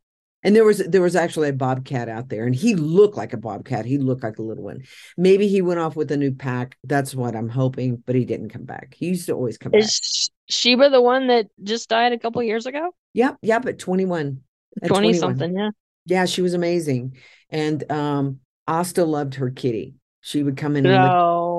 and 0.43 0.55
there 0.55 0.63
was 0.63 0.77
there 0.77 1.01
was 1.01 1.15
actually 1.15 1.49
a 1.49 1.53
bobcat 1.53 2.09
out 2.09 2.29
there, 2.29 2.45
and 2.45 2.55
he 2.55 2.75
looked 2.75 3.17
like 3.17 3.33
a 3.33 3.37
bobcat. 3.37 3.85
He 3.85 3.97
looked 3.97 4.23
like 4.23 4.37
a 4.37 4.43
little 4.43 4.63
one. 4.63 4.83
Maybe 5.17 5.47
he 5.47 5.61
went 5.61 5.79
off 5.79 5.95
with 5.95 6.11
a 6.11 6.17
new 6.17 6.31
pack. 6.31 6.77
That's 6.83 7.15
what 7.15 7.35
I'm 7.35 7.49
hoping, 7.49 8.01
but 8.05 8.15
he 8.15 8.23
didn't 8.23 8.49
come 8.49 8.63
back. 8.63 8.95
He 8.97 9.07
used 9.07 9.25
to 9.25 9.33
always 9.33 9.57
come 9.57 9.71
back. 9.71 9.81
is 9.81 10.29
Sheba 10.47 10.89
the 10.89 11.01
one 11.01 11.27
that 11.27 11.47
just 11.63 11.89
died 11.89 12.13
a 12.13 12.19
couple 12.19 12.41
years 12.43 12.65
ago? 12.65 12.91
Yep, 13.13 13.37
yep. 13.41 13.65
At 13.65 13.79
21, 13.79 14.41
at 14.83 14.87
20 14.87 15.07
21. 15.07 15.19
something, 15.19 15.57
yeah. 15.57 15.69
Yeah, 16.05 16.25
she 16.25 16.41
was 16.41 16.53
amazing, 16.53 17.17
and 17.49 17.91
um, 17.91 18.39
Asta 18.67 19.03
loved 19.03 19.35
her 19.35 19.49
kitty. 19.49 19.95
She 20.21 20.43
would 20.43 20.55
come 20.55 20.75
in 20.75 20.85
and 20.85 20.95
No, 20.95 21.07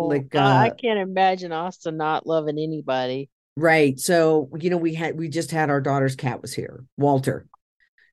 like, 0.07 0.35
I 0.35 0.69
uh, 0.69 0.75
can't 0.75 0.99
imagine 0.99 1.53
Asta 1.53 1.91
not 1.91 2.27
loving 2.27 2.59
anybody. 2.59 3.29
Right. 3.57 3.99
So, 3.99 4.49
you 4.61 4.71
know, 4.71 4.77
we 4.77 4.95
had 4.95 5.19
we 5.19 5.29
just 5.29 5.51
had 5.51 5.69
our 5.69 5.81
daughter's 5.81 6.15
cat 6.15 6.41
was 6.41 6.55
here, 6.55 6.85
Walter. 6.97 7.47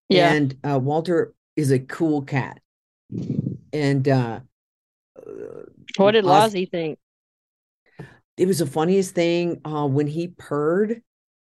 Yeah. 0.09 0.33
And 0.33 0.57
uh 0.67 0.79
Walter 0.79 1.33
is 1.55 1.71
a 1.71 1.79
cool 1.79 2.23
cat. 2.23 2.59
And 3.71 4.07
uh 4.07 4.39
What 5.97 6.11
did 6.11 6.25
Lozzie 6.25 6.65
think? 6.65 6.97
it 8.37 8.47
was 8.47 8.59
the 8.59 8.65
funniest 8.65 9.13
thing 9.13 9.61
uh 9.63 9.85
when 9.85 10.07
he 10.07 10.29
purred, 10.29 11.03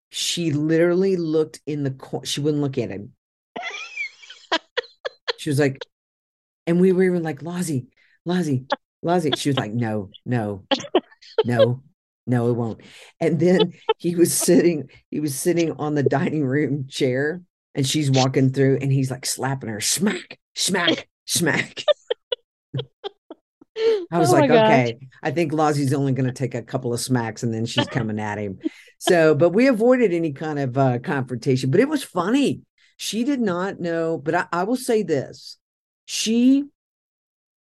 she 0.10 0.52
literally 0.52 1.16
looked 1.16 1.62
in 1.66 1.84
the 1.84 1.92
corner. 1.92 2.26
She 2.26 2.42
wouldn't 2.42 2.62
look 2.62 2.78
at 2.78 2.90
him. 2.90 3.14
she 5.38 5.50
was 5.50 5.60
like, 5.60 5.80
and 6.68 6.82
we 6.82 6.92
were 6.92 7.04
even 7.04 7.24
like, 7.24 7.42
Lozzie, 7.42 7.88
Lozzie, 8.26 8.66
Lozzie. 9.06 9.32
She 9.36 9.50
was 9.50 9.58
like, 9.58 9.72
no, 9.74 10.10
no, 10.26 10.66
no, 11.46 11.84
no, 12.26 12.50
it 12.50 12.54
won't. 12.54 12.82
And 13.20 13.40
then 13.40 13.74
he 13.98 14.16
was 14.16 14.34
sitting, 14.34 14.90
he 15.12 15.20
was 15.20 15.36
sitting 15.36 15.74
on 15.74 15.96
the 15.96 16.04
dining 16.04 16.46
room 16.46 16.88
chair 16.88 17.42
and 17.76 17.86
she's 17.86 18.10
walking 18.10 18.52
through 18.52 18.80
and 18.82 18.92
he's 18.92 19.12
like 19.12 19.26
slapping 19.26 19.70
her, 19.70 19.80
smack, 19.80 20.40
smack, 20.56 21.08
smack. 21.26 21.84
I 24.12 24.20
was 24.20 24.30
Oh 24.30 24.34
like, 24.34 24.50
okay, 24.50 24.98
I 25.22 25.32
think 25.32 25.52
Lozzie's 25.52 25.94
only 25.94 26.14
going 26.14 26.28
to 26.28 26.34
take 26.34 26.56
a 26.56 26.62
couple 26.62 26.94
of 26.94 27.00
smacks 27.00 27.44
and 27.44 27.54
then 27.54 27.66
she's 27.66 27.88
coming 27.88 28.20
at 28.20 28.38
him. 28.38 28.60
So, 28.98 29.36
but 29.36 29.50
we 29.50 29.68
avoided 29.68 30.14
any 30.14 30.32
kind 30.32 30.58
of 30.60 30.78
uh, 30.78 31.00
confrontation, 31.00 31.72
but 31.72 31.82
it 31.82 31.90
was 31.90 32.04
funny. 32.04 32.62
She 32.98 33.26
did 33.26 33.42
not 33.42 33.80
know, 33.80 34.18
but 34.18 34.34
I, 34.34 34.46
I 34.52 34.64
will 34.64 34.78
say 34.78 35.04
this 35.04 35.58
she 36.06 36.66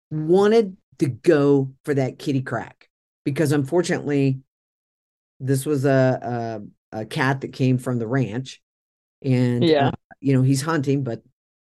wanted 0.10 0.76
to 1.00 1.08
go 1.08 1.74
for 1.86 1.93
that 1.93 2.20
kitty 2.20 2.41
crack 2.41 2.89
because 3.26 3.52
unfortunately, 3.52 4.39
this 5.39 5.66
was 5.66 5.86
a, 5.86 6.62
a, 6.91 7.00
a 7.02 7.06
cat 7.06 7.41
that 7.41 7.54
came 7.54 7.78
from 7.78 8.00
the 8.00 8.08
ranch 8.08 8.62
and, 9.22 9.64
Yeah. 9.64 9.88
uh, 9.88 9.91
you 10.20 10.34
know, 10.34 10.41
he's 10.41 10.62
hunting, 10.62 11.04
but 11.04 11.22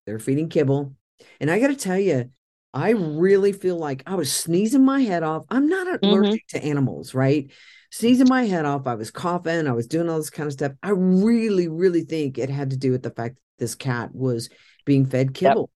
they're 0.06 0.20
feeding 0.20 0.50
kibble. 0.50 0.96
And 1.40 1.50
I 1.50 1.60
got 1.60 1.68
to 1.68 1.76
tell 1.76 2.00
you, 2.00 2.30
I 2.74 2.92
really 2.92 3.52
feel 3.52 3.78
like 3.78 4.04
I 4.08 4.16
was 4.16 4.32
sneezing 4.34 4.84
my 4.84 5.02
head 5.02 5.24
off. 5.24 5.46
I'm 5.50 5.68
not 5.68 6.00
allergic 6.04 6.48
to 6.50 6.64
animals, 6.64 7.14
right? 7.14 7.52
Sneezing 7.92 8.30
my 8.30 8.44
head 8.46 8.66
off. 8.66 8.88
I 8.88 8.96
was 8.96 9.12
coughing. 9.12 9.68
I 9.68 9.74
was 9.74 9.88
doing 9.88 10.10
all 10.10 10.18
this 10.18 10.30
kind 10.30 10.48
of 10.48 10.54
stuff. 10.54 10.72
I 10.82 10.92
really, 10.92 11.68
really 11.68 12.04
think 12.04 12.38
it 12.38 12.50
had 12.50 12.70
to 12.70 12.78
do 12.78 12.92
with 12.92 13.04
the 13.04 13.12
fact 13.12 13.36
that 13.36 13.42
this 13.64 13.76
cat 13.76 14.16
was 14.16 14.50
being 14.86 15.06
fed 15.06 15.34
kibble. 15.34 15.70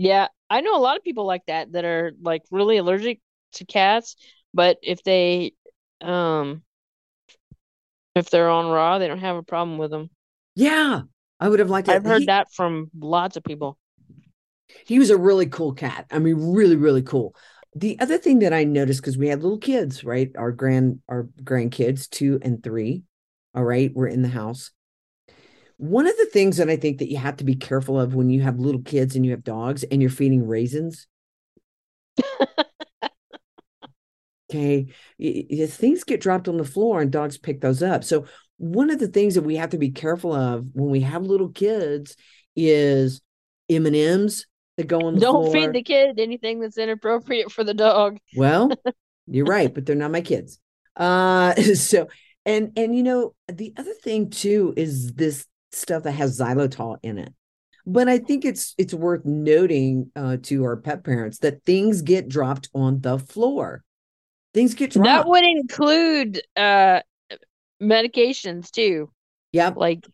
Yeah, 0.00 0.28
I 0.48 0.62
know 0.62 0.76
a 0.76 0.80
lot 0.80 0.96
of 0.96 1.04
people 1.04 1.26
like 1.26 1.44
that 1.46 1.72
that 1.72 1.84
are 1.84 2.12
like 2.22 2.42
really 2.50 2.78
allergic 2.78 3.20
to 3.52 3.66
cats, 3.66 4.16
but 4.54 4.78
if 4.82 5.02
they 5.02 5.52
um 6.00 6.62
if 8.14 8.30
they're 8.30 8.48
on 8.48 8.70
raw, 8.70 8.98
they 8.98 9.08
don't 9.08 9.18
have 9.18 9.36
a 9.36 9.42
problem 9.42 9.76
with 9.76 9.90
them. 9.90 10.08
Yeah, 10.54 11.02
I 11.38 11.48
would 11.48 11.58
have 11.58 11.70
liked 11.70 11.88
it. 11.88 11.92
I've 11.92 12.04
heard 12.04 12.22
He- 12.22 12.26
that 12.28 12.50
from 12.54 12.90
lots 12.98 13.36
of 13.36 13.44
people. 13.44 13.76
he 14.86 14.98
was 14.98 15.10
a 15.10 15.16
really 15.16 15.46
cool 15.46 15.72
cat. 15.72 16.06
I 16.10 16.18
mean, 16.18 16.52
really, 16.54 16.76
really 16.76 17.02
cool. 17.02 17.34
The 17.74 17.98
other 18.00 18.18
thing 18.18 18.40
that 18.40 18.52
I 18.52 18.64
noticed 18.64 19.00
because 19.00 19.16
we 19.18 19.28
had 19.28 19.42
little 19.42 19.58
kids, 19.58 20.02
right? 20.02 20.30
Our 20.36 20.52
grand, 20.52 21.00
our 21.08 21.28
grandkids, 21.42 22.08
two 22.08 22.38
and 22.42 22.62
three. 22.62 23.02
All 23.54 23.64
right, 23.64 23.90
we're 23.94 24.06
in 24.08 24.22
the 24.22 24.28
house. 24.28 24.70
One 25.80 26.06
of 26.06 26.14
the 26.18 26.26
things 26.26 26.58
that 26.58 26.68
I 26.68 26.76
think 26.76 26.98
that 26.98 27.10
you 27.10 27.16
have 27.16 27.38
to 27.38 27.44
be 27.44 27.54
careful 27.56 27.98
of 27.98 28.14
when 28.14 28.28
you 28.28 28.42
have 28.42 28.58
little 28.58 28.82
kids 28.82 29.16
and 29.16 29.24
you 29.24 29.30
have 29.30 29.42
dogs 29.42 29.82
and 29.82 30.02
you're 30.02 30.10
feeding 30.10 30.46
raisins. 30.46 31.06
okay, 34.50 34.88
y- 35.18 35.66
things 35.66 36.04
get 36.04 36.20
dropped 36.20 36.48
on 36.48 36.58
the 36.58 36.64
floor 36.64 37.00
and 37.00 37.10
dogs 37.10 37.38
pick 37.38 37.62
those 37.62 37.82
up. 37.82 38.04
So 38.04 38.26
one 38.58 38.90
of 38.90 38.98
the 38.98 39.08
things 39.08 39.36
that 39.36 39.42
we 39.42 39.56
have 39.56 39.70
to 39.70 39.78
be 39.78 39.90
careful 39.90 40.34
of 40.34 40.66
when 40.74 40.90
we 40.90 41.00
have 41.00 41.22
little 41.24 41.48
kids 41.48 42.14
is 42.54 43.22
M 43.70 43.86
and 43.86 43.96
M's 43.96 44.46
that 44.76 44.86
go 44.86 45.06
on 45.06 45.14
the 45.14 45.20
Don't 45.20 45.44
floor. 45.44 45.52
feed 45.54 45.72
the 45.72 45.82
kid 45.82 46.20
anything 46.20 46.60
that's 46.60 46.76
inappropriate 46.76 47.50
for 47.50 47.64
the 47.64 47.72
dog. 47.72 48.18
Well, 48.36 48.70
you're 49.26 49.46
right, 49.46 49.72
but 49.72 49.86
they're 49.86 49.96
not 49.96 50.10
my 50.10 50.20
kids. 50.20 50.60
Uh 50.94 51.54
so 51.74 52.08
and 52.44 52.72
and 52.76 52.94
you 52.94 53.02
know, 53.02 53.34
the 53.48 53.72
other 53.78 53.94
thing 53.94 54.28
too 54.28 54.74
is 54.76 55.14
this 55.14 55.46
stuff 55.72 56.02
that 56.04 56.12
has 56.12 56.38
xylitol 56.38 56.98
in 57.02 57.18
it. 57.18 57.32
But 57.86 58.08
I 58.08 58.18
think 58.18 58.44
it's 58.44 58.74
it's 58.78 58.94
worth 58.94 59.24
noting 59.24 60.10
uh 60.14 60.36
to 60.44 60.64
our 60.64 60.76
pet 60.76 61.02
parents 61.04 61.38
that 61.38 61.64
things 61.64 62.02
get 62.02 62.28
dropped 62.28 62.68
on 62.74 63.00
the 63.00 63.18
floor. 63.18 63.82
Things 64.52 64.74
get 64.74 64.90
dropped. 64.90 65.06
That 65.06 65.26
would 65.28 65.44
include 65.44 66.42
uh 66.56 67.00
medications 67.82 68.70
too, 68.70 69.10
yep. 69.52 69.76
like 69.76 70.06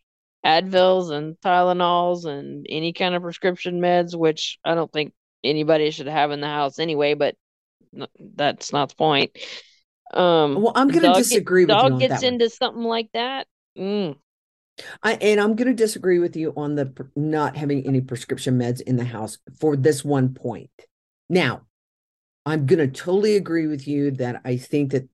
Advils 0.45 1.11
and 1.11 1.35
Tylenols 1.41 2.25
and 2.25 2.65
any 2.69 2.93
kind 2.93 3.15
of 3.15 3.21
prescription 3.21 3.81
meds, 3.81 4.17
which 4.17 4.59
I 4.63 4.73
don't 4.75 4.91
think 4.91 5.13
anybody 5.43 5.91
should 5.91 6.07
have 6.07 6.31
in 6.31 6.39
the 6.39 6.47
house 6.47 6.79
anyway, 6.79 7.15
but 7.15 7.35
that's 8.17 8.71
not 8.71 8.89
the 8.89 8.95
point. 8.95 9.37
Um, 10.13 10.61
Well, 10.61 10.71
I'm 10.75 10.87
gonna 10.87 11.01
dog 11.01 11.15
get- 11.15 11.23
disagree 11.23 11.65
with 11.65 11.75
you 11.75 11.89
dog 11.89 11.99
gets 11.99 12.23
into 12.23 12.49
something 12.49 12.83
like 12.83 13.09
that. 13.13 13.47
Mm. 13.77 14.15
I, 15.03 15.13
and 15.15 15.39
I'm 15.39 15.55
going 15.55 15.67
to 15.67 15.73
disagree 15.73 16.19
with 16.19 16.35
you 16.35 16.53
on 16.55 16.75
the 16.75 16.93
not 17.15 17.55
having 17.55 17.85
any 17.85 18.01
prescription 18.01 18.59
meds 18.59 18.81
in 18.81 18.95
the 18.95 19.05
house 19.05 19.37
for 19.59 19.75
this 19.75 20.03
one 20.03 20.33
point. 20.33 20.69
Now, 21.29 21.63
I'm 22.45 22.65
going 22.65 22.79
to 22.79 22.87
totally 22.87 23.35
agree 23.35 23.67
with 23.67 23.87
you 23.87 24.11
that 24.11 24.41
I 24.45 24.57
think 24.57 24.91
that 24.91 25.09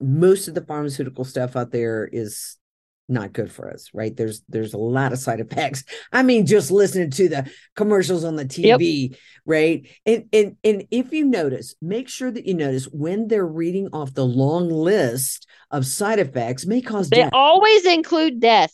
most 0.00 0.48
of 0.48 0.54
the 0.54 0.64
pharmaceutical 0.64 1.24
stuff 1.24 1.56
out 1.56 1.70
there 1.70 2.08
is 2.10 2.56
not 3.08 3.32
good 3.32 3.52
for 3.52 3.70
us, 3.70 3.90
right? 3.94 4.16
There's 4.16 4.42
there's 4.48 4.74
a 4.74 4.78
lot 4.78 5.12
of 5.12 5.18
side 5.18 5.40
effects. 5.52 5.84
I 6.12 6.22
mean, 6.22 6.44
just 6.46 6.70
listening 6.70 7.10
to 7.12 7.28
the 7.28 7.50
commercials 7.76 8.24
on 8.24 8.36
the 8.36 8.44
Yep. 8.56 8.80
TV, 8.80 9.16
right? 9.44 9.86
And 10.04 10.24
and 10.32 10.56
and 10.64 10.86
if 10.90 11.12
you 11.12 11.24
notice, 11.24 11.74
make 11.80 12.08
sure 12.08 12.30
that 12.30 12.46
you 12.46 12.54
notice 12.54 12.86
when 12.86 13.28
they're 13.28 13.46
reading 13.46 13.88
off 13.92 14.14
the 14.14 14.24
long 14.26 14.68
list 14.70 15.46
of 15.70 15.86
side 15.86 16.18
effects 16.18 16.66
may 16.66 16.80
cause 16.80 17.08
They 17.08 17.22
death 17.22 17.32
always 17.32 17.84
include 17.84 18.40
death. 18.40 18.72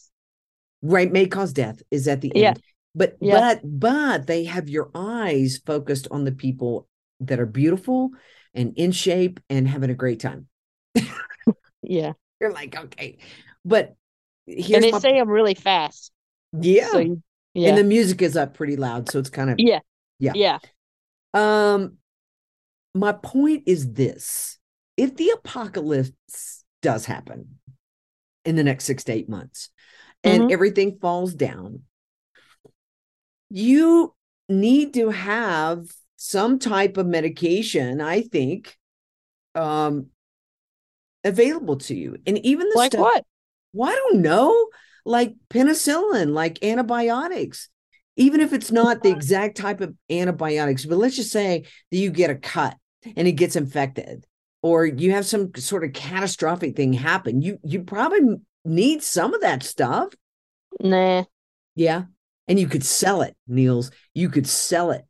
Right 0.83 1.11
may 1.13 1.27
cause 1.27 1.53
death 1.53 1.83
is 1.91 2.09
at 2.09 2.21
the 2.21 2.33
Yeah. 2.35 2.49
end 2.51 2.63
but 2.95 3.17
Yeah. 3.21 3.41
but 3.41 3.61
but 3.81 4.27
they 4.27 4.45
have 4.45 4.69
your 4.69 4.91
eyes 4.95 5.61
focused 5.65 6.09
on 6.11 6.25
the 6.25 6.33
people 6.33 6.89
that 7.21 7.41
are 7.41 7.47
beautiful 7.47 8.11
and 8.55 8.75
in 8.77 8.93
shape 8.93 9.41
and 9.49 9.67
having 9.69 9.91
a 9.91 9.95
great 9.95 10.21
time 10.21 10.49
Yeah, 11.83 12.13
you're 12.41 12.53
like 12.53 12.77
okay 12.77 13.19
but 13.65 13.95
here's 14.47 14.75
and 14.77 14.85
they 14.85 14.93
my, 14.93 14.99
say 14.99 15.19
them 15.19 15.29
really 15.29 15.55
fast. 15.55 16.13
yeah 16.61 16.89
So 16.91 16.99
you, 16.99 17.23
yeah, 17.55 17.69
and 17.71 17.79
the 17.79 17.85
music 17.85 18.23
is 18.23 18.37
up 18.37 18.55
pretty 18.55 18.77
loud 18.77 19.11
so 19.11 19.19
it's 19.19 19.31
kind 19.31 19.51
of 19.51 19.59
yeah, 19.59 19.81
Yeah. 20.19 20.33
yeah. 20.35 20.59
um 21.35 21.99
my 22.95 23.13
point 23.13 23.65
is 23.67 23.93
this 23.93 24.59
if 24.97 25.17
the 25.17 25.31
apocalypse 25.31 26.65
does 26.83 27.07
happen 27.07 27.59
in 28.45 28.57
the 28.57 28.65
next 28.65 28.85
six 28.85 29.05
to 29.05 29.13
eight 29.13 29.29
months 29.29 29.71
and 30.25 30.45
Mhm. 30.45 30.53
everything 30.53 30.99
falls 31.01 31.35
down 31.35 31.83
you 33.51 34.15
need 34.49 34.95
to 34.95 35.11
have 35.11 35.87
some 36.17 36.59
type 36.59 36.97
of 36.97 37.07
medication 37.07 38.01
i 38.01 38.21
think 38.23 38.77
um 39.55 40.07
available 41.25 41.77
to 41.77 41.95
you 41.95 42.17
and 42.27 42.39
even 42.45 42.69
the 42.69 42.77
Like 42.77 42.93
stuff 42.93 43.01
what? 43.01 43.25
well, 43.75 43.91
I 43.91 43.95
don't 43.95 44.23
know, 44.23 44.69
like 45.05 45.35
penicillin, 45.51 46.33
like 46.35 46.65
antibiotics, 46.65 47.69
even 48.17 48.41
if 48.41 48.53
it's 48.53 48.73
not 48.73 49.03
the 49.03 49.11
exact 49.11 49.57
type 49.57 49.81
of 49.81 49.95
antibiotics, 50.11 50.85
but 50.87 50.99
let's 50.99 51.17
just 51.17 51.33
say 51.33 51.65
that 51.91 51.99
you 51.99 52.11
get 52.11 52.31
a 52.31 52.37
cut 52.37 52.77
and 53.17 53.29
it 53.29 53.33
gets 53.33 53.57
infected, 53.57 54.27
or 54.63 54.87
you 54.87 55.13
have 55.13 55.27
some 55.27 55.55
sort 55.57 55.85
of 55.85 55.93
catastrophic 55.93 56.77
thing 56.77 56.93
happen. 56.93 57.43
You 57.43 57.59
you 57.65 57.83
probably 57.85 58.37
need 58.65 59.03
some 59.03 59.35
of 59.35 59.41
that 59.41 59.63
stuff. 59.63 60.15
Nah. 60.81 61.25
Yeah. 61.75 62.05
And 62.49 62.59
you 62.59 62.67
could 62.67 62.85
sell 62.85 63.23
it, 63.23 63.37
Niels. 63.47 63.91
You 64.15 64.29
could 64.29 64.47
sell 64.47 64.91
it. 64.91 65.05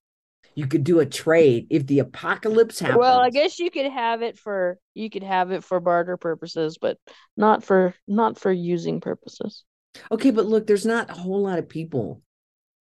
You 0.54 0.66
could 0.66 0.84
do 0.84 1.00
a 1.00 1.06
trade 1.06 1.68
if 1.70 1.86
the 1.86 2.00
apocalypse 2.00 2.78
happens. 2.78 2.98
Well, 2.98 3.20
I 3.20 3.30
guess 3.30 3.58
you 3.58 3.70
could 3.70 3.90
have 3.90 4.20
it 4.20 4.38
for 4.38 4.78
you 4.92 5.08
could 5.08 5.22
have 5.22 5.50
it 5.50 5.64
for 5.64 5.80
barter 5.80 6.18
purposes, 6.18 6.76
but 6.78 6.98
not 7.38 7.64
for 7.64 7.94
not 8.06 8.38
for 8.38 8.52
using 8.52 9.00
purposes. 9.00 9.64
Okay, 10.10 10.30
but 10.30 10.46
look, 10.46 10.66
there's 10.66 10.84
not 10.84 11.10
a 11.10 11.14
whole 11.14 11.42
lot 11.42 11.58
of 11.58 11.68
people 11.68 12.20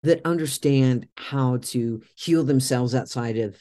that 0.02 0.24
understand 0.24 1.08
how 1.16 1.58
to 1.58 2.02
heal 2.14 2.44
themselves 2.44 2.94
outside 2.94 3.36
of 3.36 3.58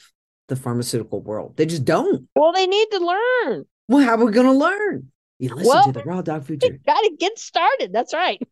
the 0.48 0.56
pharmaceutical 0.56 1.20
world. 1.20 1.56
They 1.56 1.66
just 1.66 1.84
don't. 1.84 2.28
Well, 2.34 2.52
they 2.52 2.66
need 2.66 2.88
to 2.92 2.98
learn. 2.98 3.64
Well, 3.88 4.04
how 4.04 4.14
are 4.14 4.24
we 4.24 4.32
going 4.32 4.46
to 4.46 4.52
learn? 4.52 5.10
You 5.38 5.50
listen 5.54 5.66
Well, 5.68 5.84
to 5.84 5.92
the 5.92 6.02
Raw 6.04 6.22
Dog 6.22 6.44
Food 6.44 6.60
Journey. 6.60 6.80
got 6.86 7.00
to 7.00 7.16
get 7.18 7.38
started. 7.38 7.92
That's 7.92 8.14
right. 8.14 8.40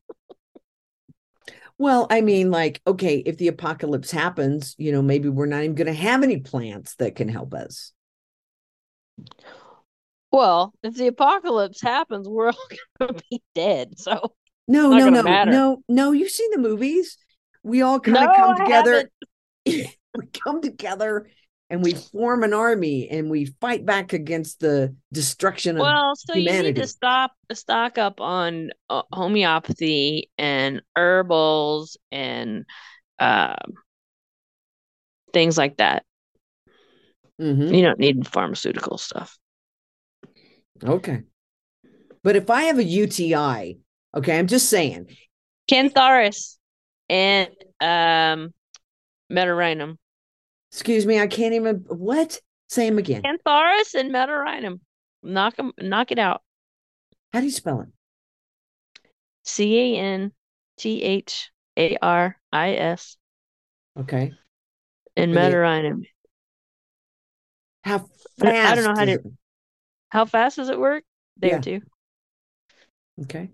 Well, 1.79 2.07
I 2.09 2.23
mean, 2.23 2.51
like, 2.51 2.81
okay, 2.87 3.19
if 3.19 3.37
the 3.37 3.49
apocalypse 3.49 4.11
happens, 4.11 4.75
you 4.79 4.93
know, 4.93 5.03
maybe 5.03 5.29
we're 5.29 5.45
not 5.45 5.63
even 5.63 5.75
going 5.75 5.89
to 5.89 5.93
have 5.93 6.23
any 6.23 6.39
plants 6.39 6.95
that 6.97 7.17
can 7.17 7.29
help 7.29 7.53
us. 7.53 7.93
Well, 10.33 10.75
if 10.83 10.95
the 10.95 11.07
apocalypse 11.09 11.81
happens, 11.81 12.29
we're 12.29 12.49
all 12.51 12.69
gonna 12.99 13.21
be 13.31 13.43
dead. 13.55 13.99
So 13.99 14.33
No, 14.69 14.91
no, 14.91 15.09
no, 15.09 15.23
matter. 15.23 15.51
no, 15.51 15.83
no. 15.89 16.13
You've 16.13 16.31
seen 16.31 16.51
the 16.51 16.59
movies. 16.59 17.17
We 17.63 17.83
all 17.83 18.01
kind 18.01 18.15
no, 18.15 18.31
of 18.31 18.37
come 18.37 18.51
I 18.53 18.65
together. 18.65 19.11
we 19.67 20.27
come 20.45 20.61
together 20.63 21.29
and 21.69 21.83
we 21.83 21.95
form 21.95 22.43
an 22.45 22.55
army 22.55 23.09
and 23.09 23.29
we 23.31 23.47
fight 23.61 23.85
back 23.85 24.13
against 24.13 24.61
the 24.61 24.95
destruction 25.13 25.77
of 25.77 25.83
Well, 25.83 26.15
so 26.17 26.35
you 26.35 26.63
need 26.63 26.77
to 26.77 26.87
stop 26.87 27.33
stock 27.53 27.99
up 27.99 28.21
on 28.21 28.71
uh, 28.89 29.03
homeopathy 29.13 30.31
and 30.39 30.83
herbals 30.95 31.97
and 32.13 32.65
um 33.19 33.57
things 35.33 35.59
like 35.59 35.77
that. 35.79 36.05
Mhm. 37.41 37.77
You 37.77 37.83
don't 37.83 37.99
need 37.99 38.27
pharmaceutical 38.27 38.99
stuff. 38.99 39.37
Okay. 40.83 41.23
But 42.23 42.37
if 42.37 42.51
I 42.51 42.63
have 42.63 42.79
a 42.79 42.85
UTI, 42.85 43.79
okay, 44.15 44.39
I'm 44.39 44.47
just 44.47 44.69
saying, 44.69 45.17
Cantharis 45.71 46.57
and 47.09 47.51
um 47.81 48.53
Mediterraneum. 49.29 49.99
Excuse 50.73 51.07
me, 51.07 51.19
I 51.21 51.27
can't 51.27 51.55
even 51.55 51.85
what? 51.89 52.41
Say 52.69 52.89
them 52.89 52.99
again. 52.99 53.23
Cantharis 53.23 53.95
and 53.95 54.11
Metaurinum. 54.13 54.81
Knock 55.23 55.57
them, 55.57 55.73
knock 55.79 56.11
it 56.11 56.19
out. 56.19 56.43
How 57.33 57.41
do 57.41 57.47
you 57.47 57.53
spell 57.53 57.81
it? 57.83 57.89
C 59.45 59.97
A 59.97 60.01
N 60.01 60.33
T 60.77 61.03
H 61.03 61.51
A 61.77 61.97
R 62.03 62.37
I 62.53 62.73
S 62.75 63.17
Okay. 63.99 64.33
and 65.17 65.31
Okay. 65.37 65.41
Metaurinum. 65.41 66.03
How 67.85 67.99
fast? 68.41 68.73
I 68.73 68.75
don't 68.75 68.85
know 68.85 68.95
how 68.99 69.05
to- 69.05 69.13
it- 69.13 69.23
How 70.09 70.25
fast 70.25 70.57
does 70.57 70.69
it 70.69 70.79
work? 70.81 71.05
There 71.37 71.51
Yeah. 71.51 71.61
or. 71.61 71.81
Okay. 73.23 73.51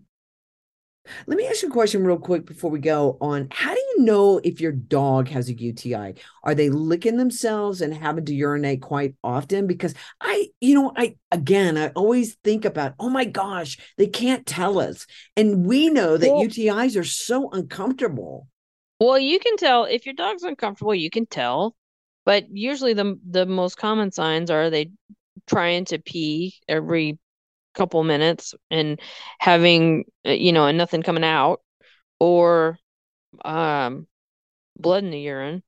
Let 1.27 1.37
me 1.37 1.47
ask 1.49 1.63
you 1.63 1.69
a 1.69 1.73
question 1.73 2.05
real 2.05 2.19
quick 2.19 2.47
before 2.47 2.71
we 2.71 2.79
go 2.79 3.19
on. 3.21 3.49
How 3.51 3.75
do 3.75 3.82
you 3.97 4.05
know 4.05 4.41
if 4.43 4.61
your 4.61 4.73
dog 4.73 5.29
has 5.29 5.49
a 5.49 5.55
UTI? 5.55 6.15
Are 6.43 6.55
they 6.55 6.71
licking 6.71 7.17
themselves 7.17 7.81
and 7.81 7.95
having 7.95 8.25
to 8.27 8.35
urinate 8.35 8.83
quite 8.83 9.15
often? 9.23 9.67
Because 9.67 9.95
I, 10.21 10.49
you 10.61 10.75
know, 10.75 10.93
I, 10.97 11.17
again, 11.31 11.77
I 11.77 11.89
always 11.89 12.35
think 12.45 12.65
about, 12.65 12.95
oh 12.99 13.09
my 13.09 13.25
gosh, 13.25 13.79
they 13.99 14.07
can't 14.07 14.47
tell 14.47 14.79
us. 14.79 15.07
And 15.37 15.67
we 15.67 15.89
know 15.89 16.17
that 16.17 16.29
Well- 16.29 16.45
UTIs 16.45 16.99
are 16.99 17.05
so 17.05 17.51
uncomfortable. 17.51 18.49
Well, 19.01 19.19
you 19.19 19.41
can 19.41 19.57
tell 19.57 19.85
if 19.85 20.07
your 20.07 20.15
dog's 20.15 20.45
uncomfortable, 20.45 20.95
you 20.95 21.11
can 21.11 21.27
tell. 21.27 21.75
But 22.25 22.45
usually 22.53 22.95
the 22.95 23.19
the 23.29 23.47
most 23.47 23.77
common 23.77 24.13
signs 24.13 24.49
are 24.49 24.71
they 24.71 24.91
trying 25.49 25.87
to 25.87 25.99
pee 25.99 26.55
every 26.69 27.19
couple 27.75 28.05
minutes 28.05 28.55
and 28.71 29.01
having 29.41 30.05
uh, 30.25 30.31
you 30.31 30.53
know 30.53 30.67
and 30.67 30.79
nothing 30.79 31.03
coming 31.03 31.25
out 31.25 31.63
or 32.21 32.79
um 33.45 34.07
blood 34.79 35.05
in 35.05 35.11
the 35.11 35.21
urine. 35.21 35.63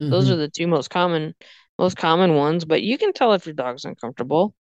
Those 0.00 0.28
Mhm. 0.28 0.32
are 0.32 0.36
the 0.36 0.48
two 0.48 0.66
most 0.66 0.88
common 0.90 1.34
most 1.78 1.96
common 1.96 2.34
ones, 2.34 2.64
but 2.64 2.82
you 2.82 2.98
can 2.98 3.12
tell 3.12 3.32
if 3.32 3.46
your 3.46 3.54
dog's 3.54 3.84
uncomfortable. 3.84 4.54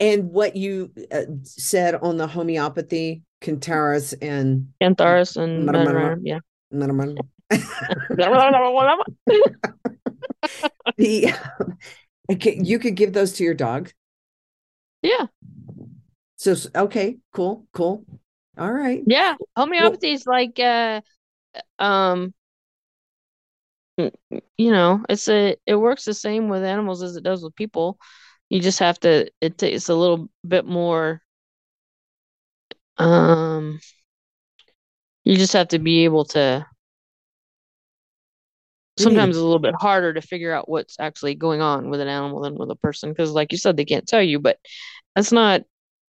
And 0.00 0.30
what 0.30 0.56
you 0.56 0.92
uh, 1.10 1.24
said 1.42 1.94
on 1.94 2.16
the 2.16 2.26
homeopathy, 2.26 3.22
Cantaris 3.40 4.14
and 4.20 4.72
Cantharis 4.82 5.36
and 5.36 5.66
Meta- 5.66 5.78
meta- 5.78 5.90
Metaurinum, 5.92 6.20
yeah. 6.22 6.38
the 10.96 11.32
okay, 12.32 12.58
you 12.62 12.78
could 12.78 12.94
give 12.94 13.12
those 13.12 13.34
to 13.34 13.44
your 13.44 13.54
dog. 13.54 13.92
Yeah. 15.02 15.26
So 16.36 16.56
okay, 16.74 17.18
cool, 17.32 17.66
cool. 17.72 18.04
All 18.58 18.72
right. 18.72 19.02
Yeah, 19.06 19.36
homeopathy 19.56 20.12
is 20.12 20.26
like 20.26 20.58
uh 20.58 21.00
um 21.78 22.34
you 24.56 24.70
know, 24.70 25.04
it's 25.08 25.28
a 25.28 25.56
it 25.66 25.76
works 25.76 26.04
the 26.04 26.14
same 26.14 26.48
with 26.48 26.64
animals 26.64 27.02
as 27.02 27.16
it 27.16 27.24
does 27.24 27.42
with 27.42 27.54
people. 27.56 27.98
You 28.48 28.60
just 28.60 28.78
have 28.80 28.98
to 29.00 29.30
it 29.40 29.58
takes 29.58 29.88
a 29.88 29.94
little 29.94 30.28
bit 30.46 30.64
more 30.66 31.22
um 32.98 33.78
you 35.24 35.36
just 35.36 35.52
have 35.52 35.68
to 35.68 35.78
be 35.78 36.04
able 36.04 36.24
to 36.24 36.66
sometimes 38.98 39.36
it's 39.36 39.40
a 39.40 39.44
little 39.44 39.58
bit 39.58 39.74
harder 39.78 40.12
to 40.12 40.20
figure 40.20 40.52
out 40.52 40.68
what's 40.68 40.96
actually 41.00 41.34
going 41.34 41.60
on 41.60 41.90
with 41.90 42.00
an 42.00 42.08
animal 42.08 42.40
than 42.42 42.54
with 42.56 42.70
a 42.70 42.76
person 42.76 43.10
because 43.10 43.32
like 43.32 43.50
you 43.52 43.58
said 43.58 43.76
they 43.76 43.84
can't 43.84 44.06
tell 44.06 44.22
you, 44.22 44.38
but 44.38 44.58
that's 45.16 45.32
not 45.32 45.62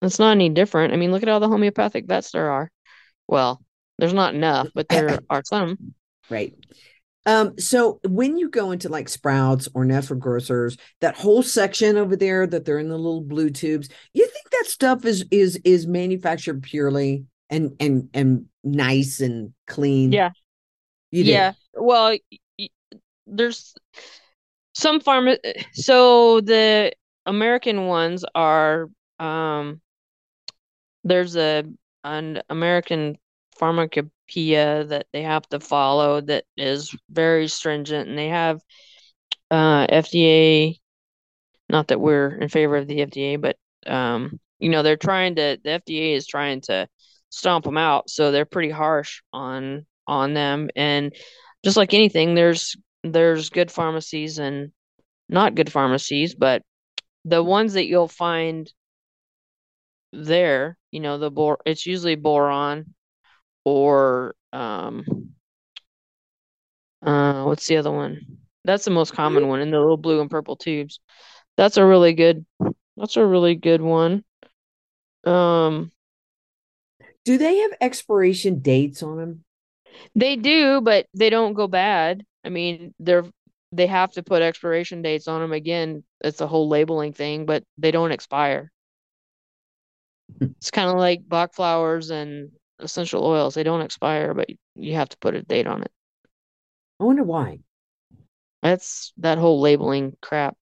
that's 0.01 0.19
not 0.19 0.33
any 0.33 0.49
different. 0.49 0.93
I 0.93 0.97
mean, 0.97 1.13
look 1.13 1.23
at 1.23 1.29
all 1.29 1.41
the 1.41 1.49
homeopathic 1.49 2.07
vets 2.07 2.33
there 2.33 2.51
are. 2.51 2.71
Well, 3.27 3.63
there's 3.99 4.15
not 4.15 4.35
enough, 4.35 4.69
but 4.75 4.89
there 4.89 5.19
are 5.31 5.43
some. 5.45 5.95
Right. 6.29 6.55
Um, 7.27 7.59
so 7.59 8.01
when 8.09 8.39
you 8.39 8.49
go 8.49 8.71
into 8.71 8.89
like 8.89 9.09
Sprouts 9.09 9.69
or 9.75 9.85
Natural 9.85 10.19
Grocers, 10.19 10.77
that 11.01 11.17
whole 11.17 11.43
section 11.43 11.97
over 11.97 12.17
there 12.17 12.47
that 12.47 12.65
they're 12.65 12.79
in 12.79 12.89
the 12.89 12.97
little 12.97 13.21
blue 13.21 13.51
tubes, 13.51 13.89
you 14.15 14.27
think 14.27 14.51
that 14.51 14.67
stuff 14.67 15.05
is 15.05 15.27
is 15.31 15.61
is 15.65 15.87
manufactured 15.87 16.63
purely 16.63 17.25
and 17.51 17.77
and 17.79 18.09
and 18.15 18.47
nice 18.65 19.21
and 19.21 19.53
clean? 19.67 20.13
Yeah. 20.13 20.31
You 21.11 21.25
do. 21.25 21.31
Yeah. 21.31 21.53
Well, 21.75 22.17
there's 23.27 23.75
some 24.75 25.01
farm. 25.01 25.29
So 25.73 26.41
the 26.41 26.93
American 27.27 27.87
ones 27.87 28.25
are 28.35 28.89
um 29.19 29.83
there's 31.05 31.37
a 31.37 31.65
an 32.05 32.43
American 32.49 33.19
pharmacopoeia 33.59 34.85
that 34.85 35.07
they 35.13 35.23
have 35.23 35.47
to 35.51 35.61
follow 35.61 36.21
that 36.21 36.45
is 36.57 36.95
very 37.11 37.49
stringent, 37.49 38.09
and 38.09 38.19
they 38.19 38.29
have 38.29 38.61
uh 39.51 39.87
FDA. 39.87 40.77
Not 41.69 41.89
that 41.89 42.01
we're 42.01 42.35
in 42.35 42.49
favor 42.49 42.77
of 42.77 42.89
the 42.89 42.99
FDA, 42.99 43.41
but 43.41 43.57
um, 43.87 44.41
you 44.59 44.71
know, 44.71 44.83
they're 44.83 44.97
trying 44.97 45.37
to. 45.37 45.59
The 45.63 45.71
FDA 45.71 46.17
is 46.17 46.27
trying 46.27 46.63
to 46.63 46.89
stomp 47.31 47.65
them 47.65 47.79
out, 47.79 48.11
so 48.11 48.31
they're 48.31 48.45
pretty 48.45 48.71
harsh 48.71 49.23
on 49.33 49.87
on 50.07 50.35
them. 50.35 50.71
And 50.77 51.15
just 51.65 51.77
like 51.77 51.95
anything, 51.95 52.35
there's 52.35 52.77
there's 53.05 53.51
good 53.51 53.71
pharmacies 53.71 54.39
and 54.39 54.73
not 55.29 55.55
good 55.55 55.73
pharmacies, 55.73 56.35
but 56.35 56.63
the 57.25 57.43
ones 57.43 57.75
that 57.75 57.87
you'll 57.87 58.09
find 58.09 58.71
there, 60.13 60.79
you 60.91 61.01
know, 61.01 61.19
the 61.19 61.31
bor 61.31 61.59
it's 61.67 61.87
usually 61.87 62.17
Boiron 62.17 62.87
or 63.65 64.35
um 64.53 65.05
uh 67.03 67.45
what's 67.45 67.67
the 67.67 67.77
other 67.77 67.91
one? 67.91 68.39
That's 68.65 68.85
the 68.85 68.91
most 68.91 69.13
common 69.15 69.49
one 69.49 69.61
in 69.61 69.71
the 69.71 69.79
little 69.79 69.97
blue 69.97 70.21
and 70.21 70.31
purple 70.31 70.57
tubes. 70.57 71.01
That's 71.57 71.77
a 71.77 71.85
really 71.85 72.13
good 72.13 72.45
that's 72.97 73.17
a 73.17 73.25
really 73.25 73.55
good 73.55 73.81
one. 73.81 74.25
Um 75.25 75.93
Do 77.25 77.39
they 77.39 77.59
have 77.59 77.73
expiration 77.81 78.61
dates 78.61 79.03
on 79.03 79.19
them? 79.19 79.45
They 80.15 80.37
do, 80.37 80.81
but 80.81 81.07
they 81.15 81.31
don't 81.31 81.55
go 81.55 81.69
bad. 81.69 82.25
I 82.45 82.49
mean, 82.49 82.95
they're 82.99 83.25
they 83.73 83.87
have 83.87 84.11
to 84.13 84.23
put 84.23 84.43
expiration 84.43 85.03
dates 85.03 85.29
on 85.29 85.41
them 85.41 85.53
again. 85.53 86.03
It's 86.23 86.41
a 86.41 86.47
whole 86.47 86.69
labeling 86.69 87.13
thing, 87.13 87.47
but 87.47 87.63
they 87.79 87.91
don't 87.93 88.11
expire. 88.13 88.73
It's 90.41 90.70
kind 90.70 90.91
of 90.91 90.97
like 90.97 91.28
Bach 91.28 91.55
flowers 91.55 92.11
and 92.11 92.51
essential 92.78 93.24
oils. 93.24 93.55
They 93.55 93.62
don't 93.62 93.81
expire, 93.81 94.35
but 94.35 94.49
you 94.74 94.95
have 94.95 95.09
to 95.11 95.18
put 95.18 95.35
a 95.35 95.43
date 95.43 95.66
on 95.66 95.83
it. 95.83 95.91
I 96.99 97.05
wonder 97.05 97.22
why. 97.22 97.61
That's 98.62 99.12
that 99.18 99.39
whole 99.39 99.61
labeling 99.61 100.16
crap. 100.20 100.57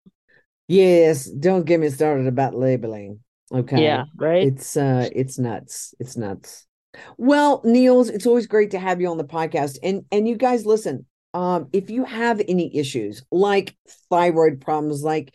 Yes, 0.68 1.24
don't 1.24 1.64
get 1.64 1.80
me 1.80 1.88
started 1.88 2.26
about 2.26 2.54
labeling. 2.54 3.20
Okay. 3.52 3.82
Yeah, 3.82 4.04
right? 4.16 4.46
It's 4.46 4.76
uh 4.76 5.08
it's 5.12 5.38
nuts. 5.38 5.94
It's 5.98 6.16
nuts. 6.16 6.66
Well, 7.16 7.60
Niels, 7.64 8.08
it's 8.08 8.26
always 8.26 8.46
great 8.46 8.70
to 8.72 8.78
have 8.78 9.00
you 9.00 9.08
on 9.08 9.18
the 9.18 9.24
podcast. 9.24 9.78
And 9.82 10.04
and 10.12 10.28
you 10.28 10.36
guys 10.36 10.66
listen, 10.66 11.06
um, 11.34 11.68
if 11.72 11.90
you 11.90 12.04
have 12.04 12.40
any 12.46 12.76
issues 12.76 13.22
like 13.30 13.74
thyroid 14.10 14.60
problems, 14.60 15.02
like 15.02 15.34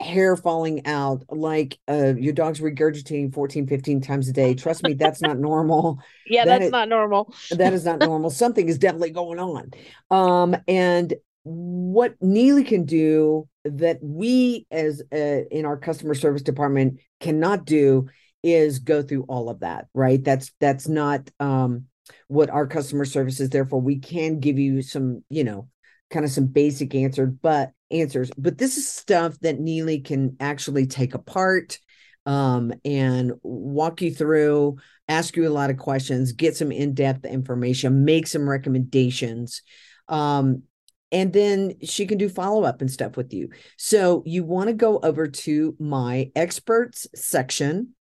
hair 0.00 0.36
falling 0.36 0.86
out, 0.86 1.24
like 1.28 1.78
uh 1.88 2.14
your 2.16 2.32
dog's 2.32 2.60
regurgitating 2.60 3.34
14, 3.34 3.66
15 3.66 4.00
times 4.00 4.28
a 4.28 4.32
day, 4.32 4.54
trust 4.54 4.82
me, 4.84 4.94
that's 4.94 5.20
not 5.20 5.38
normal. 5.38 5.98
Yeah, 6.30 6.44
that 6.44 6.58
that's 6.58 6.66
is- 6.66 6.72
not 6.72 6.88
normal. 6.88 7.34
that 7.50 7.72
is 7.72 7.84
not 7.84 8.00
normal. 8.00 8.30
Something 8.44 8.68
is 8.68 8.78
definitely 8.78 9.10
going 9.10 9.38
on. 9.38 9.70
Um, 10.10 10.54
and 10.68 11.14
what 11.44 12.20
Nealy 12.20 12.66
can 12.66 12.84
do 12.84 13.48
that 13.64 13.98
we 14.02 14.66
as 14.70 15.02
uh, 15.12 15.16
in 15.50 15.64
our 15.64 15.78
customer 15.78 16.14
service 16.14 16.42
department 16.42 17.00
cannot 17.20 17.64
do 17.64 18.08
is 18.42 18.78
go 18.78 19.02
through 19.02 19.22
all 19.22 19.48
of 19.48 19.60
that, 19.60 19.86
right? 19.94 20.22
That's 20.22 20.52
that's 20.60 20.86
not 20.86 21.30
um 21.40 21.86
what 22.28 22.50
our 22.50 22.66
customer 22.66 23.04
service 23.04 23.40
is. 23.40 23.50
Therefore, 23.50 23.80
we 23.80 23.98
can 23.98 24.38
give 24.38 24.58
you 24.58 24.82
some, 24.82 25.24
you 25.30 25.44
know, 25.44 25.68
kind 26.10 26.24
of 26.24 26.30
some 26.30 26.46
basic 26.46 26.94
answers, 26.94 27.30
but 27.42 27.72
answers. 27.90 28.30
But 28.36 28.58
this 28.58 28.76
is 28.76 28.88
stuff 28.88 29.38
that 29.40 29.60
Nealy 29.60 30.04
can 30.04 30.36
actually 30.40 30.86
take 30.86 31.14
apart 31.14 31.78
um, 32.26 32.72
and 32.84 33.32
walk 33.42 34.02
you 34.02 34.14
through 34.14 34.78
ask 35.08 35.36
you 35.36 35.48
a 35.48 35.50
lot 35.50 35.70
of 35.70 35.78
questions, 35.78 36.32
get 36.32 36.56
some 36.56 36.70
in-depth 36.70 37.24
information, 37.24 38.04
make 38.04 38.26
some 38.26 38.48
recommendations. 38.48 39.62
Um, 40.08 40.62
and 41.10 41.32
then 41.32 41.76
she 41.82 42.06
can 42.06 42.18
do 42.18 42.28
follow-up 42.28 42.82
and 42.82 42.90
stuff 42.90 43.16
with 43.16 43.32
you. 43.32 43.48
So 43.78 44.22
you 44.26 44.44
want 44.44 44.68
to 44.68 44.74
go 44.74 44.98
over 44.98 45.26
to 45.26 45.74
my 45.78 46.30
experts 46.36 47.06
section, 47.14 47.94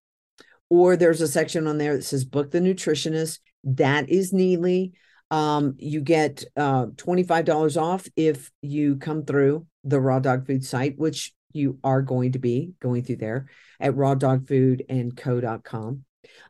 or 0.69 0.97
there's 0.97 1.21
a 1.21 1.27
section 1.27 1.67
on 1.67 1.77
there 1.77 1.95
that 1.95 2.03
says 2.03 2.25
book 2.25 2.51
the 2.51 2.59
nutritionist. 2.59 3.39
That 3.63 4.09
is 4.09 4.33
Nealy. 4.33 4.91
Um, 5.29 5.75
you 5.77 6.01
get 6.01 6.45
uh 6.55 6.87
$25 6.87 7.81
off 7.81 8.07
if 8.15 8.49
you 8.61 8.95
come 8.95 9.25
through 9.25 9.67
the 9.83 9.99
raw 9.99 10.19
dog 10.19 10.47
food 10.47 10.63
site, 10.63 10.97
which 10.97 11.33
you 11.53 11.79
are 11.83 12.01
going 12.01 12.33
to 12.33 12.39
be 12.39 12.73
going 12.79 13.03
through 13.03 13.17
there 13.17 13.47
at 13.79 13.93
rawdogfoodandco.com. 13.93 16.03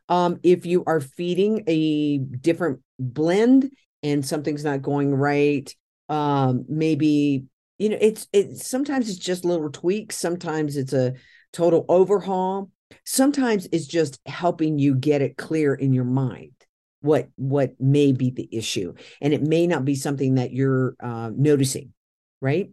Um, 0.08 0.40
if 0.42 0.66
you 0.66 0.84
are 0.86 1.00
feeding 1.00 1.64
a 1.66 2.18
different 2.18 2.80
blend 2.98 3.70
and 4.02 4.24
something's 4.24 4.64
not 4.64 4.82
going 4.82 5.14
right, 5.14 5.74
um, 6.08 6.64
maybe 6.68 7.44
you 7.78 7.90
know, 7.90 7.98
it's 8.00 8.26
it's 8.32 8.68
sometimes 8.68 9.08
it's 9.08 9.18
just 9.18 9.44
little 9.44 9.70
tweaks, 9.70 10.16
sometimes 10.16 10.76
it's 10.76 10.92
a 10.92 11.14
total 11.52 11.84
overhaul, 11.88 12.70
sometimes 13.04 13.68
it's 13.72 13.86
just 13.86 14.20
helping 14.26 14.78
you 14.78 14.94
get 14.94 15.22
it 15.22 15.36
clear 15.36 15.74
in 15.74 15.92
your 15.92 16.04
mind 16.04 16.52
what 17.00 17.28
what 17.36 17.74
may 17.80 18.12
be 18.12 18.30
the 18.30 18.48
issue 18.50 18.92
and 19.20 19.32
it 19.32 19.42
may 19.42 19.66
not 19.66 19.84
be 19.84 19.94
something 19.94 20.34
that 20.34 20.52
you're 20.52 20.94
uh, 21.00 21.30
noticing 21.34 21.92
right? 22.40 22.70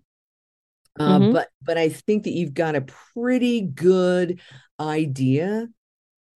Uh, 1.00 1.20
Mhm. 1.20 1.34
but 1.34 1.50
but 1.62 1.78
i 1.78 1.90
think 1.90 2.24
that 2.24 2.32
you've 2.32 2.54
got 2.54 2.76
a 2.76 2.86
pretty 3.14 3.62
good 3.62 4.40
idea 4.80 5.68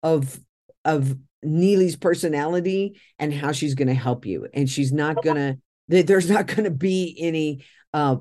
of 0.03 0.41
of 0.85 1.17
nealy's 1.43 1.95
personality 1.97 2.99
and 3.21 3.33
how 3.33 3.53
she's 3.53 3.75
going 3.75 3.89
to 3.89 3.95
help 3.95 4.27
you 4.27 4.49
and 4.53 4.69
she's 4.69 4.93
not 4.93 5.23
going 5.23 5.37
to 5.37 5.57
there's 6.03 6.29
not 6.29 6.47
going 6.49 6.65
to 6.65 6.71
be 6.73 7.17
any 7.21 7.63
uh 7.95 8.17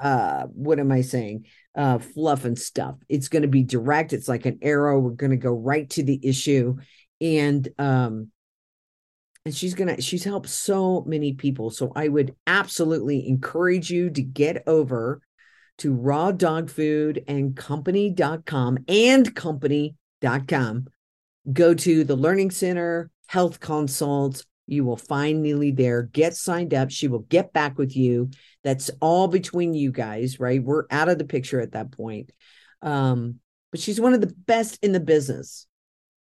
uh 0.00 0.44
what 0.52 0.78
am 0.78 0.92
i 0.92 1.00
saying? 1.00 1.46
Uh 1.76 1.98
fluff 1.98 2.44
and 2.44 2.58
stuff. 2.58 2.96
It's 3.08 3.28
going 3.28 3.42
to 3.42 3.48
be 3.48 3.62
direct 3.64 4.12
it's 4.12 4.28
like 4.28 4.46
an 4.46 4.58
arrow 4.62 4.98
we're 5.00 5.10
going 5.10 5.30
to 5.30 5.36
go 5.36 5.52
right 5.52 5.88
to 5.90 6.02
the 6.02 6.20
issue 6.22 6.76
and 7.20 7.68
um 7.78 8.30
and 9.44 9.54
she's 9.54 9.74
gonna 9.74 10.00
she's 10.00 10.24
helped 10.24 10.48
so 10.48 11.02
many 11.06 11.32
people 11.32 11.70
so 11.70 11.92
i 11.94 12.08
would 12.08 12.34
absolutely 12.46 13.28
encourage 13.28 13.90
you 13.90 14.10
to 14.10 14.22
get 14.22 14.62
over 14.66 15.20
to 15.78 15.92
raw 15.92 16.30
dog 16.30 16.70
food 16.70 17.24
and 17.26 17.56
company.com 17.56 18.78
and 18.88 19.34
company.com 19.34 20.86
go 21.52 21.74
to 21.74 22.04
the 22.04 22.16
learning 22.16 22.50
center 22.50 23.10
health 23.26 23.60
consults. 23.60 24.44
You 24.66 24.84
will 24.84 24.96
find 24.96 25.44
nealy 25.44 25.76
there. 25.76 26.02
Get 26.02 26.34
signed 26.36 26.72
up. 26.72 26.90
She 26.90 27.08
will 27.08 27.20
get 27.20 27.52
back 27.52 27.76
with 27.76 27.96
you. 27.96 28.30
That's 28.62 28.90
all 29.00 29.28
between 29.28 29.74
you 29.74 29.92
guys 29.92 30.40
right? 30.40 30.62
We're 30.62 30.84
out 30.90 31.08
of 31.08 31.18
the 31.18 31.24
picture 31.24 31.60
at 31.60 31.72
that 31.72 31.92
point. 31.92 32.32
Um 32.82 33.40
but 33.70 33.80
she's 33.80 34.00
one 34.00 34.14
of 34.14 34.20
the 34.20 34.32
best 34.46 34.78
in 34.84 34.92
the 34.92 35.00
business 35.00 35.66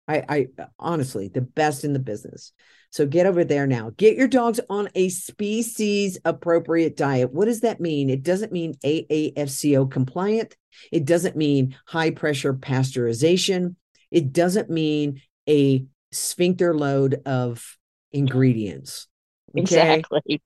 I, 0.07 0.23
I 0.27 0.47
honestly 0.79 1.29
the 1.29 1.41
best 1.41 1.83
in 1.83 1.93
the 1.93 1.99
business. 1.99 2.53
So 2.89 3.05
get 3.05 3.25
over 3.25 3.45
there 3.45 3.65
now. 3.65 3.91
Get 3.95 4.17
your 4.17 4.27
dogs 4.27 4.59
on 4.69 4.89
a 4.95 5.07
species 5.09 6.17
appropriate 6.25 6.97
diet. 6.97 7.31
What 7.31 7.45
does 7.45 7.61
that 7.61 7.79
mean? 7.79 8.09
It 8.09 8.21
doesn't 8.21 8.51
mean 8.51 8.75
AAFCO 8.83 9.89
compliant. 9.89 10.57
It 10.91 11.05
doesn't 11.05 11.37
mean 11.37 11.77
high 11.85 12.11
pressure 12.11 12.53
pasteurization. 12.53 13.75
It 14.09 14.33
doesn't 14.33 14.69
mean 14.69 15.21
a 15.47 15.85
sphincter 16.11 16.75
load 16.75 17.21
of 17.25 17.77
ingredients. 18.11 19.07
Okay? 19.51 19.61
Exactly. 19.61 20.41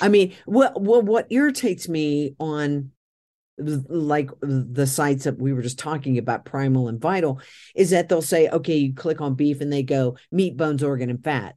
I 0.00 0.08
mean, 0.08 0.34
what 0.44 0.80
what 0.80 1.04
what 1.04 1.26
irritates 1.30 1.88
me 1.88 2.34
on 2.38 2.92
like 3.60 4.30
the 4.40 4.86
sites 4.86 5.24
that 5.24 5.38
we 5.38 5.52
were 5.52 5.62
just 5.62 5.78
talking 5.78 6.18
about, 6.18 6.44
Primal 6.44 6.88
and 6.88 7.00
Vital, 7.00 7.40
is 7.74 7.90
that 7.90 8.08
they'll 8.08 8.22
say, 8.22 8.48
okay, 8.48 8.76
you 8.76 8.94
click 8.94 9.20
on 9.20 9.34
beef 9.34 9.60
and 9.60 9.72
they 9.72 9.82
go 9.82 10.16
meat, 10.32 10.56
bones, 10.56 10.82
organ, 10.82 11.10
and 11.10 11.22
fat. 11.22 11.56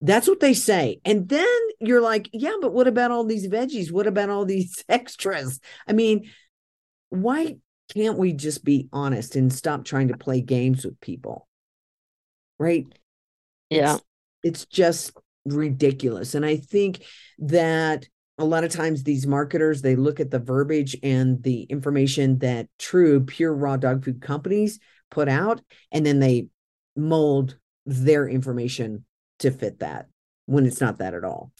That's 0.00 0.28
what 0.28 0.40
they 0.40 0.54
say. 0.54 1.00
And 1.04 1.28
then 1.28 1.58
you're 1.80 2.00
like, 2.00 2.28
yeah, 2.32 2.54
but 2.60 2.72
what 2.72 2.88
about 2.88 3.10
all 3.10 3.24
these 3.24 3.46
veggies? 3.48 3.90
What 3.90 4.06
about 4.06 4.30
all 4.30 4.44
these 4.44 4.84
extras? 4.88 5.60
I 5.86 5.92
mean, 5.92 6.30
why 7.10 7.56
can't 7.92 8.18
we 8.18 8.32
just 8.32 8.64
be 8.64 8.88
honest 8.92 9.36
and 9.36 9.52
stop 9.52 9.84
trying 9.84 10.08
to 10.08 10.16
play 10.16 10.40
games 10.40 10.84
with 10.84 11.00
people? 11.00 11.48
Right? 12.58 12.86
Yeah. 13.70 13.94
It's, 13.94 14.04
it's 14.42 14.64
just 14.66 15.12
ridiculous. 15.44 16.34
And 16.34 16.44
I 16.44 16.56
think 16.56 17.04
that 17.38 18.06
a 18.38 18.44
lot 18.44 18.64
of 18.64 18.70
times 18.70 19.02
these 19.02 19.26
marketers 19.26 19.82
they 19.82 19.96
look 19.96 20.18
at 20.20 20.30
the 20.30 20.38
verbiage 20.38 20.96
and 21.02 21.42
the 21.42 21.62
information 21.64 22.38
that 22.38 22.68
true 22.78 23.20
pure 23.20 23.54
raw 23.54 23.76
dog 23.76 24.04
food 24.04 24.20
companies 24.20 24.80
put 25.10 25.28
out 25.28 25.60
and 25.92 26.04
then 26.04 26.18
they 26.18 26.48
mold 26.96 27.56
their 27.86 28.28
information 28.28 29.04
to 29.38 29.50
fit 29.50 29.80
that 29.80 30.06
when 30.46 30.66
it's 30.66 30.80
not 30.80 30.98
that 30.98 31.14
at 31.14 31.24
all. 31.24 31.52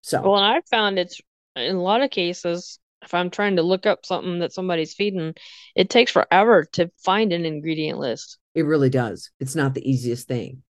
So 0.00 0.22
Well, 0.22 0.34
I 0.34 0.60
found 0.70 0.98
it's 0.98 1.20
in 1.56 1.76
a 1.76 1.82
lot 1.82 2.02
of 2.02 2.10
cases, 2.10 2.78
if 3.02 3.14
I'm 3.14 3.30
trying 3.30 3.56
to 3.56 3.62
look 3.62 3.86
up 3.86 4.04
something 4.04 4.40
that 4.40 4.52
somebody's 4.52 4.94
feeding, 4.94 5.34
it 5.76 5.90
takes 5.90 6.10
forever 6.10 6.64
to 6.72 6.90
find 7.04 7.32
an 7.32 7.44
ingredient 7.44 7.98
list. 7.98 8.38
it 8.54 8.64
really 8.64 8.90
does. 8.90 9.30
It's 9.40 9.54
not 9.54 9.74
the 9.74 9.88
easiest 9.88 10.26
thing. 10.26 10.62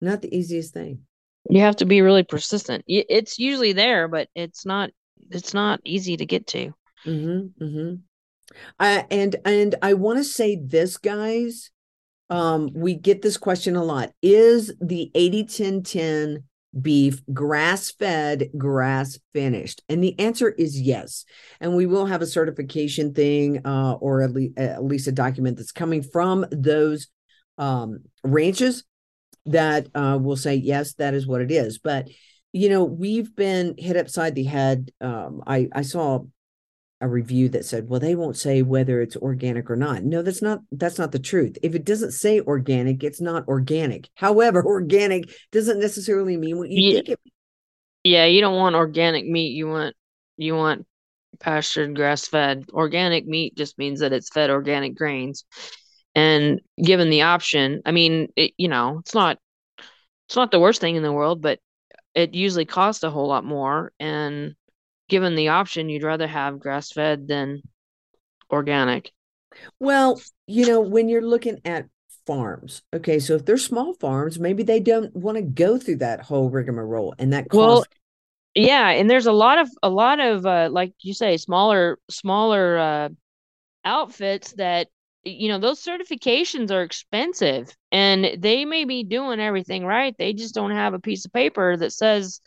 Not 0.00 0.22
the 0.22 0.34
easiest 0.34 0.72
thing. 0.72 1.02
You 1.50 1.60
have 1.60 1.76
to 1.76 1.84
be 1.84 2.00
really 2.00 2.22
persistent. 2.22 2.84
It's 2.86 3.38
usually 3.38 3.72
there, 3.72 4.08
but 4.08 4.28
it's 4.34 4.64
not 4.64 4.90
it's 5.30 5.54
not 5.54 5.80
easy 5.84 6.16
to 6.16 6.26
get 6.26 6.46
to. 6.48 6.72
Mm-hmm. 7.06 7.64
Mm-hmm. 7.64 7.94
Uh, 8.78 9.02
and 9.10 9.36
and 9.44 9.74
I 9.82 9.94
want 9.94 10.18
to 10.18 10.24
say 10.24 10.56
this, 10.56 10.96
guys. 10.96 11.70
Um, 12.28 12.70
we 12.74 12.94
get 12.94 13.22
this 13.22 13.36
question 13.36 13.74
a 13.74 13.82
lot. 13.82 14.12
Is 14.22 14.72
the 14.80 15.10
80 15.16 15.44
10 15.44 15.82
10 15.82 16.44
beef 16.80 17.20
grass 17.32 17.90
fed, 17.90 18.50
grass 18.56 19.18
finished? 19.32 19.82
And 19.88 20.02
the 20.02 20.16
answer 20.20 20.48
is 20.48 20.80
yes. 20.80 21.24
And 21.60 21.74
we 21.74 21.86
will 21.86 22.06
have 22.06 22.22
a 22.22 22.26
certification 22.26 23.14
thing, 23.14 23.66
uh, 23.66 23.94
or 23.94 24.22
at 24.22 24.32
least 24.32 24.56
at 24.58 24.84
least 24.84 25.08
a 25.08 25.12
document 25.12 25.56
that's 25.56 25.72
coming 25.72 26.02
from 26.02 26.46
those 26.52 27.08
um 27.58 27.98
ranches 28.22 28.84
that 29.46 29.88
uh 29.94 30.18
will 30.20 30.36
say 30.36 30.54
yes, 30.56 30.94
that 30.94 31.14
is 31.14 31.26
what 31.26 31.40
it 31.40 31.50
is. 31.50 31.78
But 31.78 32.08
you 32.52 32.68
know, 32.68 32.84
we've 32.84 33.34
been 33.34 33.74
hit 33.78 33.96
upside 33.96 34.34
the 34.34 34.44
head. 34.44 34.90
Um, 35.00 35.42
I 35.46 35.68
I 35.74 35.82
saw 35.82 36.24
a 37.02 37.08
review 37.08 37.48
that 37.48 37.64
said, 37.64 37.88
well, 37.88 37.98
they 38.00 38.14
won't 38.14 38.36
say 38.36 38.60
whether 38.60 39.00
it's 39.00 39.16
organic 39.16 39.70
or 39.70 39.76
not. 39.76 40.02
No, 40.02 40.20
that's 40.22 40.42
not 40.42 40.60
that's 40.70 40.98
not 40.98 41.12
the 41.12 41.18
truth. 41.18 41.56
If 41.62 41.74
it 41.74 41.84
doesn't 41.84 42.12
say 42.12 42.40
organic, 42.40 43.02
it's 43.02 43.20
not 43.22 43.48
organic. 43.48 44.08
However, 44.14 44.62
organic 44.66 45.30
doesn't 45.50 45.80
necessarily 45.80 46.36
mean 46.36 46.58
what 46.58 46.68
you 46.70 46.90
Yeah. 46.90 46.94
think 46.96 47.08
it 47.10 47.20
Yeah, 48.04 48.26
you 48.26 48.40
don't 48.40 48.56
want 48.56 48.76
organic 48.76 49.26
meat. 49.26 49.52
You 49.52 49.68
want 49.68 49.96
you 50.36 50.54
want 50.56 50.86
pastured, 51.38 51.94
grass-fed. 51.96 52.66
Organic 52.72 53.26
meat 53.26 53.56
just 53.56 53.78
means 53.78 54.00
that 54.00 54.12
it's 54.12 54.28
fed 54.28 54.50
organic 54.50 54.94
grains. 54.94 55.44
And 56.14 56.60
given 56.82 57.10
the 57.10 57.22
option, 57.22 57.82
I 57.86 57.92
mean, 57.92 58.28
it, 58.36 58.52
you 58.58 58.68
know, 58.68 58.98
it's 59.00 59.14
not 59.14 59.38
it's 60.28 60.36
not 60.36 60.50
the 60.50 60.60
worst 60.60 60.80
thing 60.80 60.96
in 60.96 61.02
the 61.02 61.12
world, 61.12 61.42
but 61.42 61.60
it 62.14 62.34
usually 62.34 62.66
costs 62.66 63.04
a 63.04 63.10
whole 63.10 63.28
lot 63.28 63.44
more. 63.44 63.92
And 64.00 64.54
given 65.08 65.36
the 65.36 65.48
option, 65.48 65.88
you'd 65.88 66.04
rather 66.04 66.26
have 66.28 66.60
grass-fed 66.60 67.28
than 67.28 67.62
organic. 68.50 69.12
Well, 69.78 70.20
you 70.46 70.66
know, 70.66 70.80
when 70.80 71.08
you're 71.08 71.22
looking 71.22 71.60
at 71.64 71.88
farms, 72.26 72.82
okay, 72.94 73.18
so 73.18 73.34
if 73.34 73.44
they're 73.44 73.58
small 73.58 73.94
farms, 73.94 74.38
maybe 74.38 74.62
they 74.62 74.80
don't 74.80 75.14
want 75.14 75.36
to 75.36 75.42
go 75.42 75.78
through 75.78 75.96
that 75.96 76.22
whole 76.22 76.50
rigmarole 76.50 77.14
and 77.18 77.32
that 77.32 77.48
Well, 77.52 77.84
costs 77.84 77.88
Yeah, 78.54 78.90
and 78.90 79.10
there's 79.10 79.26
a 79.26 79.32
lot 79.32 79.58
of 79.58 79.70
a 79.82 79.90
lot 79.90 80.20
of 80.20 80.46
uh 80.46 80.68
like 80.72 80.94
you 81.02 81.14
say 81.14 81.36
smaller 81.38 81.98
smaller 82.10 82.78
uh 82.78 83.08
outfits 83.84 84.52
that 84.54 84.88
you 85.24 85.48
know 85.48 85.58
those 85.58 85.82
certifications 85.82 86.70
are 86.70 86.82
expensive 86.82 87.68
and 87.92 88.42
they 88.42 88.64
may 88.64 88.84
be 88.84 89.04
doing 89.04 89.40
everything 89.40 89.84
right. 89.84 90.14
They 90.18 90.32
just 90.32 90.54
don't 90.54 90.70
have 90.72 90.94
a 90.94 90.98
piece 91.00 91.24
of 91.24 91.32
paper 91.32 91.76
that 91.76 91.92
says 91.92 92.40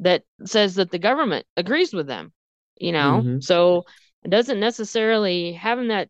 that 0.00 0.22
says 0.46 0.76
that 0.76 0.90
the 0.90 0.98
government 0.98 1.46
agrees 1.56 1.92
with 1.92 2.06
them, 2.06 2.32
you 2.76 2.92
know? 2.92 3.22
Mhm. 3.22 3.42
So 3.42 3.84
it 4.24 4.30
doesn't 4.30 4.60
necessarily 4.60 5.52
having 5.52 5.88
that 5.88 6.08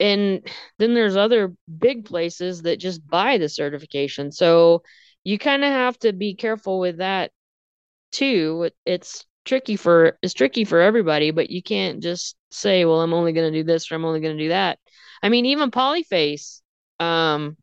and 0.00 0.46
then 0.78 0.94
there's 0.94 1.16
other 1.16 1.54
big 1.78 2.04
places 2.04 2.62
that 2.62 2.78
just 2.78 3.06
buy 3.06 3.38
the 3.38 3.48
certification. 3.48 4.30
So 4.32 4.82
you 5.24 5.38
kind 5.38 5.64
of 5.64 5.70
have 5.70 5.98
to 6.00 6.12
be 6.12 6.34
careful 6.34 6.78
with 6.78 6.98
that 6.98 7.32
too. 8.12 8.70
It's 8.86 9.26
tricky 9.44 9.76
for 9.76 10.18
it's 10.22 10.34
tricky 10.34 10.64
for 10.64 10.80
everybody, 10.80 11.30
but 11.32 11.50
you 11.50 11.62
can't 11.62 12.02
just 12.02 12.36
say, 12.50 12.84
"Well, 12.84 13.02
I'm 13.02 13.14
only 13.14 13.32
going 13.32 13.52
to 13.52 13.58
do 13.60 13.64
this 13.64 13.90
or 13.92 13.96
I'm 13.96 14.04
only 14.04 14.20
going 14.20 14.36
to 14.38 14.44
do 14.44 14.50
that." 14.50 14.78
I 15.22 15.28
mean, 15.28 15.46
even 15.46 15.70
Polyface, 15.70 16.60
um, 17.00 17.56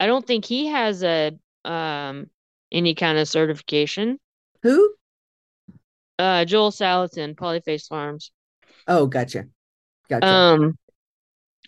I 0.00 0.06
don't 0.06 0.26
think 0.26 0.44
he 0.44 0.66
has 0.66 1.02
a 1.02 1.38
um 1.64 2.30
any 2.72 2.94
kind 2.94 3.18
of 3.18 3.28
certification. 3.28 4.18
who? 4.62 4.96
Uh, 6.18 6.44
Joel 6.44 6.70
Salatin, 6.70 7.34
Polyface 7.34 7.88
Farms. 7.88 8.30
Oh, 8.88 9.06
gotcha. 9.06 9.46
Gotcha. 10.08 10.26
Um, 10.26 10.78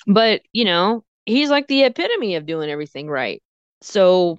but 0.07 0.43
you 0.53 0.65
know, 0.65 1.05
he's 1.27 1.51
like 1.51 1.67
the 1.69 1.85
epitome 1.85 2.37
of 2.37 2.47
doing 2.47 2.71
everything 2.71 3.09
right. 3.09 3.43
So, 3.83 4.39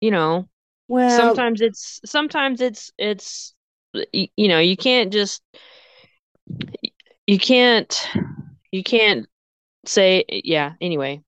you 0.00 0.10
know, 0.10 0.48
well, 0.88 1.08
sometimes 1.10 1.60
it's 1.62 2.00
sometimes 2.04 2.60
it's 2.60 2.92
it's 2.98 3.54
you 4.12 4.48
know 4.48 4.58
you 4.60 4.76
can't 4.76 5.12
just 5.12 5.42
you 7.26 7.38
can't 7.38 8.08
you 8.72 8.82
can't 8.82 9.26
say 9.86 10.24
yeah 10.28 10.72
anyway 10.80 11.20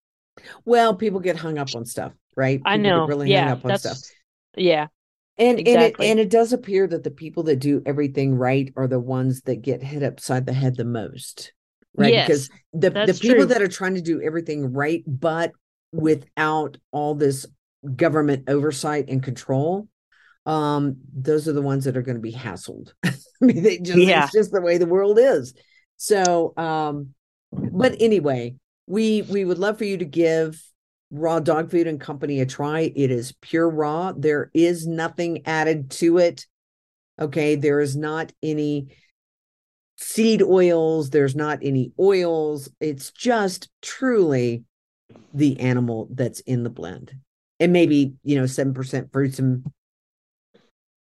well, 0.64 0.94
people 0.94 1.20
get 1.20 1.36
hung 1.36 1.58
up 1.58 1.74
on 1.74 1.84
stuff, 1.84 2.12
right? 2.36 2.60
i 2.64 2.76
People 2.76 2.90
get 2.90 2.96
know 2.96 3.06
really 3.06 3.30
yeah 3.30 3.48
hung 3.48 3.48
up 3.58 3.64
on 3.64 3.74
stuff. 3.74 3.98
yeah 4.56 4.86
And 5.36 5.58
Exactly. 5.58 5.72
and 5.72 5.82
it 5.82 5.96
and 6.00 6.20
it 6.20 6.30
does 6.30 6.52
appear 6.52 6.86
that 6.86 7.04
the 7.04 7.10
people 7.10 7.44
that 7.44 7.56
do 7.60 7.82
everything 7.86 8.34
right 8.34 8.72
are 8.76 8.88
the 8.88 9.00
ones 9.00 9.42
that 9.42 9.62
get 9.62 9.82
hit 9.82 10.02
upside 10.02 10.46
the 10.46 10.52
head 10.52 10.76
the 10.76 10.84
most. 10.84 11.52
Right. 11.96 12.12
Yes, 12.12 12.26
because 12.28 12.50
the, 12.72 12.90
the 12.90 13.14
people 13.14 13.46
true. 13.46 13.46
that 13.46 13.62
are 13.62 13.68
trying 13.68 13.94
to 13.94 14.00
do 14.00 14.20
everything 14.22 14.72
right, 14.72 15.02
but 15.06 15.52
without 15.92 16.76
all 16.92 17.14
this 17.14 17.46
government 17.96 18.48
oversight 18.48 19.08
and 19.08 19.22
control, 19.22 19.88
um, 20.46 20.98
those 21.12 21.48
are 21.48 21.52
the 21.52 21.62
ones 21.62 21.84
that 21.84 21.96
are 21.96 22.02
going 22.02 22.16
to 22.16 22.22
be 22.22 22.32
hassled. 22.32 22.92
I 23.04 23.12
mean, 23.40 23.62
they 23.62 23.78
just 23.78 23.98
Yeah. 23.98 24.24
it's 24.24 24.32
just 24.32 24.52
the 24.52 24.60
way 24.60 24.78
the 24.78 24.86
world 24.86 25.18
is. 25.20 25.54
So 25.96 26.52
um, 26.56 27.14
but 27.52 27.96
anyway, 28.00 28.56
we 28.86 29.22
we 29.22 29.44
would 29.44 29.58
love 29.58 29.78
for 29.78 29.84
you 29.84 29.98
to 29.98 30.04
give 30.04 30.62
raw 31.10 31.40
dog 31.40 31.70
food 31.70 31.86
and 31.86 32.00
company 32.00 32.40
a 32.40 32.46
try. 32.46 32.92
It 32.94 33.10
is 33.10 33.32
pure 33.40 33.68
raw. 33.68 34.12
There 34.12 34.50
is 34.54 34.86
nothing 34.86 35.46
added 35.46 35.90
to 35.92 36.18
it. 36.18 36.46
Okay, 37.20 37.56
there 37.56 37.80
is 37.80 37.96
not 37.96 38.32
any 38.42 38.88
seed 39.96 40.42
oils, 40.42 41.10
there's 41.10 41.34
not 41.34 41.58
any 41.62 41.92
oils. 41.98 42.70
It's 42.80 43.10
just 43.10 43.68
truly 43.82 44.64
the 45.34 45.58
animal 45.60 46.08
that's 46.12 46.40
in 46.40 46.62
the 46.62 46.70
blend. 46.70 47.12
And 47.60 47.72
maybe, 47.72 48.14
you 48.22 48.36
know, 48.36 48.44
7% 48.44 49.12
fruits 49.12 49.40
and 49.40 49.66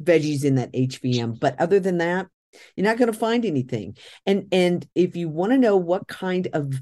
veggies 0.02 0.44
in 0.44 0.56
that 0.56 0.74
HVM. 0.74 1.40
But 1.40 1.60
other 1.60 1.80
than 1.80 2.00
that, 2.00 2.28
you're 2.76 2.86
not 2.86 2.98
going 2.98 3.12
to 3.12 3.18
find 3.18 3.46
anything. 3.46 3.98
And 4.26 4.48
and 4.52 4.88
if 4.96 5.16
you 5.16 5.30
want 5.30 5.52
to 5.52 5.58
know 5.58 5.78
what 5.78 6.08
kind 6.08 6.48
of 6.54 6.74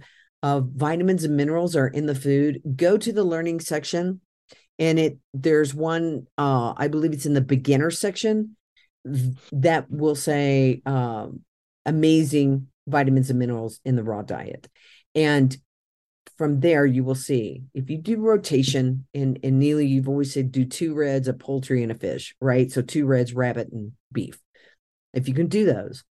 of 0.44 0.70
vitamins 0.76 1.24
and 1.24 1.36
minerals 1.36 1.76
are 1.76 1.88
in 1.88 2.06
the 2.06 2.16
food, 2.16 2.62
go 2.76 2.98
to 2.98 3.12
the 3.12 3.24
learning 3.24 3.60
section. 3.60 4.22
And 4.78 5.00
it 5.00 5.18
there's 5.34 5.74
one 5.74 6.28
uh 6.38 6.74
I 6.76 6.88
believe 6.88 7.14
it's 7.14 7.26
in 7.26 7.34
the 7.34 7.42
beginner 7.42 7.92
section 7.92 8.58
that 9.52 9.90
will 9.90 10.16
say 10.16 10.82
um 10.86 11.42
amazing 11.86 12.68
vitamins 12.88 13.30
and 13.30 13.40
minerals 13.40 13.80
in 13.86 13.96
the 13.96 14.04
raw 14.04 14.22
diet. 14.22 14.68
And 15.14 15.56
from 16.38 16.60
there 16.60 16.86
you 16.86 17.04
will 17.04 17.16
see 17.16 17.64
if 17.74 17.90
you 17.90 17.98
do 17.98 18.18
rotation 18.18 19.08
in 19.14 19.38
in 19.38 19.60
Nealy, 19.60 19.88
you've 19.88 20.10
always 20.10 20.34
said 20.34 20.52
do 20.52 20.66
two 20.66 20.94
reds, 20.94 21.28
a 21.28 21.34
poultry, 21.34 21.82
and 21.82 21.92
a 21.92 21.96
fish, 21.96 22.36
right? 22.42 22.70
So 22.72 22.82
two 22.82 23.06
reds, 23.06 23.34
rabbit, 23.34 23.70
and 23.72 23.94
beef. 24.12 24.38
If 25.16 25.28
you 25.28 25.34
can 25.34 25.48
do 25.48 25.66
those, 25.66 26.04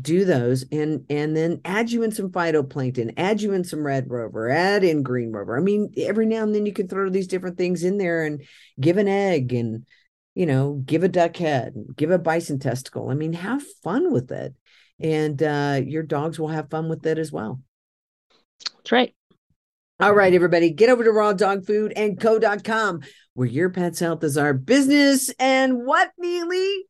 do 0.00 0.24
those 0.24 0.64
and 0.72 1.04
and 1.10 1.36
then 1.36 1.60
add 1.64 1.90
you 1.90 2.02
in 2.02 2.12
some 2.12 2.30
phytoplankton, 2.30 3.14
add 3.16 3.40
you 3.40 3.52
in 3.52 3.64
some 3.64 3.84
red 3.84 4.10
rover, 4.10 4.48
add 4.48 4.84
in 4.84 5.02
green 5.02 5.32
rover. 5.32 5.56
I 5.56 5.60
mean, 5.60 5.92
every 5.98 6.26
now 6.26 6.42
and 6.42 6.54
then 6.54 6.66
you 6.66 6.72
can 6.72 6.88
throw 6.88 7.08
these 7.10 7.28
different 7.28 7.58
things 7.58 7.84
in 7.84 7.98
there 7.98 8.24
and 8.24 8.42
give 8.80 8.96
an 8.96 9.08
egg 9.08 9.52
and 9.52 9.86
you 10.34 10.44
know, 10.44 10.82
give 10.84 11.02
a 11.02 11.08
duck 11.08 11.34
head, 11.36 11.74
give 11.96 12.10
a 12.10 12.18
bison 12.18 12.58
testicle. 12.58 13.08
I 13.08 13.14
mean, 13.14 13.32
have 13.32 13.62
fun 13.82 14.12
with 14.12 14.30
it. 14.30 14.54
And 15.00 15.42
uh 15.42 15.80
your 15.84 16.02
dogs 16.02 16.38
will 16.38 16.48
have 16.48 16.70
fun 16.70 16.88
with 16.88 17.06
it 17.06 17.18
as 17.18 17.32
well. 17.32 17.60
That's 18.76 18.92
right. 18.92 19.14
All 19.98 20.12
right, 20.12 20.34
everybody, 20.34 20.70
get 20.70 20.90
over 20.90 21.02
to 21.04 21.10
raw 21.10 21.32
dog 21.32 21.64
food 21.64 21.94
and 21.96 22.20
co.com 22.20 23.00
where 23.32 23.46
your 23.48 23.70
pet's 23.70 23.98
health 23.98 24.22
is 24.24 24.36
our 24.36 24.52
business. 24.52 25.30
And 25.38 25.86
what, 25.86 26.10
Nealy? 26.22 26.80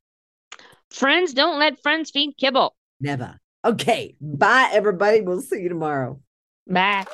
Friends 0.96 1.32
don't 1.34 1.58
let 1.58 1.82
friends 1.82 2.10
feed 2.10 2.38
kibble. 2.38 2.74
Never. 3.02 3.38
Okay. 3.66 4.16
Bye, 4.18 4.70
everybody. 4.72 5.20
We'll 5.20 5.42
see 5.42 5.60
you 5.60 5.68
tomorrow. 5.68 6.22
Bye. 6.66 7.04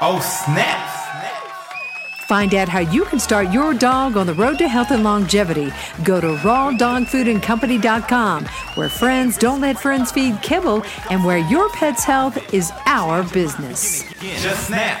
Oh, 0.00 0.20
snap. 0.20 0.88
snap. 0.88 1.32
Find 2.28 2.54
out 2.54 2.68
how 2.68 2.78
you 2.78 3.04
can 3.06 3.18
start 3.18 3.50
your 3.50 3.74
dog 3.74 4.16
on 4.16 4.28
the 4.28 4.34
road 4.34 4.58
to 4.58 4.68
health 4.68 4.92
and 4.92 5.02
longevity. 5.02 5.72
Go 6.04 6.20
to 6.20 6.28
rawdogfoodandcompany.com, 6.28 8.44
where 8.76 8.88
friends 8.88 9.36
don't 9.36 9.60
let 9.60 9.80
friends 9.80 10.12
feed 10.12 10.40
kibble 10.40 10.84
and 11.10 11.24
where 11.24 11.38
your 11.38 11.68
pet's 11.70 12.04
health 12.04 12.54
is 12.54 12.70
our 12.86 13.24
business. 13.32 14.04
Just 14.20 14.68
snap. 14.68 15.00